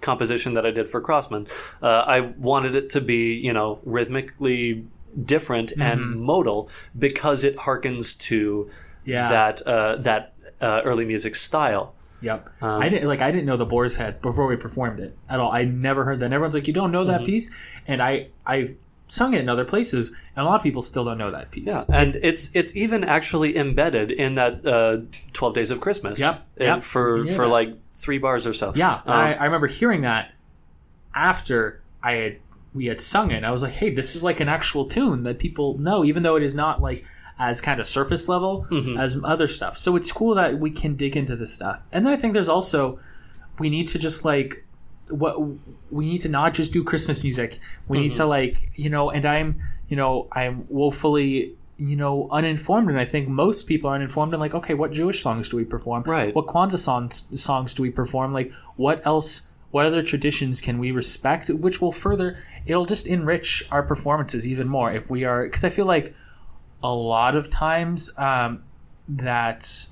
composition 0.00 0.54
that 0.54 0.64
I 0.66 0.70
did 0.70 0.88
for 0.88 1.00
Crossman. 1.00 1.46
Uh, 1.82 2.04
I 2.06 2.20
wanted 2.20 2.74
it 2.74 2.90
to 2.90 3.00
be 3.00 3.34
you 3.34 3.52
know 3.52 3.80
rhythmically 3.84 4.84
different 5.24 5.72
and 5.78 6.16
modal 6.20 6.68
because 6.98 7.44
it 7.44 7.56
harkens 7.56 8.18
to 8.18 8.68
Mm-hmm. 9.04 9.10
Yeah. 9.10 9.28
that 9.30 9.62
uh, 9.62 9.96
that 9.96 10.32
uh, 10.60 10.82
early 10.84 11.04
music 11.04 11.34
style. 11.34 11.92
Yep. 12.20 12.48
Um, 12.62 12.80
I 12.80 12.88
didn't 12.88 13.08
like. 13.08 13.20
I 13.20 13.32
didn't 13.32 13.46
know 13.46 13.56
the 13.56 13.66
Boar's 13.66 13.96
Head 13.96 14.22
before 14.22 14.46
we 14.46 14.54
performed 14.54 15.00
it 15.00 15.16
at 15.28 15.40
all. 15.40 15.50
I 15.50 15.64
never 15.64 16.04
heard 16.04 16.20
that. 16.20 16.26
And 16.26 16.34
everyone's 16.34 16.54
like, 16.54 16.68
"You 16.68 16.72
don't 16.72 16.92
know 16.92 17.00
Mm-hmm. 17.02 17.10
that 17.10 17.24
piece," 17.24 17.50
and 17.88 18.00
I 18.00 18.28
I've 18.46 18.76
sung 19.08 19.34
it 19.34 19.40
in 19.40 19.48
other 19.48 19.64
places, 19.64 20.10
and 20.36 20.46
a 20.46 20.48
lot 20.48 20.54
of 20.54 20.62
people 20.62 20.82
still 20.82 21.04
don't 21.04 21.18
know 21.18 21.32
that 21.32 21.50
piece. 21.50 21.66
Yeah, 21.66 21.82
and 21.88 22.14
it's 22.22 22.54
it's 22.54 22.76
even 22.76 23.02
actually 23.02 23.56
embedded 23.56 24.12
in 24.12 24.36
that 24.36 24.64
uh, 24.64 24.98
Twelve 25.32 25.54
Days 25.54 25.72
of 25.72 25.80
Christmas. 25.80 26.20
Yep, 26.20 26.46
yep. 26.60 26.82
for 26.84 27.26
for 27.26 27.42
that. 27.42 27.48
like 27.48 27.74
three 27.90 28.18
bars 28.18 28.46
or 28.46 28.52
so. 28.52 28.72
Yeah, 28.76 28.94
Um, 28.94 29.02
I, 29.06 29.34
I 29.34 29.44
remember 29.46 29.66
hearing 29.66 30.02
that 30.02 30.30
after 31.12 31.82
I 32.04 32.12
had 32.12 32.36
we 32.74 32.86
had 32.86 33.00
sung 33.00 33.30
it. 33.30 33.44
I 33.44 33.50
was 33.50 33.62
like, 33.62 33.74
"Hey, 33.74 33.90
this 33.90 34.16
is 34.16 34.22
like 34.24 34.40
an 34.40 34.48
actual 34.48 34.84
tune 34.86 35.22
that 35.24 35.38
people 35.38 35.78
know, 35.78 36.04
even 36.04 36.22
though 36.22 36.36
it 36.36 36.42
is 36.42 36.54
not 36.54 36.80
like 36.80 37.04
as 37.38 37.60
kind 37.60 37.80
of 37.80 37.86
surface 37.86 38.28
level 38.28 38.66
Mm-hmm. 38.70 38.96
as 38.98 39.18
other 39.24 39.48
stuff." 39.48 39.76
So 39.78 39.96
it's 39.96 40.10
cool 40.12 40.34
that 40.36 40.58
we 40.58 40.70
can 40.70 40.96
dig 40.96 41.16
into 41.16 41.36
this 41.36 41.52
stuff. 41.52 41.86
And 41.92 42.04
then 42.06 42.12
I 42.12 42.16
think 42.16 42.32
there's 42.32 42.48
also 42.48 42.98
we 43.58 43.68
need 43.70 43.88
to 43.88 43.98
just 43.98 44.24
like 44.24 44.64
what 45.10 45.36
we 45.90 46.06
need 46.06 46.18
to 46.18 46.28
not 46.28 46.54
just 46.54 46.72
do 46.72 46.82
Christmas 46.82 47.22
music. 47.22 47.58
We 47.88 47.98
need 47.98 48.12
Mm-hmm. 48.12 48.16
to 48.18 48.26
like 48.26 48.70
you 48.76 48.90
know. 48.90 49.10
And 49.10 49.24
I'm 49.26 49.56
you 49.88 49.96
know 49.96 50.28
I'm 50.32 50.66
woefully 50.68 51.56
you 51.78 51.96
know 51.96 52.28
uninformed 52.30 52.88
and 52.90 53.00
i 53.00 53.04
think 53.04 53.26
most 53.28 53.66
people 53.66 53.88
are 53.90 53.94
uninformed 53.96 54.32
and 54.34 54.40
like 54.40 54.54
okay 54.54 54.74
what 54.74 54.92
jewish 54.92 55.20
songs 55.22 55.48
do 55.48 55.56
we 55.56 55.64
perform 55.64 56.02
Right. 56.06 56.32
what 56.34 56.46
kwanzaa 56.46 56.76
songs 56.78 57.24
songs 57.34 57.74
do 57.74 57.82
we 57.82 57.90
perform 57.90 58.32
like 58.32 58.52
what 58.76 59.04
else 59.06 59.50
what 59.72 59.84
other 59.84 60.02
traditions 60.02 60.60
can 60.60 60.78
we 60.78 60.92
respect 60.92 61.50
which 61.50 61.80
will 61.80 61.92
further 61.92 62.36
it'll 62.66 62.86
just 62.86 63.06
enrich 63.06 63.64
our 63.72 63.82
performances 63.82 64.46
even 64.46 64.68
more 64.68 64.92
if 64.92 65.10
we 65.10 65.24
are 65.24 65.42
because 65.44 65.64
i 65.64 65.68
feel 65.68 65.86
like 65.86 66.14
a 66.82 66.94
lot 66.94 67.36
of 67.36 67.50
times 67.50 68.16
um, 68.18 68.62
that 69.08 69.86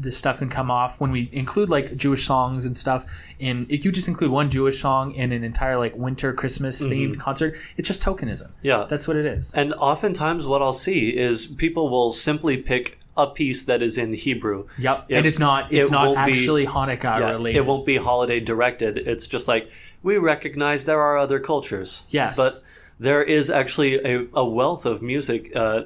this 0.00 0.16
stuff 0.16 0.38
can 0.38 0.48
come 0.48 0.70
off 0.70 1.00
when 1.00 1.10
we 1.10 1.28
include 1.32 1.68
like 1.68 1.96
Jewish 1.96 2.24
songs 2.24 2.64
and 2.64 2.76
stuff. 2.76 3.04
And 3.40 3.70
if 3.70 3.84
you 3.84 3.90
just 3.90 4.06
include 4.06 4.30
one 4.30 4.48
Jewish 4.48 4.80
song 4.80 5.12
in 5.12 5.32
an 5.32 5.42
entire 5.42 5.76
like 5.76 5.96
winter 5.96 6.32
Christmas 6.32 6.84
themed 6.84 7.18
concert, 7.18 7.56
it's 7.76 7.88
just 7.88 8.02
tokenism. 8.02 8.44
Mm-hmm. 8.46 8.66
Yeah. 8.66 8.86
that's 8.88 9.08
what 9.08 9.16
it 9.16 9.26
is. 9.26 9.52
And 9.54 9.74
oftentimes, 9.74 10.46
what 10.46 10.62
I'll 10.62 10.72
see 10.72 11.16
is 11.16 11.46
people 11.46 11.88
will 11.88 12.12
simply 12.12 12.56
pick 12.56 12.98
a 13.18 13.26
piece 13.26 13.64
that 13.64 13.82
is 13.82 13.98
in 13.98 14.12
Hebrew. 14.12 14.66
Yep, 14.78 15.06
It- 15.08 15.16
and 15.16 15.26
it's 15.26 15.38
not 15.38 15.72
it's 15.72 15.88
it 15.88 15.90
not 15.90 16.06
won't 16.06 16.26
be- 16.26 16.32
actually 16.32 16.66
Hanukkah 16.66 17.18
Yeah, 17.18 17.30
related. 17.32 17.58
it 17.58 17.66
won't 17.66 17.84
be 17.84 17.96
holiday 17.96 18.40
directed. 18.40 18.96
It's 18.98 19.26
just 19.26 19.48
like 19.48 19.70
we 20.02 20.16
recognize 20.16 20.84
there 20.86 21.00
are 21.02 21.16
other 21.18 21.38
cultures. 21.40 22.04
Yes. 22.10 22.36
but 22.36 22.52
there 23.00 23.22
is 23.22 23.50
actually 23.50 23.94
a, 24.04 24.26
a 24.34 24.44
wealth 24.48 24.84
of 24.86 25.02
music 25.02 25.54
uh, 25.54 25.82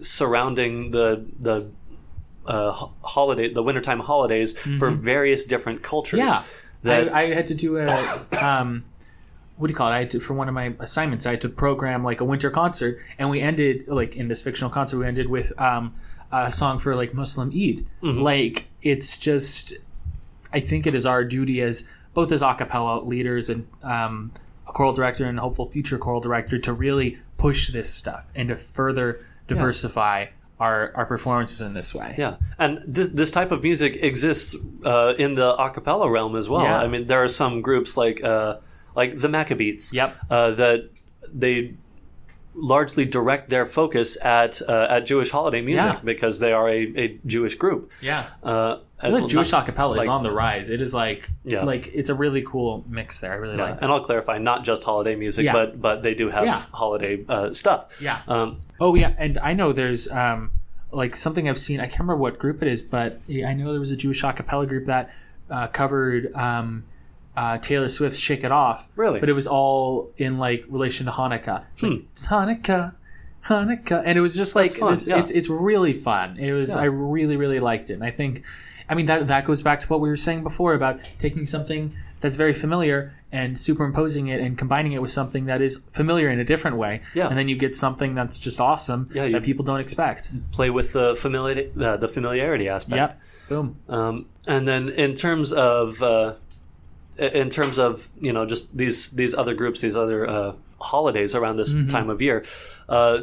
surrounding 0.00 0.90
the 0.90 1.24
the 1.40 1.68
uh, 2.46 2.70
holiday, 3.02 3.52
the 3.52 3.62
wintertime 3.62 3.98
holidays 4.00 4.56
for 4.78 4.90
various 4.90 5.44
different 5.46 5.82
cultures. 5.82 6.20
Mm-hmm. 6.20 6.88
Yeah, 6.88 7.04
that 7.04 7.12
I, 7.14 7.22
I 7.30 7.34
had 7.34 7.46
to 7.48 7.54
do 7.54 7.76
a 7.78 7.88
um, 8.40 8.84
what 9.56 9.66
do 9.68 9.72
you 9.72 9.76
call 9.76 9.88
it? 9.88 9.94
I 9.94 9.98
had 10.00 10.10
to 10.10 10.20
for 10.20 10.34
one 10.34 10.48
of 10.48 10.54
my 10.54 10.74
assignments. 10.78 11.26
I 11.26 11.30
had 11.30 11.40
to 11.40 11.48
program 11.48 12.04
like 12.04 12.20
a 12.20 12.24
winter 12.24 12.50
concert, 12.50 12.98
and 13.18 13.30
we 13.30 13.40
ended 13.40 13.88
like 13.88 14.14
in 14.16 14.28
this 14.28 14.42
fictional 14.42 14.70
concert. 14.70 14.98
We 14.98 15.06
ended 15.06 15.28
with 15.28 15.52
um, 15.60 15.92
a 16.32 16.50
song 16.50 16.78
for 16.78 16.94
like 16.94 17.14
Muslim 17.14 17.48
Eid. 17.48 17.86
Mm-hmm. 18.02 18.20
Like 18.20 18.66
it's 18.82 19.18
just, 19.18 19.74
I 20.52 20.60
think 20.60 20.86
it 20.86 20.94
is 20.94 21.06
our 21.06 21.24
duty 21.24 21.60
as 21.60 21.84
both 22.14 22.32
as 22.32 22.42
a 22.42 22.54
cappella 22.54 23.02
leaders 23.02 23.48
and 23.48 23.66
um, 23.82 24.30
a 24.68 24.72
choral 24.72 24.92
director 24.92 25.24
and 25.24 25.38
hopeful 25.38 25.70
future 25.70 25.98
choral 25.98 26.20
director 26.20 26.58
to 26.58 26.72
really 26.72 27.18
push 27.38 27.70
this 27.70 27.92
stuff 27.92 28.30
and 28.34 28.48
to 28.48 28.56
further 28.56 29.20
diversify. 29.48 30.26
Our, 30.58 30.90
our 30.94 31.04
performances 31.04 31.60
in 31.60 31.74
this 31.74 31.94
way. 31.94 32.14
Yeah, 32.16 32.36
and 32.58 32.80
this 32.86 33.10
this 33.10 33.30
type 33.30 33.50
of 33.50 33.62
music 33.62 34.02
exists 34.02 34.56
uh, 34.86 35.12
in 35.18 35.34
the 35.34 35.54
a 35.54 35.68
cappella 35.68 36.08
realm 36.08 36.34
as 36.34 36.48
well. 36.48 36.64
Yeah. 36.64 36.80
I 36.80 36.86
mean, 36.86 37.06
there 37.06 37.22
are 37.22 37.28
some 37.28 37.60
groups 37.60 37.98
like 37.98 38.24
uh, 38.24 38.56
like 38.94 39.18
the 39.18 39.28
Maccabeats. 39.28 39.92
Yep. 39.92 40.16
Uh, 40.30 40.52
that 40.52 40.88
they 41.30 41.74
largely 42.58 43.04
direct 43.04 43.50
their 43.50 43.66
focus 43.66 44.16
at 44.24 44.60
uh, 44.68 44.86
at 44.90 45.06
Jewish 45.06 45.30
holiday 45.30 45.60
music 45.60 45.84
Yeah. 45.94 46.00
because 46.02 46.38
they 46.40 46.52
are 46.52 46.68
a, 46.68 46.80
a 46.96 47.20
Jewish 47.26 47.54
group. 47.54 47.92
Yeah. 48.00 48.24
Uh, 48.42 48.78
I 49.00 49.08
like 49.08 49.26
Jewish 49.28 49.52
not- 49.52 49.66
acapella 49.66 49.98
is 49.98 50.06
on 50.06 50.22
the 50.22 50.30
rise. 50.32 50.70
It 50.70 50.80
is 50.80 50.94
like 50.94 51.30
Yeah. 51.44 51.64
like 51.64 51.88
it's 51.94 52.08
a 52.08 52.14
really 52.14 52.42
cool 52.42 52.82
mix 52.88 53.20
there. 53.20 53.32
I 53.32 53.36
really 53.36 53.56
Yeah, 53.58 53.64
like. 53.64 53.74
That. 53.74 53.82
and 53.82 53.92
I'll 53.92 54.00
clarify, 54.02 54.38
not 54.38 54.64
just 54.64 54.84
holiday 54.84 55.14
music, 55.16 55.44
Yeah. 55.44 55.52
but 55.52 55.80
but 55.82 56.02
they 56.02 56.14
do 56.14 56.28
have 56.30 56.68
holiday 56.72 57.22
uh, 57.28 57.52
stuff. 57.52 57.98
Yeah. 58.00 58.20
Um, 58.26 58.60
Oh 58.80 58.94
yeah, 58.94 59.14
and 59.18 59.36
I 59.38 59.52
know 59.52 59.72
there's 59.72 60.10
um 60.10 60.50
like 60.92 61.14
something 61.14 61.48
I've 61.48 61.58
seen. 61.58 61.78
I 61.80 61.84
can't 61.86 62.00
remember 62.00 62.16
what 62.16 62.38
group 62.38 62.62
it 62.62 62.68
is, 62.68 62.80
but 62.80 63.20
I 63.46 63.52
know 63.52 63.70
there 63.72 63.80
was 63.80 63.90
a 63.90 63.96
Jewish 63.96 64.22
acapella 64.22 64.66
group 64.66 64.86
that 64.86 65.10
uh, 65.50 65.66
covered 65.66 66.34
um, 66.34 66.84
uh, 67.36 67.58
Taylor 67.58 67.88
Swift's 67.88 68.18
"Shake 68.18 68.44
It 68.44 68.52
Off." 68.52 68.88
Really? 68.96 69.20
but 69.20 69.28
it 69.28 69.32
was 69.34 69.46
all 69.46 70.10
in 70.16 70.38
like 70.38 70.64
relation 70.68 71.06
to 71.06 71.12
Hanukkah. 71.12 71.64
It's, 71.72 71.82
like, 71.82 71.92
Hmm. 71.92 71.98
it's 72.12 72.26
Hanukkah. 72.28 72.94
Hanukkah, 73.46 74.02
and 74.04 74.18
it 74.18 74.20
was 74.20 74.34
just 74.34 74.56
like 74.56 74.70
That's 74.70 74.80
fun, 74.80 74.90
this, 74.92 75.06
yeah. 75.08 75.18
it's 75.18 75.30
it's 75.30 75.48
really 75.48 75.92
fun. 75.92 76.36
It 76.38 76.52
was 76.52 76.70
Yeah. 76.74 76.82
I 76.82 76.84
really 76.84 77.36
really 77.36 77.60
liked 77.60 77.90
it, 77.90 77.94
and 77.94 78.04
I 78.04 78.10
think, 78.10 78.42
I 78.88 78.94
mean 78.94 79.06
that 79.06 79.26
that 79.28 79.44
goes 79.44 79.62
back 79.62 79.80
to 79.80 79.86
what 79.88 80.00
we 80.00 80.08
were 80.08 80.16
saying 80.16 80.42
before 80.42 80.74
about 80.74 80.98
taking 81.20 81.44
something 81.46 81.94
that's 82.20 82.34
very 82.34 82.54
familiar 82.54 83.12
and 83.30 83.58
superimposing 83.58 84.26
it 84.28 84.40
and 84.40 84.56
combining 84.56 84.92
it 84.92 85.02
with 85.02 85.10
something 85.10 85.44
that 85.46 85.60
is 85.60 85.80
familiar 85.92 86.28
in 86.30 86.40
a 86.40 86.44
different 86.44 86.76
way, 86.78 87.02
Yeah. 87.14 87.28
and 87.28 87.36
then 87.38 87.48
you 87.48 87.54
get 87.56 87.74
something 87.74 88.14
that's 88.14 88.40
just 88.40 88.58
awesome 88.60 89.06
Yeah, 89.12 89.28
that 89.28 89.42
people 89.44 89.64
don't 89.64 89.80
expect. 89.80 90.30
play 90.50 90.70
with 90.70 90.92
the 90.92 91.14
familiarity 91.14 91.70
uh, 91.80 91.98
the 91.98 92.08
familiarity 92.08 92.68
aspect. 92.68 92.96
Yep, 92.96 93.20
boom. 93.48 93.76
Um, 93.88 94.26
and 94.48 94.66
then 94.66 94.88
in 94.88 95.14
terms 95.14 95.52
of 95.52 96.02
uh, 96.02 96.34
in 97.18 97.48
terms 97.50 97.78
of 97.78 98.08
you 98.20 98.32
know 98.32 98.44
just 98.46 98.76
these 98.76 99.10
these 99.10 99.34
other 99.34 99.54
groups, 99.54 99.80
these 99.80 99.96
other 99.96 100.28
uh, 100.28 100.52
holidays 100.80 101.34
around 101.34 101.56
this 101.56 101.74
Mm-hmm. 101.74 101.88
time 101.88 102.10
of 102.10 102.20
year, 102.22 102.44
uh, 102.88 103.22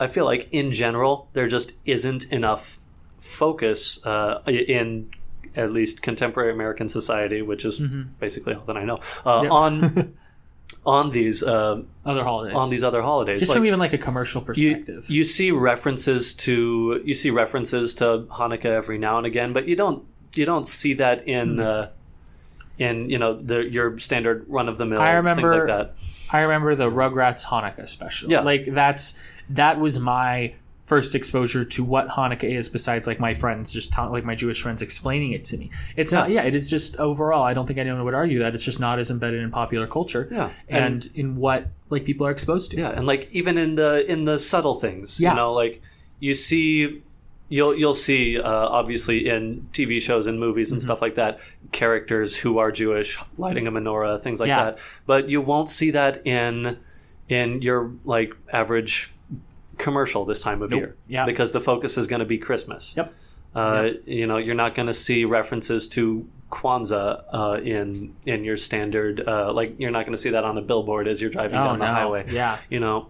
I 0.00 0.06
feel 0.06 0.24
like 0.24 0.48
in 0.52 0.72
general 0.72 1.28
there 1.32 1.48
just 1.48 1.72
isn't 1.84 2.32
enough 2.32 2.78
focus 3.18 4.04
uh, 4.06 4.42
in 4.46 5.10
at 5.56 5.72
least 5.72 6.02
contemporary 6.02 6.52
American 6.52 6.88
society, 6.88 7.42
which 7.42 7.64
is 7.64 7.80
basically 8.20 8.54
all 8.54 8.64
that 8.66 8.76
I 8.76 8.84
know, 8.84 8.98
uh, 9.24 9.42
Mm-hmm. 9.42 9.44
Yeah. 9.44 9.50
on 9.50 10.14
on 10.86 11.10
these 11.10 11.42
uh, 11.42 11.82
Other 12.04 12.22
holidays. 12.24 12.54
on 12.54 12.70
these 12.70 12.84
other 12.84 13.02
holidays. 13.02 13.40
just 13.40 13.50
Like, 13.50 13.56
from 13.58 13.66
even 13.66 13.78
like 13.78 13.92
a 13.92 13.98
commercial 13.98 14.40
perspective. 14.40 15.08
you 15.10 15.24
see 15.24 15.50
references 15.50 16.34
to 16.34 17.00
you 17.04 17.14
see 17.14 17.30
references 17.30 17.94
to 17.94 18.26
Hanukkah 18.30 18.66
every 18.66 18.98
now 18.98 19.18
and 19.18 19.26
again, 19.26 19.52
but 19.52 19.66
you 19.68 19.76
don't 19.76 20.04
you 20.36 20.44
don't 20.44 20.66
see 20.66 20.94
that 20.94 21.26
in 21.26 21.54
Hmm. 21.56 21.60
uh, 21.60 21.86
in 22.78 23.10
you 23.10 23.18
know 23.18 23.34
the 23.34 23.64
your 23.68 23.98
standard 23.98 24.44
run 24.48 24.68
of 24.68 24.78
the 24.78 24.86
mill 24.86 25.00
I 25.00 25.12
remember 25.12 25.42
things 25.48 25.52
like 25.52 25.66
that. 25.66 25.94
I 26.32 26.40
remember 26.42 26.74
the 26.74 26.90
Rugrats 26.90 27.44
Hanukkah 27.44 27.88
special. 27.88 28.30
Yeah. 28.30 28.40
Like 28.40 28.66
that's 28.66 29.18
that 29.50 29.80
was 29.80 29.98
my 29.98 30.54
first 30.86 31.14
exposure 31.14 31.64
to 31.66 31.84
what 31.84 32.08
Hanukkah 32.08 32.44
is 32.44 32.68
besides 32.70 33.06
like 33.06 33.20
my 33.20 33.34
friends 33.34 33.72
just 33.72 33.92
ta- 33.92 34.08
like 34.08 34.24
my 34.24 34.34
Jewish 34.34 34.62
friends 34.62 34.80
explaining 34.80 35.32
it 35.32 35.44
to 35.46 35.56
me. 35.58 35.70
It's 35.96 36.12
not 36.12 36.30
yeah, 36.30 36.42
it 36.44 36.54
is 36.54 36.70
just 36.70 36.96
overall 36.98 37.42
I 37.42 37.52
don't 37.54 37.66
think 37.66 37.78
anyone 37.78 38.04
would 38.04 38.14
argue 38.14 38.38
that 38.40 38.54
it's 38.54 38.64
just 38.64 38.80
not 38.80 38.98
as 38.98 39.10
embedded 39.10 39.42
in 39.42 39.50
popular 39.50 39.86
culture 39.86 40.28
Yeah, 40.30 40.50
and, 40.68 41.06
in 41.14 41.36
what 41.36 41.66
like 41.90 42.04
people 42.04 42.26
are 42.26 42.30
exposed 42.30 42.70
to. 42.72 42.78
Yeah, 42.78 42.90
and 42.90 43.06
like 43.06 43.28
even 43.32 43.58
in 43.58 43.74
the 43.74 44.10
in 44.10 44.24
the 44.24 44.38
subtle 44.38 44.74
things, 44.76 45.20
Yeah. 45.20 45.30
you 45.30 45.36
know, 45.36 45.52
like 45.52 45.82
you 46.20 46.34
see, 46.34 47.02
you'll 47.48 47.74
you'll 47.74 47.94
see 47.94 48.38
uh, 48.38 48.68
obviously 48.68 49.28
in 49.28 49.66
TV 49.72 50.00
shows 50.00 50.26
and 50.26 50.38
movies 50.38 50.68
Mm-hmm. 50.68 50.74
and 50.74 50.82
stuff 50.82 51.00
like 51.02 51.14
that, 51.16 51.40
characters 51.72 52.36
who 52.36 52.58
are 52.58 52.70
Jewish 52.70 53.18
lighting 53.38 53.66
a 53.66 53.72
menorah, 53.72 54.20
things 54.20 54.40
like 54.40 54.48
Yeah. 54.48 54.64
that. 54.64 54.78
But 55.06 55.28
you 55.28 55.40
won't 55.40 55.68
see 55.68 55.90
that 55.92 56.26
in 56.26 56.78
in 57.28 57.60
your 57.62 57.90
like 58.04 58.34
average 58.52 59.12
commercial 59.76 60.24
this 60.24 60.40
time 60.42 60.62
of 60.62 60.70
Nope. 60.70 60.78
year, 60.80 60.96
Yeah. 61.08 61.24
because 61.26 61.52
the 61.52 61.60
focus 61.60 61.96
is 61.98 62.06
going 62.06 62.20
to 62.20 62.26
be 62.26 62.38
Christmas. 62.38 62.94
Yep. 62.96 63.12
Uh, 63.54 63.90
You 64.06 64.26
know, 64.26 64.36
you're 64.38 64.54
not 64.54 64.74
going 64.74 64.86
to 64.88 64.94
see 64.94 65.24
references 65.24 65.88
to 65.90 66.26
Kwanzaa 66.50 67.22
uh, 67.32 67.60
in 67.62 68.14
in 68.26 68.44
your 68.44 68.56
standard. 68.56 69.26
Uh, 69.26 69.52
like 69.52 69.74
you're 69.78 69.90
not 69.90 70.04
going 70.04 70.12
to 70.16 70.18
see 70.18 70.30
that 70.30 70.44
on 70.44 70.56
a 70.58 70.62
billboard 70.62 71.06
as 71.08 71.20
you're 71.20 71.30
driving 71.30 71.58
Oh, 71.58 71.64
down 71.64 71.78
the 71.78 71.86
no. 71.86 71.92
highway. 71.92 72.24
Yeah. 72.30 72.56
You 72.70 72.80
know, 72.80 73.08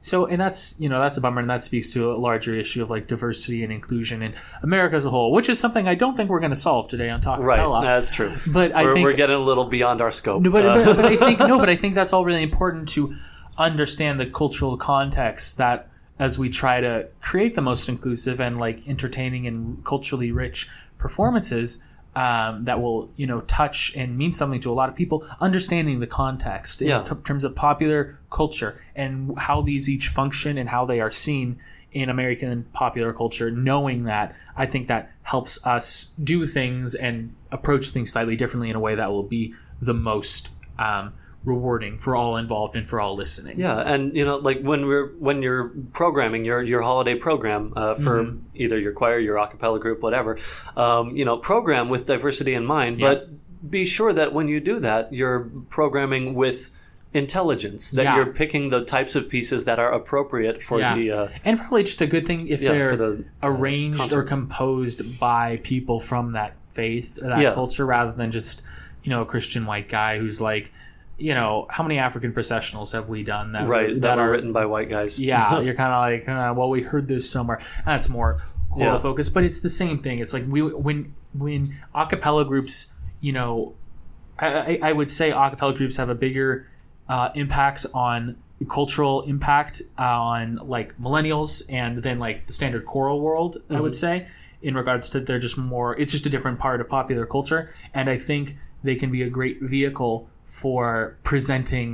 So, 0.00 0.26
and 0.26 0.40
that's 0.40 0.74
you 0.78 0.88
know 0.88 1.00
that's 1.00 1.16
a 1.16 1.20
bummer, 1.20 1.40
and 1.40 1.50
that 1.50 1.64
speaks 1.64 1.90
to 1.94 2.12
a 2.12 2.14
larger 2.14 2.54
issue 2.54 2.82
of 2.82 2.90
like 2.90 3.08
diversity 3.08 3.64
and 3.64 3.72
inclusion 3.72 4.22
in 4.22 4.34
America 4.62 4.94
as 4.94 5.04
a 5.04 5.10
whole, 5.10 5.32
which 5.32 5.48
is 5.48 5.58
something 5.58 5.88
I 5.88 5.94
don't 5.96 6.16
think 6.16 6.28
we're 6.28 6.38
going 6.40 6.50
to 6.52 6.56
solve 6.56 6.86
today 6.86 7.10
on 7.10 7.20
Talk 7.20 7.40
Right, 7.40 7.56
Bella. 7.56 7.82
that's 7.82 8.10
true. 8.10 8.32
But 8.52 8.72
we're, 8.72 8.92
think- 8.94 9.04
we're 9.04 9.14
getting 9.16 9.34
a 9.36 9.40
little 9.40 9.64
beyond 9.64 10.00
our 10.00 10.10
scope. 10.12 10.42
No, 10.42 10.50
but, 10.50 10.64
Uh, 10.64 10.84
but, 10.84 10.96
but 10.96 11.04
I 11.06 11.16
think 11.16 11.40
no, 11.40 11.58
but 11.58 11.68
I 11.68 11.74
think 11.76 11.94
that's 11.94 12.12
all 12.12 12.24
really 12.24 12.42
important 12.44 12.88
to 12.90 13.14
understand 13.58 14.20
the 14.20 14.26
cultural 14.26 14.76
context 14.76 15.56
that 15.58 15.88
as 16.18 16.38
we 16.38 16.48
try 16.50 16.80
to 16.80 17.08
create 17.20 17.54
the 17.54 17.60
most 17.62 17.88
inclusive 17.88 18.40
and 18.40 18.58
like 18.58 18.86
entertaining 18.88 19.46
and 19.46 19.84
culturally 19.84 20.30
rich 20.30 20.68
performances 20.98 21.78
um, 22.16 22.64
that 22.64 22.80
will 22.80 23.10
you 23.16 23.26
know 23.26 23.42
touch 23.42 23.92
and 23.94 24.16
mean 24.18 24.32
something 24.32 24.58
to 24.60 24.70
a 24.70 24.74
lot 24.80 24.88
of 24.88 24.94
people 24.96 25.24
understanding 25.40 26.00
the 26.00 26.06
context 26.06 26.80
in 26.82 26.88
Yeah. 26.88 27.02
t- 27.02 27.14
terms 27.24 27.44
of 27.44 27.54
popular 27.54 28.18
culture 28.30 28.80
and 28.96 29.38
how 29.38 29.60
these 29.62 29.88
each 29.88 30.08
function 30.08 30.56
and 30.58 30.68
how 30.70 30.84
they 30.86 30.98
are 31.00 31.10
seen 31.12 31.58
in 31.92 32.08
American 32.10 32.64
popular 32.72 33.12
culture, 33.12 33.50
knowing 33.50 34.04
that 34.04 34.34
I 34.56 34.66
think 34.66 34.86
that 34.88 35.10
helps 35.22 35.64
us 35.66 36.12
do 36.22 36.44
things 36.46 36.94
and 36.94 37.34
approach 37.52 37.90
things 37.90 38.10
slightly 38.12 38.36
differently 38.36 38.68
in 38.70 38.76
a 38.76 38.80
way 38.80 38.94
that 38.96 39.10
will 39.12 39.22
be 39.22 39.54
the 39.80 39.94
most 39.94 40.50
um, 40.78 41.12
rewarding 41.46 41.96
for 41.96 42.14
all 42.14 42.36
involved 42.36 42.76
and 42.76 42.86
for 42.88 43.00
all 43.00 43.14
listening. 43.16 43.58
yeah, 43.58 43.78
and 43.78 44.14
you 44.14 44.24
know, 44.24 44.36
like 44.36 44.60
when 44.60 44.84
we're 44.86 45.08
when 45.18 45.40
you're 45.42 45.68
programming 45.94 46.44
your 46.44 46.62
your 46.62 46.82
holiday 46.82 47.14
program 47.14 47.72
uh, 47.76 47.94
for 47.94 48.24
Mm-hmm. 48.24 48.38
either 48.56 48.78
your 48.78 48.92
choir, 48.92 49.18
your 49.18 49.38
a 49.38 49.46
cappella 49.46 49.78
group, 49.80 50.02
whatever, 50.02 50.36
um, 50.76 51.16
you 51.16 51.24
know, 51.24 51.38
program 51.38 51.88
with 51.88 52.04
diversity 52.04 52.52
in 52.54 52.66
mind. 52.66 53.00
But 53.00 53.28
be 53.70 53.84
sure 53.84 54.12
that 54.12 54.32
when 54.34 54.48
you 54.48 54.60
do 54.60 54.80
that, 54.80 55.12
you're 55.12 55.48
programming 55.70 56.34
with 56.34 56.70
intelligence. 57.14 57.92
That 57.92 58.02
Yeah. 58.04 58.16
you're 58.16 58.32
picking 58.32 58.68
the 58.70 58.84
types 58.84 59.14
of 59.14 59.28
pieces 59.28 59.64
that 59.64 59.78
are 59.78 59.92
appropriate 59.92 60.62
for 60.62 60.78
Yeah. 60.80 60.94
the. 60.96 61.10
Uh, 61.12 61.28
and 61.44 61.58
probably 61.58 61.84
just 61.84 62.00
a 62.02 62.06
good 62.06 62.26
thing 62.26 62.48
if 62.48 62.60
Yeah, 62.60 62.72
they're 62.72 62.96
the, 62.96 63.24
uh, 63.42 63.48
arranged 63.48 64.12
or 64.12 64.22
composed 64.22 65.18
by 65.18 65.60
people 65.62 65.98
from 66.00 66.32
that 66.32 66.52
faith 66.66 67.18
or 67.22 67.28
that 67.28 67.38
Yeah. 67.40 67.54
culture 67.54 67.86
rather 67.86 68.12
than 68.12 68.30
just 68.32 68.62
you 69.02 69.10
know 69.10 69.22
a 69.22 69.26
Christian 69.26 69.64
white 69.66 69.88
guy 69.88 70.18
who's 70.18 70.40
like 70.40 70.72
you 71.18 71.34
know 71.34 71.66
how 71.70 71.82
many 71.82 71.98
African 71.98 72.32
processionals 72.32 72.92
have 72.92 73.08
we 73.08 73.22
done 73.22 73.52
that 73.52 73.66
right, 73.66 73.94
were- 73.94 74.00
that, 74.00 74.18
are 74.18 74.30
written 74.30 74.52
by 74.52 74.66
white 74.66 74.88
guys. 74.88 75.18
yeah 75.20 75.60
you're 75.64 75.74
kind 75.74 75.92
of 75.92 76.00
like 76.00 76.28
uh, 76.28 76.52
well 76.56 76.68
we 76.70 76.82
heard 76.82 77.08
this 77.08 77.28
somewhere 77.30 77.60
that's 77.84 78.08
more 78.08 78.38
quota 78.70 78.84
Yeah. 78.92 78.98
focus 78.98 79.28
but 79.30 79.44
it's 79.44 79.60
the 79.60 79.68
same 79.68 79.98
thing 79.98 80.18
it's 80.18 80.32
like 80.32 80.44
we 80.48 80.60
when 80.62 81.14
when 81.34 81.72
a 81.94 82.06
cappella 82.06 82.44
groups 82.44 82.92
you 83.20 83.32
know 83.32 83.74
I, 84.38 84.46
I, 84.48 84.78
I 84.82 84.92
would 84.92 85.10
say 85.10 85.30
a 85.30 85.50
cappella 85.50 85.72
groups 85.74 85.96
have 85.96 86.08
a 86.10 86.14
bigger 86.14 86.66
uh, 87.08 87.30
impact 87.34 87.86
on 87.94 88.36
cultural 88.68 89.22
impact 89.22 89.80
on 89.98 90.56
like 90.56 90.98
millennials 90.98 91.62
and 91.72 92.02
then 92.02 92.18
like 92.18 92.46
the 92.46 92.52
standard 92.52 92.84
choral 92.86 93.20
world 93.20 93.58
i 93.70 93.78
would 93.80 93.94
say 93.94 94.26
in 94.62 94.74
regards 94.74 95.10
to 95.10 95.20
they're 95.20 95.38
just 95.38 95.58
more 95.58 95.98
it's 96.00 96.10
just 96.12 96.24
a 96.24 96.30
different 96.30 96.58
part 96.58 96.80
of 96.80 96.88
popular 96.88 97.26
culture 97.26 97.68
and 97.92 98.08
i 98.08 98.16
think 98.16 98.56
they 98.82 98.94
can 98.96 99.10
be 99.10 99.22
a 99.22 99.28
great 99.28 99.60
vehicle 99.60 100.28
for 100.60 101.16
presenting 101.22 101.88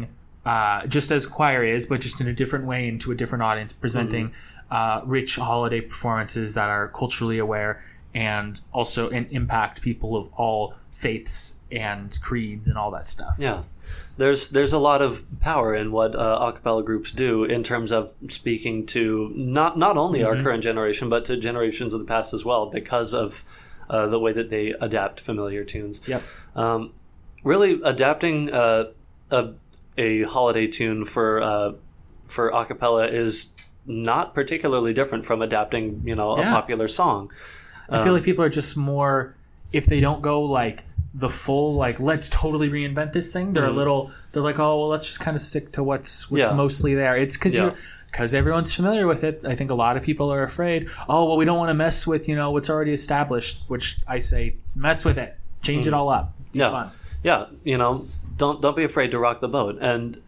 uh, 0.44 0.86
just 0.86 1.10
as 1.12 1.26
choir 1.26 1.62
is 1.64 1.86
but 1.86 2.00
just 2.00 2.20
in 2.20 2.26
a 2.28 2.32
different 2.42 2.64
way 2.64 2.88
and 2.88 3.00
to 3.00 3.10
a 3.12 3.14
different 3.14 3.42
audience 3.50 3.72
presenting 3.72 4.32
uh, 4.70 5.00
rich 5.04 5.36
holiday 5.36 5.80
performances 5.80 6.54
that 6.54 6.68
are 6.68 6.88
culturally 6.88 7.38
aware 7.38 7.72
and 8.14 8.60
also 8.72 9.08
and 9.10 9.24
impact 9.32 9.82
people 9.82 10.16
of 10.16 10.24
all 10.34 10.74
faiths 10.92 11.60
and 11.72 12.18
creeds 12.22 12.68
and 12.68 12.76
all 12.78 12.90
that 12.90 13.08
stuff 13.08 13.36
Yeah, 13.38 13.62
there's 14.18 14.48
there's 14.50 14.72
a 14.72 14.78
lot 14.90 15.00
of 15.02 15.24
power 15.40 15.74
in 15.74 15.90
what 15.90 16.14
uh, 16.14 16.38
a 16.48 16.52
cappella 16.52 16.82
groups 16.84 17.10
do 17.12 17.44
in 17.44 17.62
terms 17.62 17.90
of 17.92 18.12
speaking 18.28 18.86
to 18.94 19.32
not 19.34 19.76
not 19.78 19.96
only 19.96 20.20
Mm-hmm. 20.20 20.36
our 20.38 20.42
current 20.44 20.62
generation 20.62 21.08
but 21.08 21.24
to 21.28 21.36
generations 21.36 21.94
of 21.94 22.00
the 22.00 22.06
past 22.06 22.32
as 22.34 22.44
well 22.44 22.66
because 22.66 23.10
of 23.14 23.42
uh, 23.90 24.06
the 24.06 24.20
way 24.24 24.32
that 24.32 24.48
they 24.48 24.72
adapt 24.80 25.20
familiar 25.20 25.64
tunes. 25.64 26.00
Yep. 26.08 26.22
Um, 26.54 26.92
really 27.44 27.80
adapting 27.84 28.52
uh, 28.52 28.84
a 29.30 29.50
a 29.98 30.22
holiday 30.22 30.66
tune 30.66 31.04
for 31.04 31.40
uh, 31.42 31.72
for 32.28 32.48
a 32.48 32.64
cappella 32.64 33.06
is 33.06 33.48
not 33.86 34.32
particularly 34.34 34.92
different 34.94 35.24
from 35.24 35.42
adapting 35.42 36.02
you 36.04 36.14
know 36.14 36.32
a 36.32 36.40
Yeah. 36.40 36.50
popular 36.52 36.88
song. 36.88 37.30
I 37.88 38.02
feel 38.04 38.12
like 38.14 38.22
people 38.22 38.42
are 38.44 38.48
just 38.48 38.76
more 38.76 39.36
if 39.72 39.84
they 39.86 40.00
don't 40.00 40.22
go 40.22 40.42
like 40.42 40.84
the 41.14 41.28
full 41.28 41.74
like 41.74 42.00
let's 42.00 42.28
totally 42.30 42.70
reinvent 42.70 43.12
this 43.12 43.28
thing. 43.30 43.52
They're 43.52 43.66
a 43.66 43.70
little 43.72 44.10
they're 44.32 44.42
like 44.42 44.58
oh 44.58 44.78
well 44.78 44.88
let's 44.88 45.06
just 45.06 45.20
kind 45.20 45.34
of 45.36 45.42
stick 45.42 45.72
to 45.72 45.82
what's 45.82 46.30
what's. 46.30 46.40
Yeah. 46.46 46.52
mostly 46.54 46.94
there. 46.94 47.16
It's 47.16 47.36
because 47.36 47.56
Yeah. 47.56 47.66
you 47.66 47.72
because 48.06 48.34
everyone's 48.34 48.74
familiar 48.74 49.06
with 49.06 49.24
it. 49.24 49.44
I 49.46 49.54
think 49.54 49.70
a 49.70 49.74
lot 49.74 49.96
of 49.98 50.02
people 50.02 50.32
are 50.32 50.42
afraid. 50.42 50.88
Oh 51.08 51.26
well 51.26 51.36
we 51.36 51.44
don't 51.44 51.58
want 51.58 51.68
to 51.70 51.74
mess 51.74 52.06
with 52.06 52.28
you 52.28 52.34
know 52.34 52.50
what's 52.50 52.70
already 52.70 52.92
established. 52.92 53.62
Which 53.68 53.98
I 54.08 54.20
say 54.20 54.56
mess 54.76 55.04
with 55.04 55.18
it, 55.18 55.36
change 55.60 55.86
it 55.86 55.92
all 55.92 56.08
up. 56.08 56.32
Be. 56.52 56.60
Yeah. 56.60 56.70
fun. 56.70 56.88
Yeah 57.22 57.46
you 57.64 57.76
know 57.78 58.06
don't 58.36 58.60
don't 58.62 58.76
be 58.76 58.84
afraid 58.84 59.10
to 59.10 59.18
rock 59.18 59.40
the 59.40 59.48
boat 59.48 59.78
and 59.80 60.20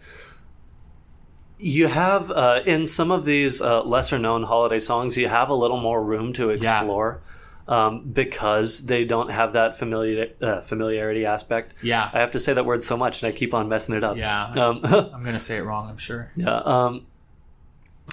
you 1.59 1.87
have 1.87 2.31
uh, 2.31 2.61
in 2.67 2.87
some 2.87 3.11
of 3.11 3.25
these 3.25 3.63
uh, 3.63 3.83
lesser 3.85 4.19
known 4.19 4.43
holiday 4.43 4.79
songs 4.79 5.17
you 5.17 5.29
have 5.29 5.49
a 5.51 5.55
little 5.55 5.77
more 5.81 6.03
room 6.03 6.33
to 6.33 6.51
explore 6.51 7.23
um, 7.67 8.03
because 8.11 8.85
they 8.87 9.05
don't 9.05 9.31
have 9.31 9.55
that 9.55 9.75
familiar 9.77 10.31
uh, 10.43 10.61
familiarity 10.61 11.25
aspect 11.25 11.75
Yeah. 11.83 12.11
i 12.13 12.21
have 12.21 12.33
to 12.33 12.39
say 12.39 12.53
that 12.53 12.67
word 12.67 12.83
so 12.83 12.97
much 12.97 13.23
and 13.23 13.33
i 13.33 13.37
keep 13.37 13.55
on 13.55 13.69
messing 13.69 13.95
it 13.95 14.05
up 14.05 14.17
Yeah. 14.17 14.45
um, 14.51 14.81
I'm 14.85 15.23
gonna 15.25 15.41
say 15.41 15.57
it 15.59 15.63
wrong. 15.63 15.89
I'm 15.89 15.97
sure. 15.99 16.31
yeah 16.37 16.57
um, 16.57 17.07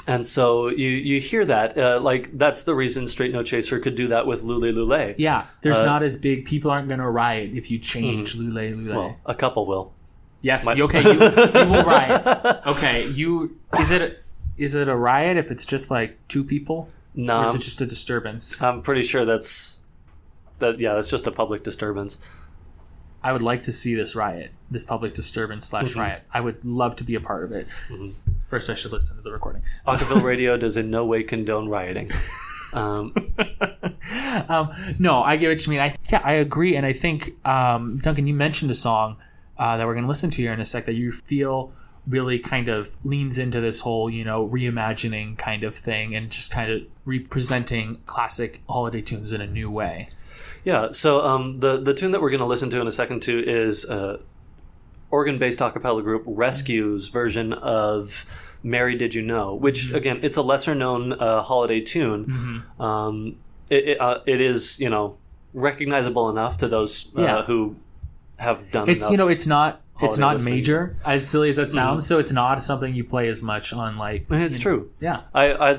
and 0.07 0.25
so 0.25 0.67
you 0.69 0.89
you 0.89 1.19
hear 1.19 1.45
that 1.45 1.77
uh, 1.77 1.99
like 2.01 2.35
that's 2.37 2.63
the 2.63 2.73
reason 2.75 3.07
straight 3.07 3.31
no 3.31 3.43
chaser 3.43 3.79
could 3.79 3.95
do 3.95 4.07
that 4.07 4.25
with 4.27 4.43
lule 4.43 4.71
lule 4.73 5.15
Yeah, 5.17 5.45
there's 5.61 5.77
Uh, 5.79 5.85
not 5.85 6.03
as 6.03 6.15
big. 6.17 6.45
People 6.45 6.71
aren't 6.71 6.89
gonna 6.89 7.09
riot 7.09 7.51
if 7.57 7.69
you 7.71 7.77
change 7.79 8.35
Lule 8.35 8.53
Lule. 8.53 8.73
Mm-hmm. 8.73 8.95
well 8.95 9.17
a 9.25 9.35
couple 9.35 9.65
will 9.65 9.93
Yes. 10.43 10.65
My- 10.65 10.73
okay. 10.73 11.03
You, 11.03 11.13
you 11.13 11.69
will 11.71 11.83
riot. 11.83 12.25
Okay. 12.65 13.07
You 13.09 13.57
is 13.79 13.91
it 13.91 14.17
is 14.57 14.73
it 14.75 14.87
a 14.87 14.95
riot 14.95 15.37
if 15.37 15.51
it's 15.51 15.65
just 15.65 15.91
like 15.91 16.17
two 16.27 16.43
people, 16.43 16.89
or 17.15 17.21
no 17.23 17.49
is 17.49 17.55
it 17.55 17.61
just 17.61 17.79
a 17.81 17.85
disturbance? 17.85 18.59
I'm 18.61 18.81
pretty 18.81 19.03
sure 19.03 19.23
that's 19.23 19.81
that. 20.57 20.79
Yeah, 20.79 20.93
that's 20.95 21.09
just 21.11 21.27
a 21.27 21.31
public 21.31 21.63
disturbance. 21.63 22.13
I 23.23 23.31
would 23.33 23.43
like 23.43 23.61
to 23.63 23.71
see 23.71 23.93
this 23.93 24.15
riot, 24.15 24.49
this 24.71 24.83
public 24.83 25.13
disturbance 25.13 25.67
slash 25.67 25.91
Mm-hmm. 25.91 25.99
riot. 25.99 26.21
I 26.33 26.41
would 26.41 26.65
love 26.65 26.95
to 26.95 27.03
be 27.03 27.13
a 27.13 27.21
part 27.21 27.43
of 27.43 27.51
it. 27.51 27.67
First, 28.51 28.69
I 28.69 28.75
should 28.75 28.91
listen 28.91 29.15
to 29.15 29.23
the 29.23 29.31
recording. 29.31 29.63
Acaville 29.87 30.21
Radio 30.31 30.57
does 30.57 30.75
in 30.75 30.91
no 30.91 31.05
way 31.05 31.23
condone 31.23 31.69
rioting. 31.69 32.11
Um, 32.73 33.13
um, 34.49 34.69
no, 34.99 35.23
I 35.23 35.37
get 35.37 35.47
what 35.47 35.65
you 35.65 35.69
mean. 35.69 35.79
I 35.79 35.95
yeah, 36.11 36.19
I 36.21 36.33
agree, 36.33 36.75
and 36.75 36.85
I 36.85 36.91
think 36.91 37.33
um, 37.47 37.97
Duncan, 37.99 38.27
you 38.27 38.33
mentioned 38.33 38.69
a 38.69 38.73
song 38.73 39.15
uh, 39.57 39.77
that 39.77 39.87
we're 39.87 39.93
going 39.93 40.03
to 40.03 40.09
listen 40.09 40.29
to 40.31 40.41
here 40.41 40.51
in 40.51 40.59
a 40.59 40.65
sec 40.65 40.83
that 40.87 40.95
you 40.95 41.13
feel 41.13 41.71
really 42.05 42.39
kind 42.39 42.67
of 42.67 42.93
leans 43.05 43.39
into 43.39 43.61
this 43.61 43.79
whole 43.79 44.09
you 44.09 44.25
know 44.25 44.45
reimagining 44.49 45.37
kind 45.37 45.63
of 45.63 45.73
thing 45.73 46.13
and 46.13 46.29
just 46.29 46.51
kind 46.51 46.69
of 46.69 46.81
representing 47.05 48.01
classic 48.05 48.59
holiday 48.67 49.01
tunes 49.01 49.31
in 49.31 49.39
a 49.39 49.47
new 49.47 49.71
way. 49.71 50.09
yeah. 50.65 50.91
So 50.91 51.21
um, 51.25 51.59
the 51.59 51.77
the 51.77 51.93
tune 51.93 52.11
that 52.11 52.21
we're 52.21 52.31
going 52.31 52.41
to 52.41 52.45
listen 52.45 52.69
to 52.71 52.81
in 52.81 52.87
a 52.87 52.91
second 52.91 53.21
too 53.21 53.41
is 53.47 53.85
uh, 53.85 54.17
Oregon-based 55.11 55.61
a 55.61 55.71
cappella 55.71 56.01
group 56.01 56.23
Rescue's 56.25 57.09
version 57.09 57.53
of 57.53 58.25
"Mary 58.63 58.95
Did 58.95 59.13
You 59.13 59.21
Know," 59.21 59.55
which 59.55 59.91
again 59.91 60.19
it's 60.23 60.37
a 60.37 60.41
lesser-known 60.41 61.13
uh, 61.13 61.41
holiday 61.41 61.81
tune. 61.81 62.63
Um, 62.79 63.35
it 63.69 63.89
it, 63.89 64.01
uh, 64.01 64.19
it 64.25 64.41
is 64.41 64.79
you 64.79 64.89
know 64.89 65.17
recognizable 65.53 66.29
enough 66.29 66.57
to 66.57 66.67
those 66.67 67.11
uh, 67.17 67.21
Yeah. 67.21 67.41
who 67.43 67.75
have 68.37 68.71
done. 68.71 68.89
It's 68.89 69.09
you 69.09 69.17
know 69.17 69.27
it's 69.27 69.45
not 69.47 69.81
it's 70.01 70.17
not 70.17 70.35
listening. 70.37 70.55
major 70.55 70.95
as 71.05 71.27
silly 71.27 71.49
as 71.49 71.57
that 71.57 71.69
sounds, 71.71 72.07
so 72.07 72.17
it's 72.17 72.31
not 72.31 72.63
something 72.63 72.95
you 72.95 73.03
play 73.03 73.27
as 73.27 73.43
much 73.43 73.71
on 73.73 73.97
like 73.97 74.25
It's 74.31 74.31
you 74.31 74.71
know- 74.71 74.77
true. 74.77 74.91
Yeah, 74.99 75.21
I, 75.33 75.53
I 75.53 75.73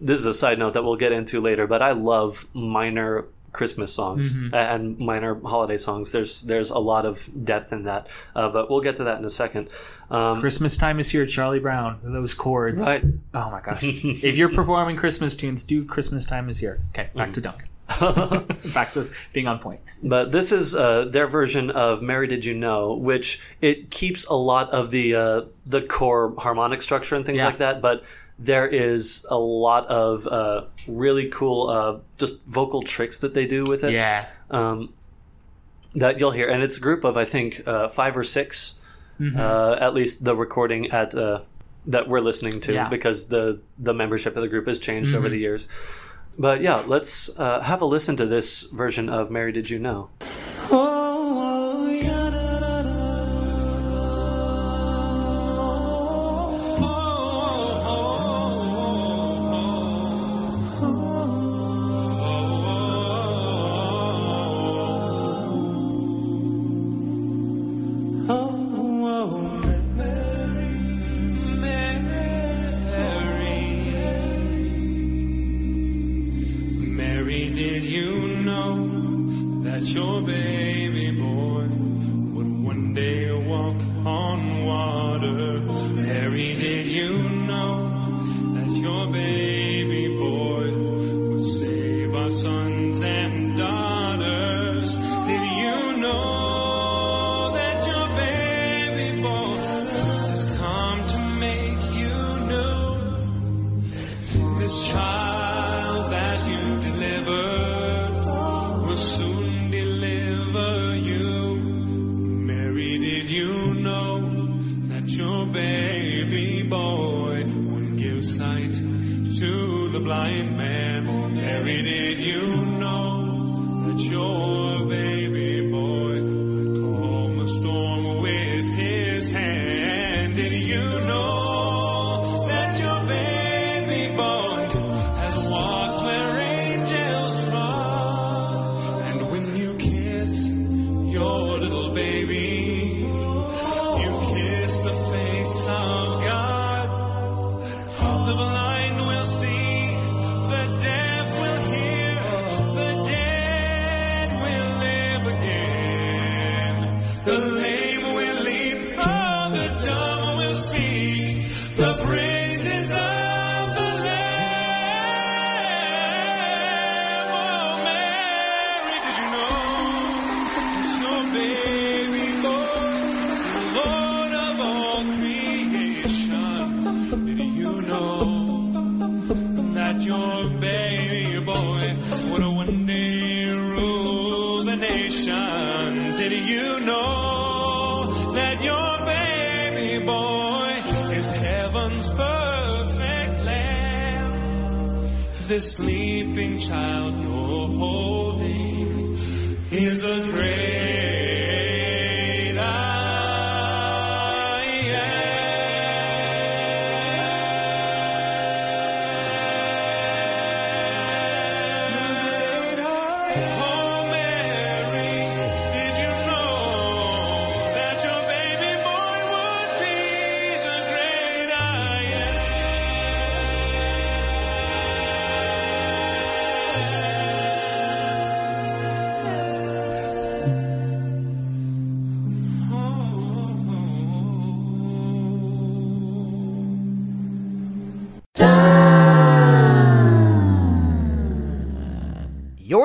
this 0.00 0.18
is 0.18 0.26
a 0.26 0.34
side 0.34 0.58
note 0.58 0.74
that 0.74 0.82
we'll 0.84 0.96
get 0.96 1.12
into 1.12 1.40
later, 1.40 1.66
but 1.66 1.80
I 1.80 1.92
love 1.92 2.46
minor 2.52 3.24
Christmas 3.54 3.94
songs 3.94 4.34
Mm-hmm. 4.34 4.54
and 4.54 4.98
minor 4.98 5.40
holiday 5.42 5.78
songs. 5.78 6.12
There's 6.12 6.42
there's 6.42 6.70
a 6.70 6.78
lot 6.78 7.06
of 7.06 7.26
depth 7.44 7.72
in 7.72 7.84
that, 7.84 8.08
uh, 8.36 8.50
but 8.50 8.68
we'll 8.68 8.82
get 8.82 8.96
to 8.96 9.04
that 9.04 9.18
in 9.18 9.24
a 9.24 9.30
second. 9.30 9.70
Um, 10.10 10.40
Christmas 10.40 10.76
time 10.76 10.98
is 11.00 11.08
here, 11.10 11.24
Charlie 11.24 11.60
Brown. 11.60 12.00
Those 12.02 12.34
chords. 12.34 12.84
Right. 12.86 13.02
Oh 13.32 13.50
my 13.50 13.60
gosh. 13.62 13.82
if 13.84 14.36
you're 14.36 14.52
performing 14.52 14.96
Christmas 14.96 15.34
tunes, 15.34 15.64
do 15.64 15.84
Christmas 15.86 16.26
time 16.26 16.48
is 16.50 16.58
here. 16.58 16.76
Okay, 16.90 17.08
back 17.14 17.32
to 17.32 17.40
Duncan. 17.40 17.68
back 18.74 18.90
to 18.92 19.06
being 19.32 19.46
on 19.46 19.58
point. 19.58 19.80
But 20.02 20.32
this 20.32 20.52
is 20.52 20.74
uh, 20.74 21.04
their 21.06 21.26
version 21.26 21.70
of 21.70 22.02
"Mary 22.02 22.26
Did 22.26 22.44
You 22.44 22.54
Know," 22.54 22.94
which 22.94 23.40
it 23.60 23.90
keeps 23.90 24.24
a 24.26 24.34
lot 24.34 24.70
of 24.70 24.90
the 24.90 25.14
uh, 25.14 25.42
the 25.66 25.82
core 25.82 26.34
harmonic 26.38 26.82
structure 26.82 27.14
and 27.14 27.24
things 27.26 27.38
Yeah. 27.38 27.46
like 27.46 27.58
that. 27.58 27.80
But 27.82 28.04
there 28.38 28.66
is 28.66 29.24
a 29.30 29.38
lot 29.38 29.86
of 29.86 30.26
uh, 30.26 30.64
really 30.88 31.28
cool 31.28 31.68
uh, 31.70 31.98
just 32.18 32.44
vocal 32.46 32.82
tricks 32.82 33.18
that 33.18 33.34
they 33.34 33.46
do 33.46 33.64
with 33.64 33.84
it. 33.84 33.92
Yeah. 33.92 34.26
um, 34.50 34.92
that 35.96 36.18
you'll 36.18 36.32
hear, 36.32 36.48
and 36.48 36.60
it's 36.62 36.76
a 36.76 36.80
group 36.80 37.04
of 37.04 37.16
I 37.16 37.24
think 37.24 37.62
uh, 37.66 37.88
five 37.88 38.16
or 38.16 38.24
6 38.24 38.80
Mm-hmm. 39.20 39.38
uh, 39.38 39.76
at 39.78 39.94
least 39.94 40.24
the 40.24 40.34
recording 40.34 40.90
at 40.90 41.14
uh, 41.14 41.38
that 41.86 42.08
we're 42.08 42.18
listening 42.18 42.58
to, 42.62 42.72
Yeah. 42.72 42.80
Mm-hmm. 42.82 42.90
because 42.90 43.28
the 43.28 43.60
the 43.78 43.94
membership 43.94 44.34
of 44.34 44.42
the 44.42 44.48
group 44.48 44.66
has 44.66 44.80
changed 44.80 45.14
over 45.14 45.28
the 45.28 45.38
years. 45.38 45.68
But 46.36 46.62
yeah, 46.62 46.82
let's 46.84 47.30
uh, 47.38 47.60
have 47.60 47.80
a 47.80 47.84
listen 47.86 48.16
to 48.16 48.26
this 48.26 48.62
version 48.62 49.08
of 49.08 49.30
"Mary 49.30 49.52
Did 49.52 49.70
You 49.70 49.78
Know." 49.78 50.10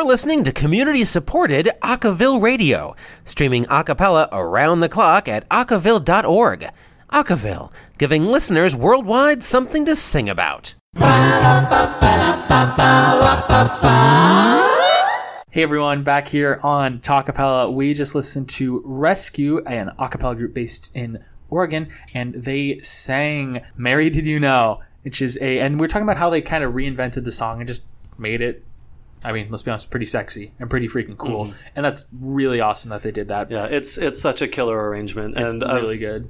Listening 0.09 0.43
to 0.43 0.51
community 0.51 1.03
supported 1.03 1.69
Acaville 1.83 2.41
Radio, 2.41 2.95
streaming 3.25 3.67
a 3.69 3.83
cappella 3.83 4.27
around 4.31 4.79
the 4.79 4.89
clock 4.89 5.27
at 5.27 5.47
acaville.org. 5.49 6.67
Acaville, 7.13 7.71
giving 7.99 8.25
listeners 8.25 8.75
worldwide 8.75 9.43
something 9.43 9.85
to 9.85 9.95
sing 9.95 10.27
about. 10.27 10.73
Hey 15.51 15.61
everyone, 15.61 16.01
back 16.03 16.29
here 16.29 16.59
on 16.63 16.97
Talkapella. 17.01 17.71
We 17.71 17.93
just 17.93 18.15
listened 18.15 18.49
to 18.49 18.81
Rescue, 18.83 19.59
an 19.67 19.91
a 19.99 20.09
cappella 20.09 20.35
group 20.35 20.55
based 20.55 20.89
in 20.95 21.23
Oregon, 21.51 21.87
and 22.15 22.33
they 22.33 22.79
sang 22.79 23.61
Mary 23.77 24.09
Did 24.09 24.25
You 24.25 24.39
Know? 24.39 24.81
Which 25.03 25.21
is 25.21 25.37
a 25.39 25.59
and 25.59 25.79
we're 25.79 25.85
talking 25.85 26.01
about 26.01 26.17
how 26.17 26.31
they 26.31 26.41
kind 26.41 26.63
of 26.63 26.73
reinvented 26.73 27.25
the 27.25 27.31
song 27.31 27.59
and 27.59 27.67
just 27.67 27.85
made 28.19 28.41
it 28.41 28.65
I 29.23 29.31
mean, 29.33 29.47
let's 29.49 29.63
be 29.63 29.71
honest, 29.71 29.91
pretty 29.91 30.05
sexy 30.05 30.51
and 30.59 30.69
pretty 30.69 30.87
freaking 30.87 31.17
cool. 31.17 31.53
And 31.75 31.83
that's 31.85 32.05
really 32.21 32.61
awesome 32.61 32.89
that 32.91 33.03
they 33.03 33.11
did 33.11 33.27
that. 33.27 33.51
Yeah, 33.51 33.65
it's 33.65 33.97
it's 33.97 34.21
such 34.21 34.41
a 34.41 34.47
killer 34.47 34.89
arrangement, 34.89 35.37
It's 35.37 35.51
and 35.51 35.61
really 35.61 35.95
I've, 35.95 35.99
good. 35.99 36.29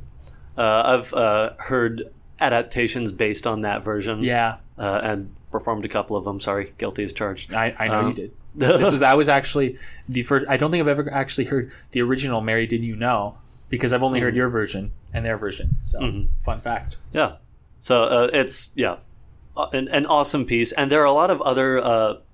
Uh, 0.58 0.98
I've 0.98 1.14
uh, 1.14 1.52
heard 1.60 2.04
adaptations 2.40 3.12
based 3.12 3.46
on 3.46 3.62
that 3.62 3.84
version. 3.84 4.24
Yeah. 4.24 4.58
uh, 4.78 5.02
and 5.04 5.36
performed 5.52 5.84
a 5.84 5.90
couple 5.90 6.16
of 6.16 6.24
them. 6.26 6.40
Sorry, 6.40 6.74
guilty 6.78 7.04
as 7.04 7.12
charged. 7.14 7.54
I, 7.54 7.76
I 7.80 7.88
know 7.88 8.00
Um, 8.00 8.08
you 8.10 8.14
did. 8.14 8.32
this 8.56 8.92
was 8.92 9.00
that 9.02 9.16
was 9.18 9.30
actually 9.30 9.78
the 10.08 10.24
first. 10.24 10.50
I 10.50 10.58
don't 10.58 10.72
think 10.72 10.82
I've 10.82 10.88
ever 10.88 11.12
actually 11.14 11.46
heard 11.46 11.72
the 11.92 12.02
original 12.02 12.42
"Mary 12.42 12.66
Did 12.66 12.84
You 12.84 12.96
Know" 12.96 13.38
because 13.70 13.94
I've 13.94 14.02
only 14.04 14.20
heard 14.20 14.36
your 14.36 14.50
version 14.50 14.92
and 15.14 15.24
their 15.24 15.38
version. 15.38 15.76
So 15.84 16.26
fun 16.44 16.60
fact. 16.60 16.96
Yeah. 17.14 17.34
So 17.78 18.04
uh, 18.04 18.30
it's 18.34 18.70
yeah, 18.76 18.98
an, 19.56 19.88
an 19.90 20.06
awesome 20.08 20.46
piece, 20.46 20.72
and 20.72 20.92
there 20.92 21.02
are 21.02 21.06
a 21.06 21.12
lot 21.14 21.30
of 21.30 21.42
other. 21.44 21.80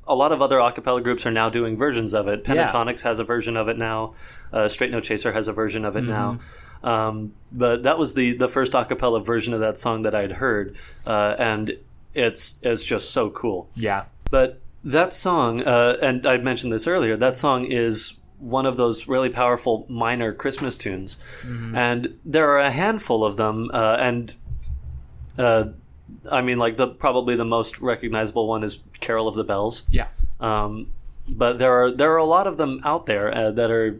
A 0.07 0.13
lot 0.15 0.31
of 0.31 0.41
other 0.41 0.57
acapella 0.57 1.01
groups 1.03 1.25
are 1.25 1.31
now 1.31 1.49
doing 1.49 1.75
versions 1.77 2.13
of 2.13 2.27
it. 2.27 2.47
Yeah. 2.47 2.71
Has 3.03 3.19
a 3.19 3.23
version 3.23 3.57
of 3.57 3.67
it 3.67 3.77
now. 3.77 4.13
Uh, 4.53 4.67
Straight 4.67 4.91
No 4.91 4.99
Chaser 4.99 5.31
has 5.33 5.47
a 5.47 5.53
version 5.53 5.83
of 5.85 5.95
it 5.95 6.03
now. 6.03 6.33
Mm-hmm. 6.33 6.87
Um, 6.87 7.33
but 7.51 7.83
that 7.83 7.97
was 7.97 8.13
the 8.13 8.33
the 8.33 8.47
first 8.47 8.73
acapella 8.73 9.25
version 9.25 9.53
of 9.53 9.59
that 9.61 9.77
song 9.77 10.03
that 10.03 10.13
I'd 10.13 10.33
heard, 10.33 10.75
uh, 11.07 11.35
and 11.39 11.77
it's 12.13 12.59
it's 12.61 12.83
just 12.83 13.09
so 13.09 13.31
cool. 13.31 13.69
Yeah. 13.73 14.05
But 14.29 14.61
that 14.83 15.11
song, 15.13 15.63
uh, 15.63 15.97
and 16.01 16.25
I 16.27 16.37
mentioned 16.37 16.71
this 16.71 16.85
earlier, 16.85 17.17
that 17.17 17.35
song 17.35 17.65
is 17.65 18.19
one 18.37 18.67
of 18.67 18.77
those 18.77 19.07
really 19.07 19.29
powerful 19.29 19.85
minor 19.89 20.31
Christmas 20.33 20.77
tunes, 20.77 21.17
Mm-hmm. 21.41 21.75
and 21.75 22.19
there 22.23 22.47
are 22.49 22.59
a 22.59 22.69
handful 22.71 23.23
of 23.25 23.37
them. 23.37 23.71
Uh, 23.73 23.97
and 23.99 24.35
uh, 25.39 25.69
I 26.31 26.41
mean, 26.41 26.57
like 26.59 26.77
the 26.77 26.87
probably 26.87 27.35
the 27.35 27.45
most 27.45 27.79
recognizable 27.79 28.47
one 28.47 28.63
is 28.63 28.79
"Carol 28.99 29.27
of 29.27 29.35
the 29.35 29.43
Bells." 29.43 29.83
Yeah. 29.89 30.07
Um, 30.39 30.87
but 31.35 31.57
there 31.57 31.71
are 31.73 31.91
there 31.91 32.11
are 32.13 32.17
a 32.17 32.25
lot 32.25 32.47
of 32.47 32.57
them 32.57 32.81
out 32.83 33.05
there 33.05 33.33
uh, 33.35 33.51
that 33.51 33.71
are 33.71 33.99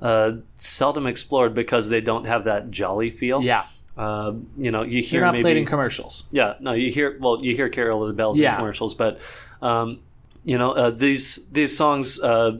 uh, 0.00 0.32
seldom 0.56 1.06
explored 1.06 1.54
because 1.54 1.88
they 1.90 2.00
don't 2.00 2.26
have 2.26 2.44
that 2.44 2.70
jolly 2.70 3.10
feel. 3.10 3.42
Yeah. 3.42 3.64
Uh, 3.96 4.32
you 4.56 4.70
know, 4.72 4.82
you 4.82 5.00
hear 5.02 5.20
not 5.20 5.32
maybe 5.32 5.42
played 5.42 5.56
in 5.56 5.66
commercials. 5.66 6.24
yeah, 6.32 6.54
no, 6.60 6.72
you 6.72 6.90
hear 6.90 7.16
well, 7.20 7.38
you 7.44 7.54
hear 7.54 7.68
Carol 7.68 8.02
of 8.02 8.08
the 8.08 8.14
Bells 8.14 8.38
Yeah. 8.38 8.50
in 8.52 8.56
commercials, 8.56 8.94
but 8.94 9.20
um, 9.62 10.00
you 10.44 10.58
know 10.58 10.72
uh, 10.72 10.90
these 10.90 11.46
these 11.52 11.76
songs, 11.76 12.18
uh, 12.20 12.58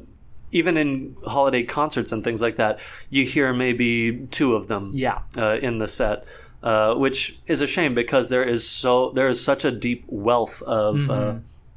even 0.52 0.76
in 0.76 1.16
holiday 1.26 1.64
concerts 1.64 2.12
and 2.12 2.22
things 2.22 2.40
like 2.40 2.54
that, 2.56 2.78
you 3.10 3.24
hear 3.24 3.52
maybe 3.52 4.26
two 4.30 4.54
of 4.54 4.68
them 4.68 4.92
Yeah. 4.94 5.22
uh, 5.36 5.58
in 5.60 5.78
the 5.78 5.88
set, 5.88 6.24
uh, 6.64 6.94
which 7.04 7.36
is 7.46 7.60
a 7.62 7.66
shame 7.66 7.94
because 7.94 8.28
there 8.30 8.42
is 8.54 8.66
so 8.82 9.10
there 9.16 9.28
is 9.28 9.38
such 9.44 9.64
a 9.64 9.70
deep 9.70 10.02
wealth 10.08 10.62
of 10.62 11.08
uh, 11.10 11.34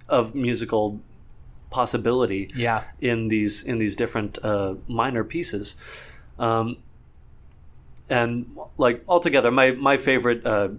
of 0.09 0.33
musical 0.33 0.99
possibility 1.69 2.49
Yeah. 2.55 2.81
in 3.01 3.27
these 3.27 3.63
in 3.69 3.77
these 3.77 3.95
different 3.97 4.39
uh, 4.43 4.75
minor 4.87 5.23
pieces. 5.23 5.75
Um, 6.39 6.77
and 8.09 8.45
like 8.77 9.03
altogether, 9.07 9.51
my 9.51 9.71
my 9.71 9.97
favorite 9.97 10.45
uh, 10.45 10.69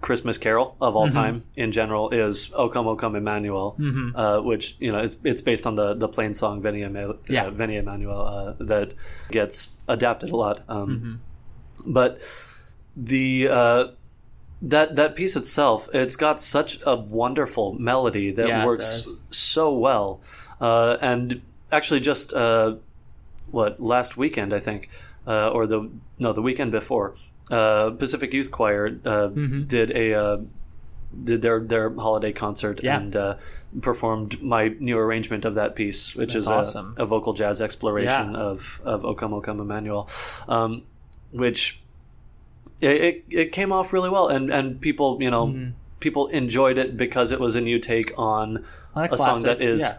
Christmas 0.00 0.38
carol 0.38 0.74
of 0.80 0.94
Mm-hmm. 0.94 0.96
all 0.96 1.08
time 1.10 1.42
in 1.56 1.70
general 1.72 2.10
is 2.10 2.50
"O 2.54 2.68
Come, 2.68 2.86
O 2.88 2.96
Come, 2.96 3.14
Emmanuel," 3.16 3.76
uh, 4.14 4.40
which 4.40 4.76
you 4.80 4.90
know 4.92 4.98
it's 4.98 5.16
it's 5.24 5.42
based 5.42 5.66
on 5.66 5.74
the 5.74 5.94
the 5.94 6.08
plain 6.08 6.32
song 6.34 6.62
"Veni, 6.62 6.82
Ema- 6.82 7.16
Yeah. 7.28 7.46
uh, 7.46 7.50
Veni 7.50 7.76
Emmanuel" 7.76 8.20
uh, 8.20 8.54
that 8.64 8.94
gets 9.30 9.68
adapted 9.88 10.30
a 10.30 10.36
lot. 10.36 10.60
Um, 10.68 10.88
Mm-hmm. 10.88 11.92
But 11.92 12.20
the 12.96 13.48
uh, 13.50 13.84
that 14.60 14.96
that 14.96 15.16
piece 15.16 15.36
itself, 15.36 15.88
it's 15.92 16.16
got 16.16 16.40
such 16.40 16.78
a 16.86 16.96
wonderful 16.96 17.74
melody 17.74 18.30
that 18.32 18.48
Yeah, 18.48 18.64
works 18.66 19.10
so 19.30 19.72
well. 19.76 20.20
Uh, 20.60 20.96
and 21.00 21.42
actually, 21.70 22.00
just 22.00 22.32
uh, 22.32 22.76
what 23.50 23.80
last 23.80 24.16
weekend 24.16 24.52
I 24.54 24.60
think, 24.60 24.88
uh, 25.26 25.48
or 25.50 25.66
the 25.66 25.90
no 26.18 26.32
the 26.32 26.42
weekend 26.42 26.70
before, 26.72 27.14
uh, 27.50 27.90
Pacific 27.90 28.32
Youth 28.32 28.50
Choir 28.50 28.86
uh, 29.04 29.28
Mm-hmm. 29.34 29.62
did 29.64 29.90
a 29.90 30.14
uh, 30.14 30.36
did 31.24 31.42
their 31.42 31.60
their 31.60 31.90
holiday 31.94 32.32
concert 32.32 32.80
Yeah. 32.82 32.96
and 32.98 33.16
uh, 33.16 33.34
performed 33.80 34.40
my 34.42 34.68
new 34.78 34.96
arrangement 34.98 35.44
of 35.44 35.54
that 35.56 35.74
piece, 35.74 36.14
which 36.14 36.32
That's 36.34 36.44
is 36.44 36.48
awesome. 36.48 36.94
a, 36.96 37.02
a 37.02 37.06
vocal 37.06 37.32
jazz 37.32 37.60
exploration 37.60 38.32
Yeah. 38.34 38.38
of 38.40 38.80
of 38.84 39.04
O 39.04 39.14
Come 39.14 39.34
O 39.34 39.40
Come 39.40 39.60
Emmanuel, 39.60 40.08
um, 40.48 40.84
which 41.32 41.81
it, 42.82 43.00
it, 43.02 43.24
it 43.30 43.52
came 43.52 43.72
off 43.72 43.92
really 43.92 44.10
well, 44.10 44.28
and 44.28 44.50
and 44.52 44.80
people 44.80 45.16
you 45.20 45.30
know 45.30 45.46
Mm-hmm. 45.46 45.70
people 46.00 46.26
enjoyed 46.28 46.76
it 46.78 46.96
because 46.96 47.30
it 47.30 47.40
was 47.40 47.54
a 47.56 47.60
new 47.60 47.78
take 47.78 48.12
on 48.18 48.64
On 48.94 49.08
a 49.10 49.16
song 49.16 49.42
that 49.44 49.62
is 49.62 49.80
Yeah. 49.80 49.98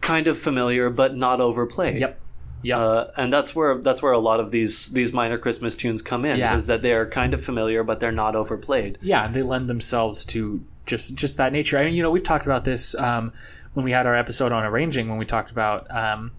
kind 0.00 0.26
of 0.28 0.36
familiar 0.38 0.90
but 0.90 1.16
not 1.16 1.40
overplayed. 1.40 1.98
Yep. 2.00 2.20
Yep. 2.62 2.78
Uh, 2.78 3.04
and 3.16 3.32
that's 3.32 3.54
where 3.54 3.78
that's 3.80 4.02
where 4.02 4.12
a 4.12 4.18
lot 4.18 4.40
of 4.40 4.50
these 4.50 4.90
these 4.90 5.12
minor 5.12 5.38
Christmas 5.38 5.76
tunes 5.76 6.00
come 6.02 6.24
in 6.24 6.38
Yeah. 6.38 6.54
is 6.56 6.66
that 6.66 6.82
they 6.82 6.92
are 6.94 7.06
kind 7.06 7.34
of 7.34 7.42
familiar 7.42 7.82
but 7.84 8.00
they're 8.00 8.12
not 8.24 8.36
overplayed. 8.36 8.98
yeah, 9.02 9.24
and 9.26 9.34
they 9.34 9.42
lend 9.42 9.68
themselves 9.68 10.24
to 10.26 10.62
just 10.86 11.14
just 11.14 11.36
that 11.38 11.52
nature. 11.52 11.78
I 11.78 11.84
mean, 11.86 11.94
you 11.94 12.02
know, 12.02 12.10
we've 12.10 12.22
talked 12.22 12.46
about 12.46 12.64
this 12.64 12.94
um, 12.96 13.32
when 13.74 13.84
we 13.84 13.92
had 13.92 14.06
our 14.06 14.14
episode 14.14 14.52
on 14.52 14.62
arranging, 14.64 15.08
when 15.08 15.18
we 15.18 15.24
talked 15.26 15.50
about 15.50 15.90
um, 15.90 16.32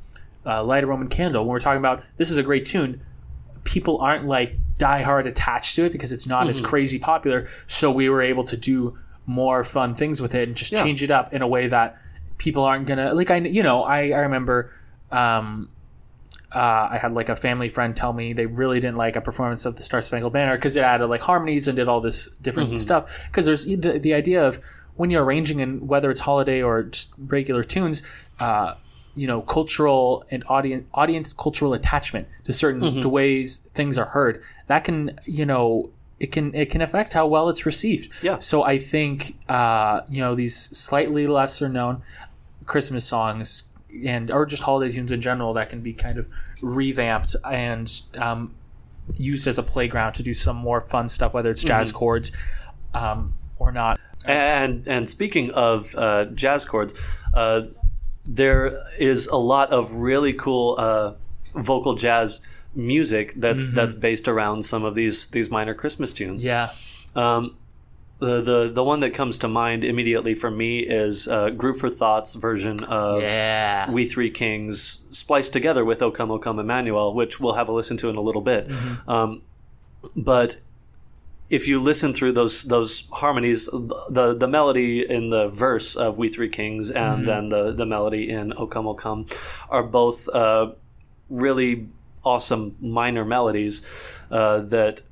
uh, 0.45 0.63
"Light 0.63 0.84
a 0.84 0.88
Roman 0.88 1.07
Candle." 1.07 1.43
When 1.43 1.51
we're 1.51 1.59
talking 1.59 1.80
about 1.80 2.03
this 2.18 2.30
is 2.32 2.38
a 2.38 2.43
great 2.43 2.66
tune, 2.66 3.01
people 3.63 3.97
aren't 3.99 4.26
like 4.28 4.57
die 4.78 5.01
hard 5.01 5.26
attached 5.28 5.76
to 5.76 5.86
it 5.86 5.91
because 5.91 6.11
it's 6.11 6.28
not 6.28 6.47
as 6.47 6.59
crazy 6.61 6.99
popular. 6.99 7.47
So 7.67 7.91
we 7.91 8.09
were 8.09 8.21
able 8.21 8.43
to 8.45 8.57
do 8.57 8.97
more 9.26 9.63
fun 9.63 9.95
things 9.95 10.21
with 10.21 10.36
it 10.36 10.47
and 10.47 10.55
just 10.57 10.71
Yeah. 10.71 10.84
change 10.84 11.01
it 11.01 11.11
up 11.11 11.34
in 11.34 11.41
a 11.41 11.47
way 11.47 11.67
that 11.67 11.97
people 12.38 12.63
aren't 12.63 12.86
gonna 12.88 13.13
like. 13.13 13.32
I 13.32 13.38
you 13.38 13.63
know 13.63 13.84
I 13.84 14.09
I 14.09 14.19
remember. 14.19 14.71
Um, 15.11 15.69
uh, 16.53 16.88
I 16.91 16.97
had 16.97 17.11
like 17.13 17.28
a 17.28 17.36
family 17.36 17.67
friend 17.69 17.95
tell 17.97 18.13
me 18.13 18.32
they 18.32 18.45
really 18.45 18.80
didn't 18.80 18.95
like 18.97 19.15
a 19.17 19.21
performance 19.21 19.65
of 19.65 19.76
the 19.76 19.84
Star 19.84 20.01
Spangled 20.01 20.32
Banner 20.32 20.55
because 20.55 20.78
it 20.78 20.82
added 20.82 21.07
like 21.07 21.21
harmonies 21.21 21.67
and 21.67 21.76
did 21.76 21.88
all 21.89 21.99
this 21.99 22.28
different 22.41 22.78
stuff. 22.80 23.23
Because 23.28 23.45
there's 23.45 23.65
the, 23.65 23.99
the 23.99 24.13
idea 24.13 24.45
of 24.45 24.59
when 24.95 25.09
you're 25.09 25.23
arranging 25.23 25.59
and 25.59 25.89
whether 25.89 26.09
it's 26.09 26.21
holiday 26.21 26.61
or 26.61 26.84
just 26.84 27.11
regular 27.17 27.61
tunes, 27.63 28.03
uh, 28.39 28.76
you 29.16 29.28
know, 29.28 29.41
cultural 29.41 30.24
and 30.30 30.43
audience 30.47 30.88
audience 30.93 31.34
cultural 31.34 31.74
attachment 31.74 32.28
to 32.43 32.53
certain 32.53 33.01
to 33.01 33.09
ways 33.09 33.57
things 33.74 33.97
are 33.97 34.05
heard. 34.05 34.41
That 34.68 34.84
can 34.84 35.20
you 35.26 35.45
know 35.45 35.89
it 36.20 36.32
can 36.32 36.53
it 36.53 36.70
can 36.70 36.82
affect 36.82 37.13
how 37.13 37.28
well 37.28 37.49
it's 37.49 37.66
received. 37.66 38.11
Yeah. 38.24 38.39
So 38.39 38.63
I 38.63 38.78
think 38.78 39.36
uh, 39.49 40.01
you 40.09 40.22
know 40.22 40.36
these 40.36 40.55
slightly 40.55 41.28
lesser 41.28 41.70
known 41.70 42.01
Christmas 42.66 43.05
songs 43.05 43.66
and 44.05 44.32
or 44.32 44.45
just 44.45 44.63
holiday 44.63 44.93
tunes 44.93 45.11
in 45.11 45.22
general 45.22 45.53
that 45.53 45.70
can 45.70 45.82
be 45.82 45.93
kind 45.93 46.18
of 46.18 46.32
revamped 46.61 47.36
and 47.49 47.91
um, 48.18 48.53
used 49.16 49.47
as 49.47 49.57
a 49.57 49.63
playground 49.63 50.13
to 50.13 50.24
do 50.24 50.34
some 50.34 50.57
more 50.57 50.82
fun 50.82 51.07
stuff, 51.09 51.34
whether 51.34 51.51
it's 51.51 51.63
jazz 51.63 51.91
chords 51.91 52.32
um, 52.93 53.34
or 53.59 53.72
not. 53.72 53.99
And 54.26 54.88
and 54.88 55.07
speaking 55.07 55.51
of 55.51 55.93
uh, 55.95 56.26
jazz 56.26 56.66
chords, 56.66 56.95
uh, 57.34 57.63
there 58.26 58.84
is 58.99 59.28
a 59.28 59.38
lot 59.38 59.71
of 59.71 59.93
really 59.93 60.34
cool 60.34 60.76
uh, 60.78 61.13
vocal 61.53 61.95
jazz 61.95 62.41
music 62.73 63.34
that's 63.38 63.69
that's 63.69 63.95
based 63.95 64.28
around 64.28 64.63
some 64.63 64.84
of 64.84 64.95
these 64.95 65.28
these 65.28 65.49
minor 65.49 65.73
Christmas 65.73 66.11
tunes. 66.11 66.43
Yeah. 66.43 66.71
Um, 67.15 67.55
the, 68.19 68.41
the 68.41 68.71
the 68.71 68.84
one 68.84 69.01
that 69.01 69.11
comes 69.11 69.38
to 69.39 69.47
mind 69.47 69.84
immediately 69.84 70.36
for 70.36 70.49
me 70.49 70.80
is 70.80 71.28
uh, 71.28 71.49
Groove 71.49 71.78
for 71.80 71.89
Thought's 71.89 72.36
version 72.36 72.84
of 72.86 73.21
Yeah. 73.21 73.91
We 73.91 74.05
Three 74.05 74.30
Kings 74.30 74.99
spliced 75.11 75.53
together 75.53 75.84
with 75.84 76.01
O 76.01 76.11
Come 76.11 76.32
O 76.32 76.39
Come 76.39 76.59
Emmanuel, 76.59 77.13
which 77.13 77.39
we'll 77.39 77.53
have 77.53 77.69
a 77.69 77.73
listen 77.73 77.97
to 77.97 78.09
in 78.09 78.15
a 78.15 78.21
little 78.21 78.41
bit. 78.41 78.69
Um, 79.07 79.41
but 80.15 80.57
if 81.50 81.68
you 81.68 81.80
listen 81.80 82.14
through 82.14 82.32
those 82.32 82.64
those 82.64 83.08
harmonies, 83.12 83.68
the 84.10 84.36
the 84.38 84.48
melody 84.48 85.08
in 85.10 85.30
the 85.30 85.48
verse 85.48 85.96
of 85.96 86.18
We 86.18 86.30
Three 86.30 86.50
Kings 86.50 86.91
and 86.91 87.28
then 87.28 87.50
the 87.50 87.72
the 87.72 87.86
melody 87.86 88.30
in 88.30 88.54
O 88.58 88.68
Come 88.68 88.88
O 88.88 88.93
Come 88.93 89.28
are 89.70 89.84
both 89.84 90.28
uh, 90.30 90.72
really 91.30 91.88
awesome 92.24 92.76
minor 92.82 93.24
melodies 93.24 93.82
uh, 94.32 94.62
that 94.62 95.04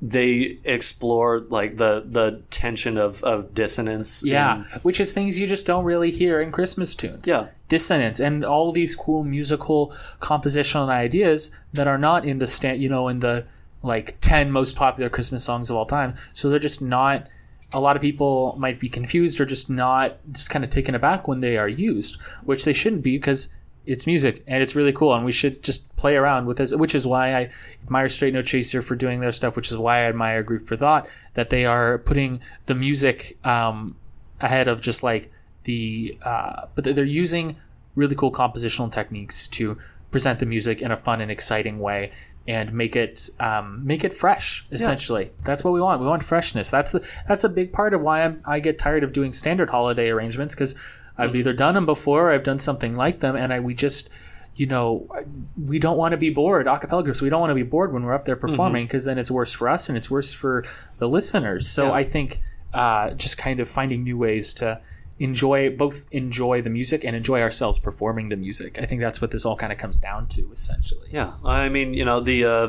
they 0.00 0.58
explore 0.64 1.40
like 1.48 1.76
the 1.76 2.04
the 2.06 2.42
tension 2.50 2.96
of 2.98 3.22
of 3.22 3.54
dissonance. 3.54 4.22
Yeah, 4.24 4.64
which 4.82 4.98
is 4.98 5.12
things 5.12 5.38
you 5.38 5.46
just 5.46 5.66
don't 5.66 5.84
really 5.84 6.10
hear 6.10 6.40
in 6.40 6.52
Christmas 6.52 6.94
tunes. 6.94 7.26
Yeah. 7.26 7.48
dissonance 7.68 8.20
and 8.20 8.44
all 8.44 8.72
these 8.72 8.94
cool 8.94 9.24
musical 9.24 9.94
compositional 10.20 10.88
ideas 10.88 11.50
that 11.72 11.86
are 11.86 11.98
not 11.98 12.24
in 12.24 12.38
the 12.38 12.46
stand, 12.46 12.82
you 12.82 12.88
know, 12.88 13.08
in 13.08 13.20
the 13.20 13.46
like 13.84 14.16
ten 14.20 14.50
most 14.50 14.74
popular 14.74 15.08
Christmas 15.08 15.44
songs 15.44 15.70
of 15.70 15.76
all 15.76 15.86
time. 15.86 16.14
So 16.32 16.48
they're 16.48 16.58
just 16.58 16.82
not. 16.82 17.28
A 17.72 17.80
lot 17.80 17.96
of 17.96 18.02
people 18.02 18.54
might 18.56 18.78
be 18.78 18.88
confused 18.88 19.40
or 19.40 19.44
just 19.44 19.68
not, 19.68 20.18
just 20.30 20.48
kind 20.48 20.64
of 20.64 20.70
taken 20.70 20.94
aback 20.94 21.26
when 21.26 21.40
they 21.40 21.56
are 21.56 21.68
used, 21.68 22.20
which 22.44 22.64
they 22.64 22.72
shouldn't 22.72 23.02
be 23.02 23.16
because 23.16 23.48
it's 23.86 24.06
music 24.06 24.42
and 24.46 24.62
it's 24.62 24.74
really 24.74 24.92
cool 24.92 25.14
and 25.14 25.24
we 25.24 25.32
should 25.32 25.62
just 25.62 25.94
play 25.96 26.16
around 26.16 26.46
with 26.46 26.56
this 26.56 26.74
which 26.74 26.94
is 26.94 27.06
why 27.06 27.34
i 27.34 27.50
admire 27.82 28.08
straight 28.08 28.32
no 28.32 28.40
chaser 28.40 28.80
for 28.80 28.96
doing 28.96 29.20
their 29.20 29.32
stuff 29.32 29.56
which 29.56 29.70
is 29.70 29.76
why 29.76 29.98
i 29.98 30.02
admire 30.04 30.42
groove 30.42 30.66
for 30.66 30.76
thought 30.76 31.06
that 31.34 31.50
they 31.50 31.66
are 31.66 31.98
putting 31.98 32.40
the 32.66 32.74
music 32.74 33.36
um, 33.44 33.94
ahead 34.40 34.68
of 34.68 34.80
just 34.80 35.02
like 35.02 35.30
the 35.64 36.16
uh, 36.24 36.66
but 36.74 36.84
they're 36.84 37.04
using 37.04 37.56
really 37.94 38.14
cool 38.14 38.32
compositional 38.32 38.90
techniques 38.90 39.48
to 39.48 39.76
present 40.10 40.38
the 40.38 40.46
music 40.46 40.80
in 40.80 40.90
a 40.90 40.96
fun 40.96 41.20
and 41.20 41.30
exciting 41.30 41.78
way 41.78 42.10
and 42.46 42.72
make 42.72 42.94
it 42.94 43.30
um, 43.40 43.86
make 43.86 44.04
it 44.04 44.12
fresh 44.12 44.66
essentially. 44.70 45.30
That's 45.44 45.64
what 45.64 45.72
we 45.72 45.80
want. 45.80 46.00
We 46.00 46.06
want 46.06 46.22
freshness. 46.22 46.70
That's 46.70 46.92
the 46.92 47.06
that's 47.26 47.44
a 47.44 47.48
big 47.48 47.72
part 47.72 47.94
of 47.94 48.00
why 48.00 48.22
I'm, 48.22 48.42
i 48.46 48.60
get 48.60 48.78
tired 48.78 49.04
of 49.04 49.12
doing 49.12 49.32
standard 49.32 49.70
holiday 49.70 50.10
arrangements 50.10 50.54
because 50.54 50.74
i've 51.16 51.34
either 51.34 51.52
done 51.52 51.74
them 51.74 51.86
before 51.86 52.28
or 52.28 52.32
i've 52.32 52.42
done 52.42 52.58
something 52.58 52.96
like 52.96 53.20
them 53.20 53.36
and 53.36 53.52
i 53.52 53.60
we 53.60 53.74
just 53.74 54.10
you 54.56 54.66
know 54.66 55.08
we 55.56 55.78
don't 55.78 55.96
want 55.96 56.12
to 56.12 56.16
be 56.16 56.30
bored 56.30 56.66
acapella 56.66 57.02
groups 57.04 57.20
we 57.22 57.28
don't 57.28 57.40
want 57.40 57.50
to 57.50 57.54
be 57.54 57.62
bored 57.62 57.92
when 57.92 58.04
we're 58.04 58.14
up 58.14 58.24
there 58.24 58.36
performing 58.36 58.84
because 58.84 59.04
then 59.04 59.18
it's 59.18 59.30
worse 59.30 59.52
for 59.52 59.68
us 59.68 59.88
and 59.88 59.96
it's 59.96 60.10
worse 60.10 60.32
for 60.32 60.64
the 60.98 61.08
listeners. 61.08 61.68
So 61.68 61.92
i 61.92 62.04
think 62.04 62.40
uh, 62.72 63.10
just 63.10 63.38
kind 63.38 63.60
of 63.60 63.68
finding 63.68 64.02
new 64.02 64.18
ways 64.18 64.52
to 64.54 64.80
enjoy 65.18 65.70
both 65.70 66.04
enjoy 66.10 66.60
the 66.62 66.70
music 66.70 67.04
and 67.04 67.14
enjoy 67.16 67.40
ourselves 67.40 67.78
performing 67.78 68.28
the 68.30 68.36
music. 68.36 68.78
I 68.80 68.86
think 68.86 69.00
that's 69.00 69.20
what 69.20 69.30
this 69.30 69.44
all 69.46 69.56
kind 69.56 69.72
of 69.72 69.78
comes 69.78 69.98
down 69.98 70.26
to, 70.26 70.48
essentially. 70.52 71.08
Yeah, 71.12 71.32
I 71.44 71.68
mean, 71.68 71.94
you 71.94 72.04
know, 72.04 72.20
the 72.20 72.44
uh, 72.44 72.68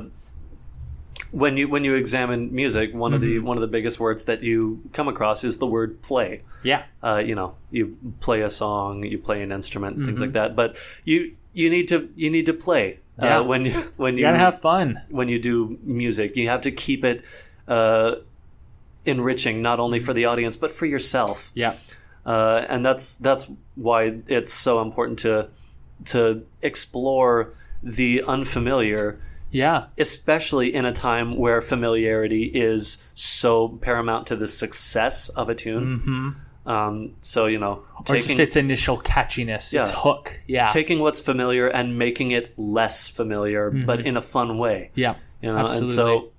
when 1.32 1.58
you 1.58 1.68
when 1.68 1.84
you 1.84 1.96
examine 1.96 2.54
music, 2.54 2.94
one 2.94 3.14
of 3.14 3.22
the 3.22 3.40
one 3.40 3.58
of 3.58 3.62
the 3.62 3.68
biggest 3.68 4.00
words 4.00 4.26
that 4.26 4.44
you 4.44 4.82
come 4.94 5.08
across 5.08 5.44
is 5.44 5.58
the 5.58 5.68
word 5.68 6.02
play. 6.02 6.42
Yeah. 6.64 6.84
Uh, 7.04 7.22
you 7.26 7.36
know, 7.36 7.56
you 7.72 7.98
play 8.20 8.42
a 8.42 8.50
song, 8.50 9.04
you 9.04 9.18
play 9.18 9.42
an 9.42 9.52
instrument, 9.52 10.06
things 10.06 10.22
like 10.22 10.34
that. 10.34 10.56
But 10.56 10.78
you 11.04 11.36
you 11.54 11.70
need 11.70 11.88
to 11.90 12.10
you 12.16 12.30
need 12.30 12.46
to 12.46 12.54
play 12.54 13.00
Yeah. 13.22 13.40
uh, 13.40 13.44
when 13.44 13.66
you 13.66 13.72
when 13.98 14.14
You 14.14 14.20
you 14.20 14.26
gotta 14.26 14.38
have 14.38 14.62
fun. 14.62 15.00
when 15.10 15.28
you 15.30 15.40
do 15.40 15.78
music. 15.84 16.36
You 16.38 16.48
have 16.50 16.62
to 16.62 16.72
keep 16.72 17.04
it 17.04 17.24
uh, 17.68 18.18
enriching, 19.06 19.62
not 19.62 19.80
only 19.80 20.00
for 20.00 20.14
the 20.14 20.26
audience 20.26 20.56
but 20.58 20.72
for 20.72 20.86
yourself. 20.86 21.52
Yeah. 21.54 21.74
Uh, 22.26 22.66
and 22.70 22.86
that's 22.86 23.16
that's 23.16 23.50
why 23.76 24.18
it's 24.28 24.52
so 24.52 24.82
important 24.82 25.20
to 25.20 25.50
to 26.06 26.46
explore 26.62 27.54
the 27.82 28.22
unfamiliar, 28.28 29.18
Yeah. 29.52 29.86
especially 29.98 30.74
in 30.74 30.86
a 30.86 30.92
time 30.92 31.38
where 31.38 31.62
familiarity 31.62 32.44
is 32.46 33.12
so 33.16 33.70
paramount 33.82 34.28
to 34.28 34.36
the 34.36 34.48
success 34.48 35.30
of 35.30 35.50
a 35.50 35.56
tune. 35.56 36.00
Mm-hmm. 36.00 36.30
Um, 36.70 37.12
so 37.22 37.46
you 37.46 37.60
know, 37.60 37.84
Or 38.10 38.16
just 38.16 38.28
taking 38.28 38.42
its 38.44 38.56
initial 38.56 38.98
catchiness, 38.98 39.74
its 39.80 39.92
hook. 39.92 40.42
Yeah. 40.48 40.70
taking 40.70 41.00
what's 41.00 41.20
familiar 41.22 41.68
and 41.68 41.98
making 41.98 42.32
it 42.32 42.58
less 42.58 43.08
familiar, 43.08 43.70
but 43.72 44.02
in 44.06 44.18
a 44.18 44.22
fun 44.22 44.58
way. 44.58 44.92
yeah. 44.96 45.16
You 45.42 45.52
know, 45.54 45.60
Absolutely. 45.60 45.88
and 45.88 45.96
so 45.96 46.32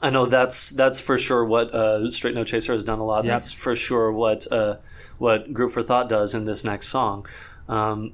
I 0.00 0.10
know 0.10 0.26
that's 0.26 0.70
that's 0.70 1.00
for 1.00 1.18
sure 1.18 1.44
what 1.44 1.74
uh, 1.74 2.10
Straight 2.10 2.34
No 2.34 2.44
Chaser 2.44 2.72
has 2.72 2.84
done 2.84 2.98
a 3.00 3.04
lot. 3.04 3.24
Yep. 3.24 3.32
That's 3.32 3.52
for 3.52 3.74
sure 3.74 4.12
what 4.12 4.46
uh, 4.52 4.76
what 5.18 5.52
Groove 5.52 5.72
for 5.72 5.82
Thought 5.82 6.08
does 6.08 6.34
in 6.34 6.44
this 6.44 6.64
next 6.64 6.88
song. 6.88 7.26
Um, 7.68 8.12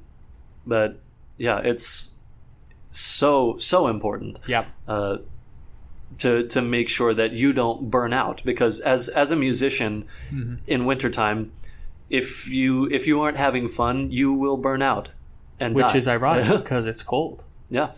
but 0.66 0.98
yeah, 1.36 1.58
it's 1.58 2.16
so 2.90 3.56
so 3.58 3.88
important 3.88 4.40
Yeah. 4.46 4.64
uh, 4.88 5.18
to 6.18 6.46
to 6.46 6.62
make 6.62 6.88
sure 6.88 7.12
that 7.12 7.32
you 7.32 7.52
don't 7.52 7.90
burn 7.90 8.12
out 8.12 8.42
because 8.44 8.80
as 8.80 9.08
as 9.08 9.30
a 9.30 9.36
musician 9.36 10.06
Mm-hmm. 10.32 10.54
in 10.66 10.86
wintertime, 10.86 11.52
if 12.08 12.48
you 12.48 12.88
if 12.90 13.06
you 13.06 13.20
aren't 13.20 13.36
having 13.36 13.68
fun, 13.68 14.10
you 14.10 14.32
will 14.32 14.56
burn 14.56 14.80
out. 14.82 15.10
And 15.60 15.74
Which 15.76 15.88
die. 15.92 15.96
is 15.98 16.08
ironic 16.08 16.48
because 16.62 16.86
it's 16.86 17.02
cold. 17.02 17.44
yeah. 17.70 17.92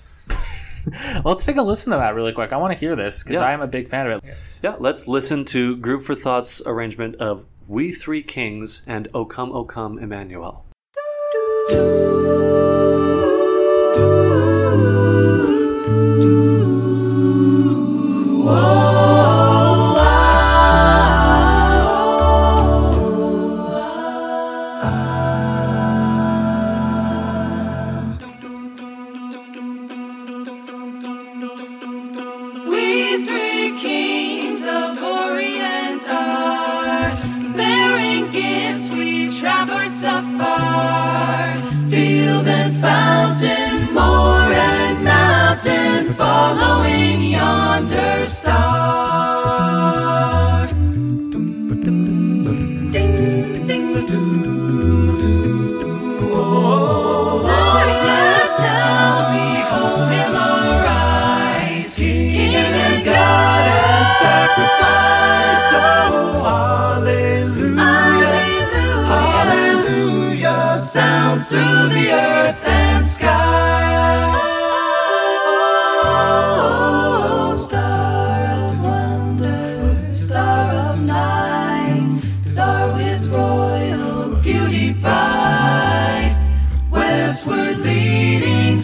Let's 1.25 1.45
take 1.45 1.57
a 1.57 1.63
listen 1.63 1.91
to 1.93 1.99
that 1.99 2.15
really 2.15 2.33
quick. 2.33 2.53
I 2.53 2.57
want 2.57 2.73
to 2.73 2.79
hear 2.79 2.95
this 2.97 3.23
because 3.23 3.41
Yeah. 3.41 3.47
I 3.47 3.53
am 3.53 3.61
a 3.61 3.67
big 3.67 3.89
fan 3.89 4.07
of 4.11 4.25
it. 4.25 4.35
Yeah, 4.63 4.77
let's 4.79 5.07
listen 5.07 5.45
to 5.47 5.77
Groove 5.77 6.05
for 6.05 6.15
Thought's 6.15 6.63
arrangement 6.67 7.17
of 7.17 7.45
We 7.69 7.93
Three 7.93 8.23
Kings 8.23 8.83
and 8.87 9.09
O 9.15 9.25
Come, 9.25 9.53
O 9.53 9.65
Come, 9.65 9.99
Emmanuel. 9.99 10.65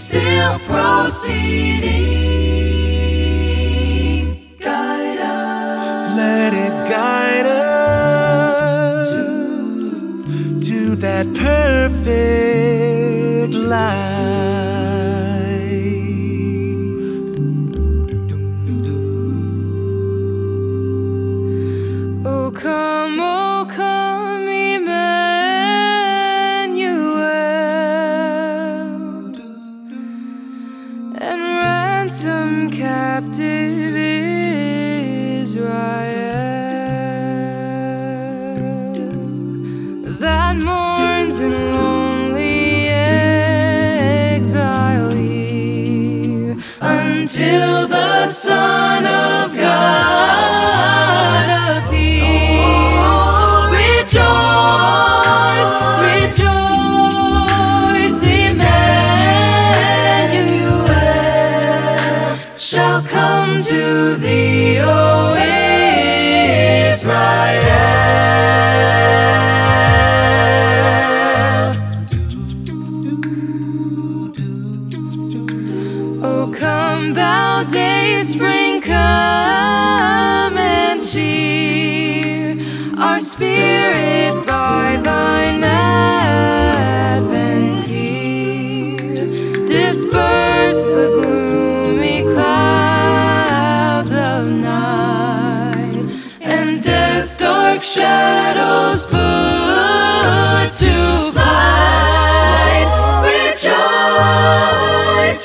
Still 0.02 0.58
proceeding. 0.66 2.21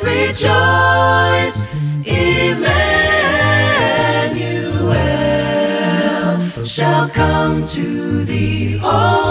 Rejoice, 0.08 1.68
Emmanuel 2.06 2.64
shall 6.64 7.10
come 7.10 7.66
to 7.68 8.24
thee, 8.24 8.80
O 8.82 9.27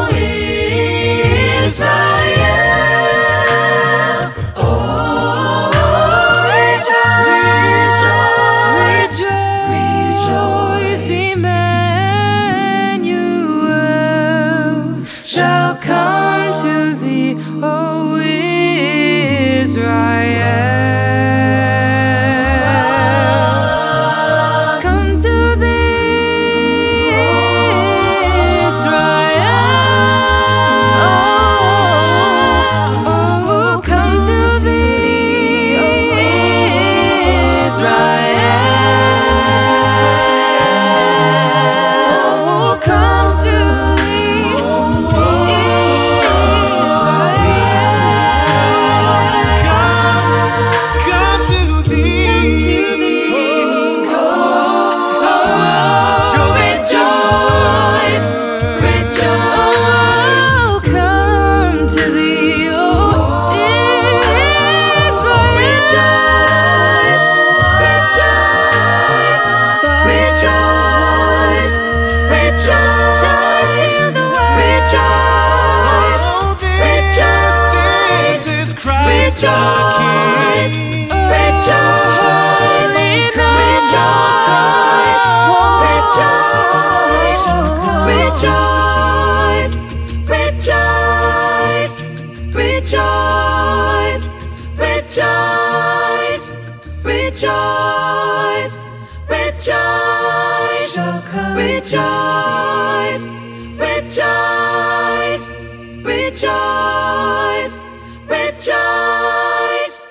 rejoice, 106.37 107.82
rejoice. 108.28 110.03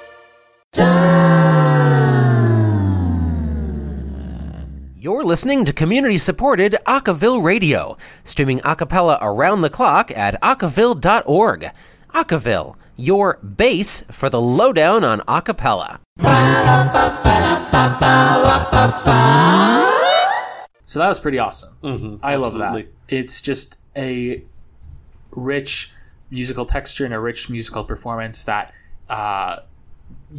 You're 4.97 5.23
listening 5.23 5.65
to 5.65 5.73
community 5.73 6.17
supported 6.17 6.77
Acaville 6.87 7.43
Radio, 7.43 7.95
streaming 8.23 8.59
a 8.65 8.75
cappella 8.75 9.19
around 9.21 9.61
the 9.61 9.69
clock 9.69 10.09
at 10.17 10.41
acaville.org. 10.41 11.69
Acaville, 12.15 12.75
your 12.95 13.37
base 13.37 14.03
for 14.09 14.27
the 14.27 14.41
lowdown 14.41 15.03
on 15.03 15.21
a 15.27 15.43
cappella. 15.43 15.99
So 20.87 20.99
that 20.99 21.09
was 21.09 21.19
pretty 21.19 21.37
awesome. 21.37 21.75
Mhm, 21.83 22.19
I 22.23 22.35
love 22.37 22.57
that. 22.57 22.87
It's 23.09 23.41
just 23.41 23.77
a 23.95 24.43
rich 25.31 25.91
musical 26.39 26.65
texture 26.65 27.05
and 27.05 27.13
a 27.13 27.19
rich 27.19 27.49
musical 27.49 27.83
performance 27.83 28.43
that 28.43 28.65
uh, 29.09 29.53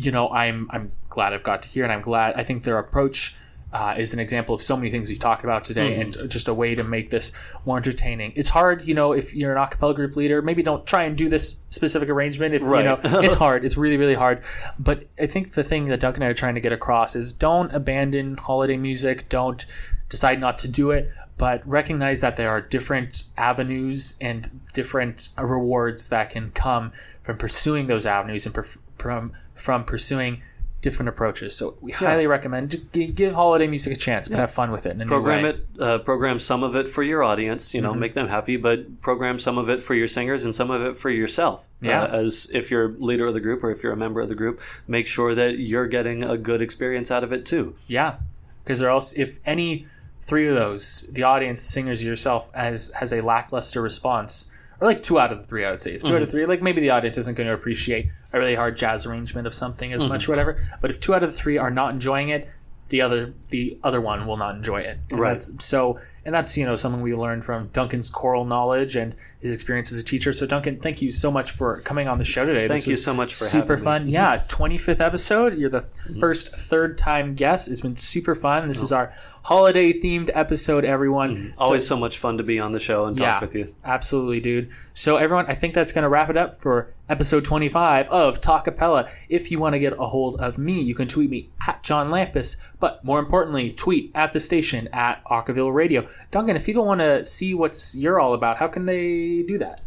you 0.05 0.11
know 0.11 0.29
I'm 0.31 0.69
I'm 0.75 0.91
glad 1.15 1.33
I've 1.33 1.43
got 1.51 1.63
to 1.63 1.69
hear 1.69 1.85
and 1.85 1.93
I'm 1.93 2.03
glad 2.03 2.35
I 2.37 2.45
think 2.45 2.63
their 2.63 2.79
approach 2.79 3.35
uh, 3.73 3.95
is 3.99 4.15
an 4.15 4.21
example 4.21 4.55
of 4.55 4.63
so 4.63 4.77
many 4.77 4.91
things 4.91 5.09
we've 5.09 5.19
talked 5.19 5.45
about 5.45 5.65
today 5.65 5.91
Mm-hmm. 5.99 6.21
and 6.23 6.31
just 6.31 6.47
a 6.49 6.55
way 6.55 6.75
to 6.77 6.85
make 6.85 7.11
this 7.11 7.33
more 7.67 7.77
entertaining. 7.77 8.33
It's 8.37 8.49
hard, 8.49 8.85
you 8.89 8.95
know, 8.95 9.13
if 9.13 9.35
you're 9.35 9.55
an 9.55 9.59
acapella 9.67 9.95
group 9.95 10.15
leader, 10.17 10.41
maybe 10.41 10.63
don't 10.63 10.87
try 10.87 11.03
and 11.03 11.17
do 11.19 11.29
this 11.29 11.65
specific 11.69 12.09
arrangement 12.09 12.55
if 12.55 12.63
Right. 12.63 12.85
you 12.85 12.85
know 12.85 13.21
it's 13.27 13.35
hard. 13.45 13.65
It's 13.65 13.77
really 13.77 13.97
really 13.97 14.15
hard. 14.15 14.37
But 14.79 14.99
I 15.21 15.27
think 15.27 15.53
the 15.55 15.65
thing 15.65 15.87
that 15.87 16.01
Duncan 16.01 16.23
and 16.23 16.29
I 16.29 16.31
are 16.31 16.35
trying 16.43 16.55
to 16.55 16.61
get 16.61 16.73
across 16.73 17.17
is 17.17 17.33
don't 17.33 17.71
abandon 17.75 18.37
holiday 18.37 18.77
music. 18.77 19.29
Don't 19.29 19.67
decide 20.09 20.41
not 20.41 20.59
to 20.59 20.69
do 20.69 20.91
it, 20.91 21.11
but 21.39 21.67
recognize 21.69 22.21
that 22.21 22.37
there 22.37 22.49
are 22.51 22.61
different 22.61 23.25
avenues 23.37 24.17
and 24.21 24.61
different 24.73 25.31
uh, 25.39 25.45
rewards 25.45 26.09
that 26.09 26.31
can 26.31 26.51
come 26.53 26.93
from 27.23 27.37
pursuing 27.39 27.87
those 27.87 28.07
avenues 28.07 28.47
and 28.47 28.55
perf- 28.55 28.79
from 28.99 29.33
from 29.55 29.85
pursuing 29.85 30.43
different 30.83 31.09
approaches. 31.09 31.57
So 31.57 31.77
we 31.81 31.91
highly 31.91 32.27
recommend 32.29 32.71
to 32.71 32.79
g- 32.79 33.07
give 33.07 33.35
holiday 33.35 33.67
music 33.67 33.93
a 33.95 33.97
chance, 33.97 34.29
but 34.29 34.39
have 34.39 34.51
fun 34.53 34.71
with 34.71 34.87
it. 34.87 34.91
In 34.93 35.01
a 35.01 35.05
new 35.05 35.09
program 35.09 35.45
it 35.45 35.67
uh, 35.81 35.99
program 35.99 36.39
some 36.39 36.63
of 36.63 36.77
it 36.77 36.89
for 36.89 37.03
your 37.03 37.23
audience 37.25 37.75
you 37.75 37.81
know 37.81 37.91
Mm-hmm. 37.91 38.01
make 38.01 38.15
them 38.15 38.29
happy 38.29 38.57
but 38.57 39.01
program 39.01 39.39
some 39.39 39.59
of 39.59 39.69
it 39.69 39.83
for 39.83 39.95
your 39.95 40.07
singers 40.07 40.45
and 40.45 40.55
some 40.55 40.71
of 40.71 40.83
it 40.83 40.97
for 40.97 41.11
yourself 41.11 41.69
Yeah. 41.81 42.03
uh, 42.05 42.07
as 42.23 42.49
if 42.55 42.71
you're 42.71 42.91
leader 42.99 43.27
of 43.27 43.35
the 43.35 43.41
group 43.41 43.65
or 43.65 43.71
if 43.71 43.83
you're 43.83 43.93
a 43.93 43.97
member 43.97 44.21
of 44.21 44.29
the 44.29 44.35
group 44.37 44.61
make 44.87 45.07
sure 45.07 45.35
that 45.35 45.59
you're 45.59 45.87
getting 45.89 46.23
a 46.23 46.37
good 46.37 46.63
experience 46.63 47.11
out 47.11 47.25
of 47.25 47.33
it 47.33 47.45
too 47.47 47.75
Yeah, 47.89 48.17
because 48.63 48.81
or 48.83 48.89
else 48.91 49.13
if 49.15 49.41
any 49.45 49.87
three 50.27 50.49
of 50.49 50.57
those, 50.57 51.09
the 51.13 51.23
audience, 51.23 51.63
the 51.63 51.69
singers, 51.69 52.05
yourself, 52.05 52.53
has 52.55 52.93
has 52.99 53.13
a 53.13 53.21
lackluster 53.21 53.81
response, 53.81 54.51
or 54.81 54.89
like 54.89 55.03
two 55.03 55.19
out 55.19 55.33
of 55.33 55.39
the 55.39 55.45
three, 55.45 55.65
I 55.65 55.71
would 55.71 55.81
say. 55.81 55.95
If 55.95 56.03
2 56.03 56.17
out 56.17 56.23
of 56.23 56.29
mhm. 56.29 56.31
three, 56.33 56.47
like 56.47 56.63
maybe 56.63 56.81
the 56.81 56.91
audience 56.91 57.17
isn't 57.19 57.37
going 57.37 57.47
to 57.47 57.55
appreciate 57.55 58.07
a 58.33 58.39
really 58.39 58.55
hard 58.55 58.77
jazz 58.77 59.07
arrangement 59.07 59.47
of 59.47 59.55
something 59.55 59.93
as 59.93 60.03
mhm. 60.03 60.09
much, 60.09 60.29
or 60.29 60.33
whatever. 60.33 60.59
But 60.81 60.91
if 60.91 61.01
two 61.01 61.15
out 61.15 61.23
of 61.23 61.31
the 61.31 61.39
three 61.39 61.59
are 61.59 61.71
not 61.71 61.93
enjoying 61.93 62.29
it, 62.29 62.49
the 62.89 63.01
other 63.01 63.35
the 63.51 63.79
other 63.83 64.01
one 64.01 64.27
will 64.27 64.37
not 64.37 64.57
enjoy 64.57 64.81
it. 64.81 64.99
And 65.11 65.21
Right. 65.21 65.43
So, 65.43 65.99
and 66.27 66.35
that's 66.35 66.59
you 66.59 66.67
know 66.67 66.75
something 66.75 67.01
we 67.01 67.15
learned 67.15 67.45
from 67.45 67.69
Duncan's 67.69 68.11
choral 68.11 68.45
knowledge 68.45 68.97
and 68.97 69.15
his 69.39 69.55
experience 69.55 69.93
as 69.93 69.99
a 69.99 70.03
teacher. 70.03 70.33
So, 70.33 70.45
Duncan, 70.45 70.81
thank 70.81 71.01
you 71.01 71.13
so 71.13 71.31
much 71.31 71.53
for 71.53 71.81
coming 71.83 72.09
on 72.09 72.19
the 72.19 72.25
show 72.25 72.45
today. 72.45 72.67
Thank 72.67 72.81
This 72.81 72.87
you 72.89 72.95
so 72.95 73.15
much 73.15 73.35
for 73.35 73.45
super 73.45 73.77
having 73.77 74.09
me. 74.09 74.13
fun. 74.13 74.37
Yeah, 74.37 74.39
25th 74.49 75.01
episode. 75.01 75.55
You're 75.55 75.71
the 75.71 75.83
mm-hmm. 75.83 76.19
first 76.19 76.53
third 76.53 76.99
time 76.99 77.37
guest. 77.37 77.69
It's 77.69 77.81
been 77.81 77.97
super 77.97 78.35
fun. 78.35 78.67
This 78.67 78.83
is 78.83 78.93
oh. 78.93 78.97
our 78.97 79.13
holiday 79.45 79.93
themed 79.93 80.31
episode, 80.35 80.85
everyone. 80.85 81.37
Mm-hmm. 81.37 81.53
So- 81.53 81.61
always 81.61 81.87
so 81.87 81.97
much 81.97 82.19
fun 82.19 82.39
to 82.39 82.45
be 82.45 82.59
on 82.59 82.73
the 82.73 82.81
show 82.81 83.07
and 83.07 83.17
talk 83.17 83.25
yeah, 83.25 83.41
with 83.41 83.55
you 83.55 83.75
absolutely, 83.85 84.41
dude. 84.41 84.69
So, 84.95 85.19
everyone, 85.19 85.47
I 85.47 85.55
think 85.55 85.75
that's 85.75 85.93
going 85.93 86.03
to 86.03 86.09
wrap 86.09 86.29
it 86.29 86.37
up 86.37 86.57
for 86.57 86.93
episode 87.09 87.45
25 87.45 88.09
of 88.09 88.41
Talkapella. 88.41 89.09
If 89.29 89.51
you 89.51 89.59
want 89.59 89.75
to 89.75 89.79
get 89.79 89.93
a 89.93 90.07
hold 90.07 90.41
of 90.41 90.59
me, 90.59 90.81
you 90.81 90.95
can 90.95 91.07
tweet 91.09 91.31
me 91.31 91.51
at 91.67 91.83
John 91.83 92.11
Lampus, 92.11 92.57
but 92.81 93.05
more 93.05 93.19
importantly, 93.19 93.71
tweet 93.71 94.11
at 94.15 94.33
the 94.33 94.41
station 94.41 94.89
at 94.93 95.25
Acaville 95.25 95.73
Radio. 95.75 96.07
Duncan, 96.31 96.57
if 96.57 96.67
people 96.67 96.85
want 96.85 97.01
to 97.01 97.25
see 97.25 97.55
what's 97.55 97.95
you're 97.95 98.19
all 98.21 98.35
about, 98.35 98.57
how 98.59 98.69
can 98.69 98.87
they 98.87 99.43
do 99.47 99.59
that? 99.59 99.83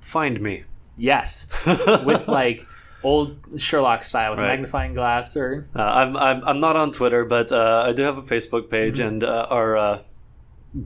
find 0.00 0.38
me 0.40 0.64
Yes, 0.98 1.50
with 2.04 2.28
like 2.28 2.64
old 3.02 3.36
Sherlock 3.56 4.04
style 4.04 4.30
with 4.30 4.38
a 4.38 4.42
Right. 4.42 4.48
magnifying 4.48 4.92
glass 4.94 5.36
or 5.36 5.66
uh, 5.74 5.82
I'm, 5.82 6.16
I'm 6.16 6.42
i'm 6.46 6.60
not 6.60 6.76
on 6.76 6.90
twitter 6.90 7.24
but 7.24 7.50
uh, 7.52 7.84
i 7.86 7.92
do 7.92 8.02
have 8.02 8.16
a 8.18 8.22
facebook 8.22 8.70
page 8.70 8.98
Mm-hmm. 8.98 9.08
and 9.08 9.24
uh, 9.24 9.46
our 9.50 9.76
uh, 9.76 9.98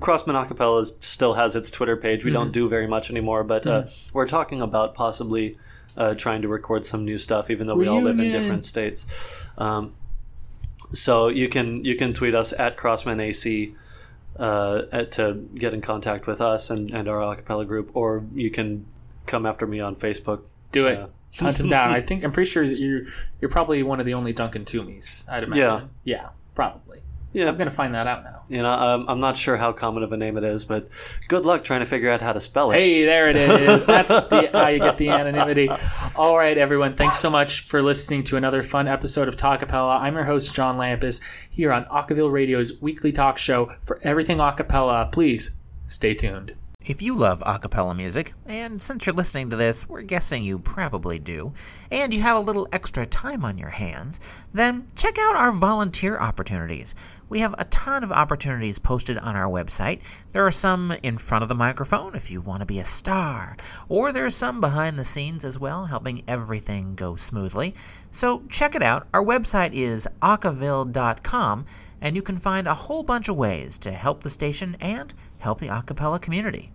crossman 0.01 0.37
acapella 0.37 0.83
is- 0.83 0.95
still 1.01 1.35
has 1.35 1.57
its 1.57 1.71
twitter 1.71 1.97
page 1.97 2.25
we 2.25 2.31
Mm-hmm. 2.31 2.41
don't 2.41 2.53
do 2.53 2.69
very 2.69 2.87
much 2.87 3.11
anymore 3.11 3.43
but 3.45 3.67
uh, 3.67 3.85
we're 4.13 4.27
talking 4.27 4.61
about 4.63 4.95
possibly 4.95 5.57
uh, 5.97 6.15
trying 6.15 6.43
to 6.43 6.49
record 6.49 6.85
some 6.85 7.05
new 7.05 7.19
stuff 7.19 7.51
even 7.51 7.67
though 7.67 7.75
we 7.75 7.89
all 7.89 8.03
live 8.03 8.19
in 8.21 8.31
different 8.31 8.65
states 8.65 9.07
um, 9.59 9.95
so 10.93 11.29
you 11.29 11.49
can 11.49 11.85
you 11.85 11.95
can 11.97 12.13
tweet 12.13 12.35
us 12.35 12.53
at 12.53 12.77
crossman 12.77 13.21
ac 13.21 13.75
uh, 14.39 14.83
at, 14.93 15.11
to 15.13 15.35
get 15.57 15.75
in 15.75 15.81
contact 15.81 16.27
with 16.27 16.41
us 16.41 16.71
and, 16.71 16.91
and 16.93 17.09
our 17.09 17.21
acapella 17.35 17.67
group 17.67 17.91
or 17.95 18.25
you 18.35 18.51
can 18.51 18.87
come 19.27 19.45
after 19.47 19.67
me 19.67 19.81
on 19.81 19.97
facebook 19.97 20.43
do 20.71 20.87
it. 20.87 20.99
Yeah. 20.99 21.07
Hunt 21.41 21.61
him 21.61 21.69
down. 21.69 21.91
I 21.91 22.01
think 22.09 22.25
I'm 22.25 22.33
pretty 22.33 22.51
sure 22.51 22.67
that 22.67 22.79
you're 22.79 23.03
you're 23.41 23.51
probably 23.51 23.83
one 23.83 24.01
of 24.01 24.07
the 24.07 24.15
only 24.15 24.33
Duncan 24.33 24.65
Toomies. 24.65 25.29
I'd 25.31 25.45
imagine. 25.45 25.91
Yeah, 26.05 26.29
probably. 26.55 26.88
Yeah 27.33 27.49
I'm 27.49 27.57
gonna 27.57 27.71
find 27.71 27.95
that 27.95 28.07
out 28.07 28.25
now. 28.25 28.43
You 28.49 28.63
know, 28.63 28.73
um, 28.73 29.05
I'm 29.09 29.21
not 29.21 29.37
sure 29.37 29.57
how 29.57 29.73
common 29.73 30.03
of 30.03 30.13
a 30.13 30.17
name 30.17 30.37
it 30.37 30.45
is, 30.45 30.65
but 30.65 30.89
good 31.29 31.45
luck 31.45 31.65
trying 31.65 31.81
to 31.81 31.87
figure 31.87 32.11
out 32.11 32.23
how 32.23 32.33
to 32.33 32.41
spell 32.41 32.71
it. 32.71 32.79
Hey, 32.79 33.05
there 33.05 33.29
it 33.29 33.37
is. 33.37 33.87
That's 33.87 34.25
the, 34.25 34.51
how 34.53 34.69
you 34.69 34.79
get 34.79 34.99
the 34.99 35.11
anonymity. 35.11 35.71
All 36.17 36.37
right, 36.37 36.57
everyone. 36.57 36.95
Thanks 36.95 37.19
so 37.19 37.31
much 37.31 37.63
for 37.63 37.83
listening 37.83 38.25
to 38.25 38.37
another 38.37 38.63
fun 38.63 38.89
episode 38.89 39.29
of 39.29 39.37
Talkapella. 39.37 40.01
I'm 40.01 40.15
your 40.15 40.25
host, 40.25 40.55
John 40.55 40.79
Lampus, 40.79 41.21
here 41.51 41.73
on 41.73 41.85
Acaville 41.87 42.33
Radio's 42.33 42.81
weekly 42.81 43.13
talk 43.13 43.39
show 43.39 43.71
for 43.85 43.99
everything 44.03 44.39
acapella. 44.39 45.11
Please 45.13 45.57
stay 45.87 46.15
tuned. 46.15 46.55
If 46.89 47.03
you 47.03 47.15
love 47.15 47.43
a 47.45 47.59
cappella 47.59 47.95
music, 47.95 48.33
and 48.47 48.81
since 48.81 49.05
you're 49.05 49.15
listening 49.15 49.51
to 49.51 49.57
this, 49.57 49.87
we're 49.89 50.01
guessing 50.01 50.43
you 50.43 50.59
probably 50.59 51.19
do, 51.19 51.53
and 51.91 52.15
you 52.15 52.23
have 52.23 52.39
a 52.39 52.41
little 52.41 52.67
extra 52.73 53.05
time 53.05 53.45
on 53.45 53.59
your 53.59 53.69
hands, 53.69 54.21
then 54.55 54.87
check 54.97 55.19
out 55.19 55.37
our 55.37 55.53
volunteer 55.53 56.19
opportunities. 56.19 56.95
We 57.29 57.41
have 57.41 57.55
a 57.59 57.65
ton 57.65 58.03
of 58.03 58.11
opportunities 58.11 58.79
posted 58.79 59.19
on 59.19 59.37
our 59.37 59.51
website. 59.51 60.01
There 60.33 60.47
are 60.47 60.51
some 60.51 60.93
in 61.03 61.19
front 61.19 61.43
of 61.43 61.49
the 61.49 61.55
microphone 61.55 62.15
if 62.15 62.31
you 62.31 62.41
want 62.41 62.61
to 62.61 62.67
be 62.67 62.79
a 62.79 62.85
star, 62.85 63.57
or 63.89 64.13
there 64.13 64.25
are 64.25 64.31
some 64.31 64.61
behind 64.61 64.99
the 64.99 65.05
scenes 65.05 65.45
as 65.45 65.59
well, 65.59 65.87
helping 65.87 66.23
everything 66.27 66.95
go 66.95 67.17
smoothly. 67.17 67.75
So 68.11 68.43
check 68.49 68.75
it 68.75 68.83
out. 68.83 69.07
Our 69.13 69.25
website 69.25 69.75
is 69.75 70.09
acaville.com, 70.23 71.67
and 72.01 72.17
you 72.17 72.23
can 72.23 72.39
find 72.39 72.67
a 72.67 72.75
whole 72.75 73.03
bunch 73.03 73.29
of 73.29 73.37
ways 73.37 73.79
to 73.81 73.93
help 73.93 74.23
the 74.23 74.31
station 74.31 74.77
and 74.81 75.13
help 75.39 75.61
the 75.61 75.69
acapella 75.69 76.21
community. 76.21 76.67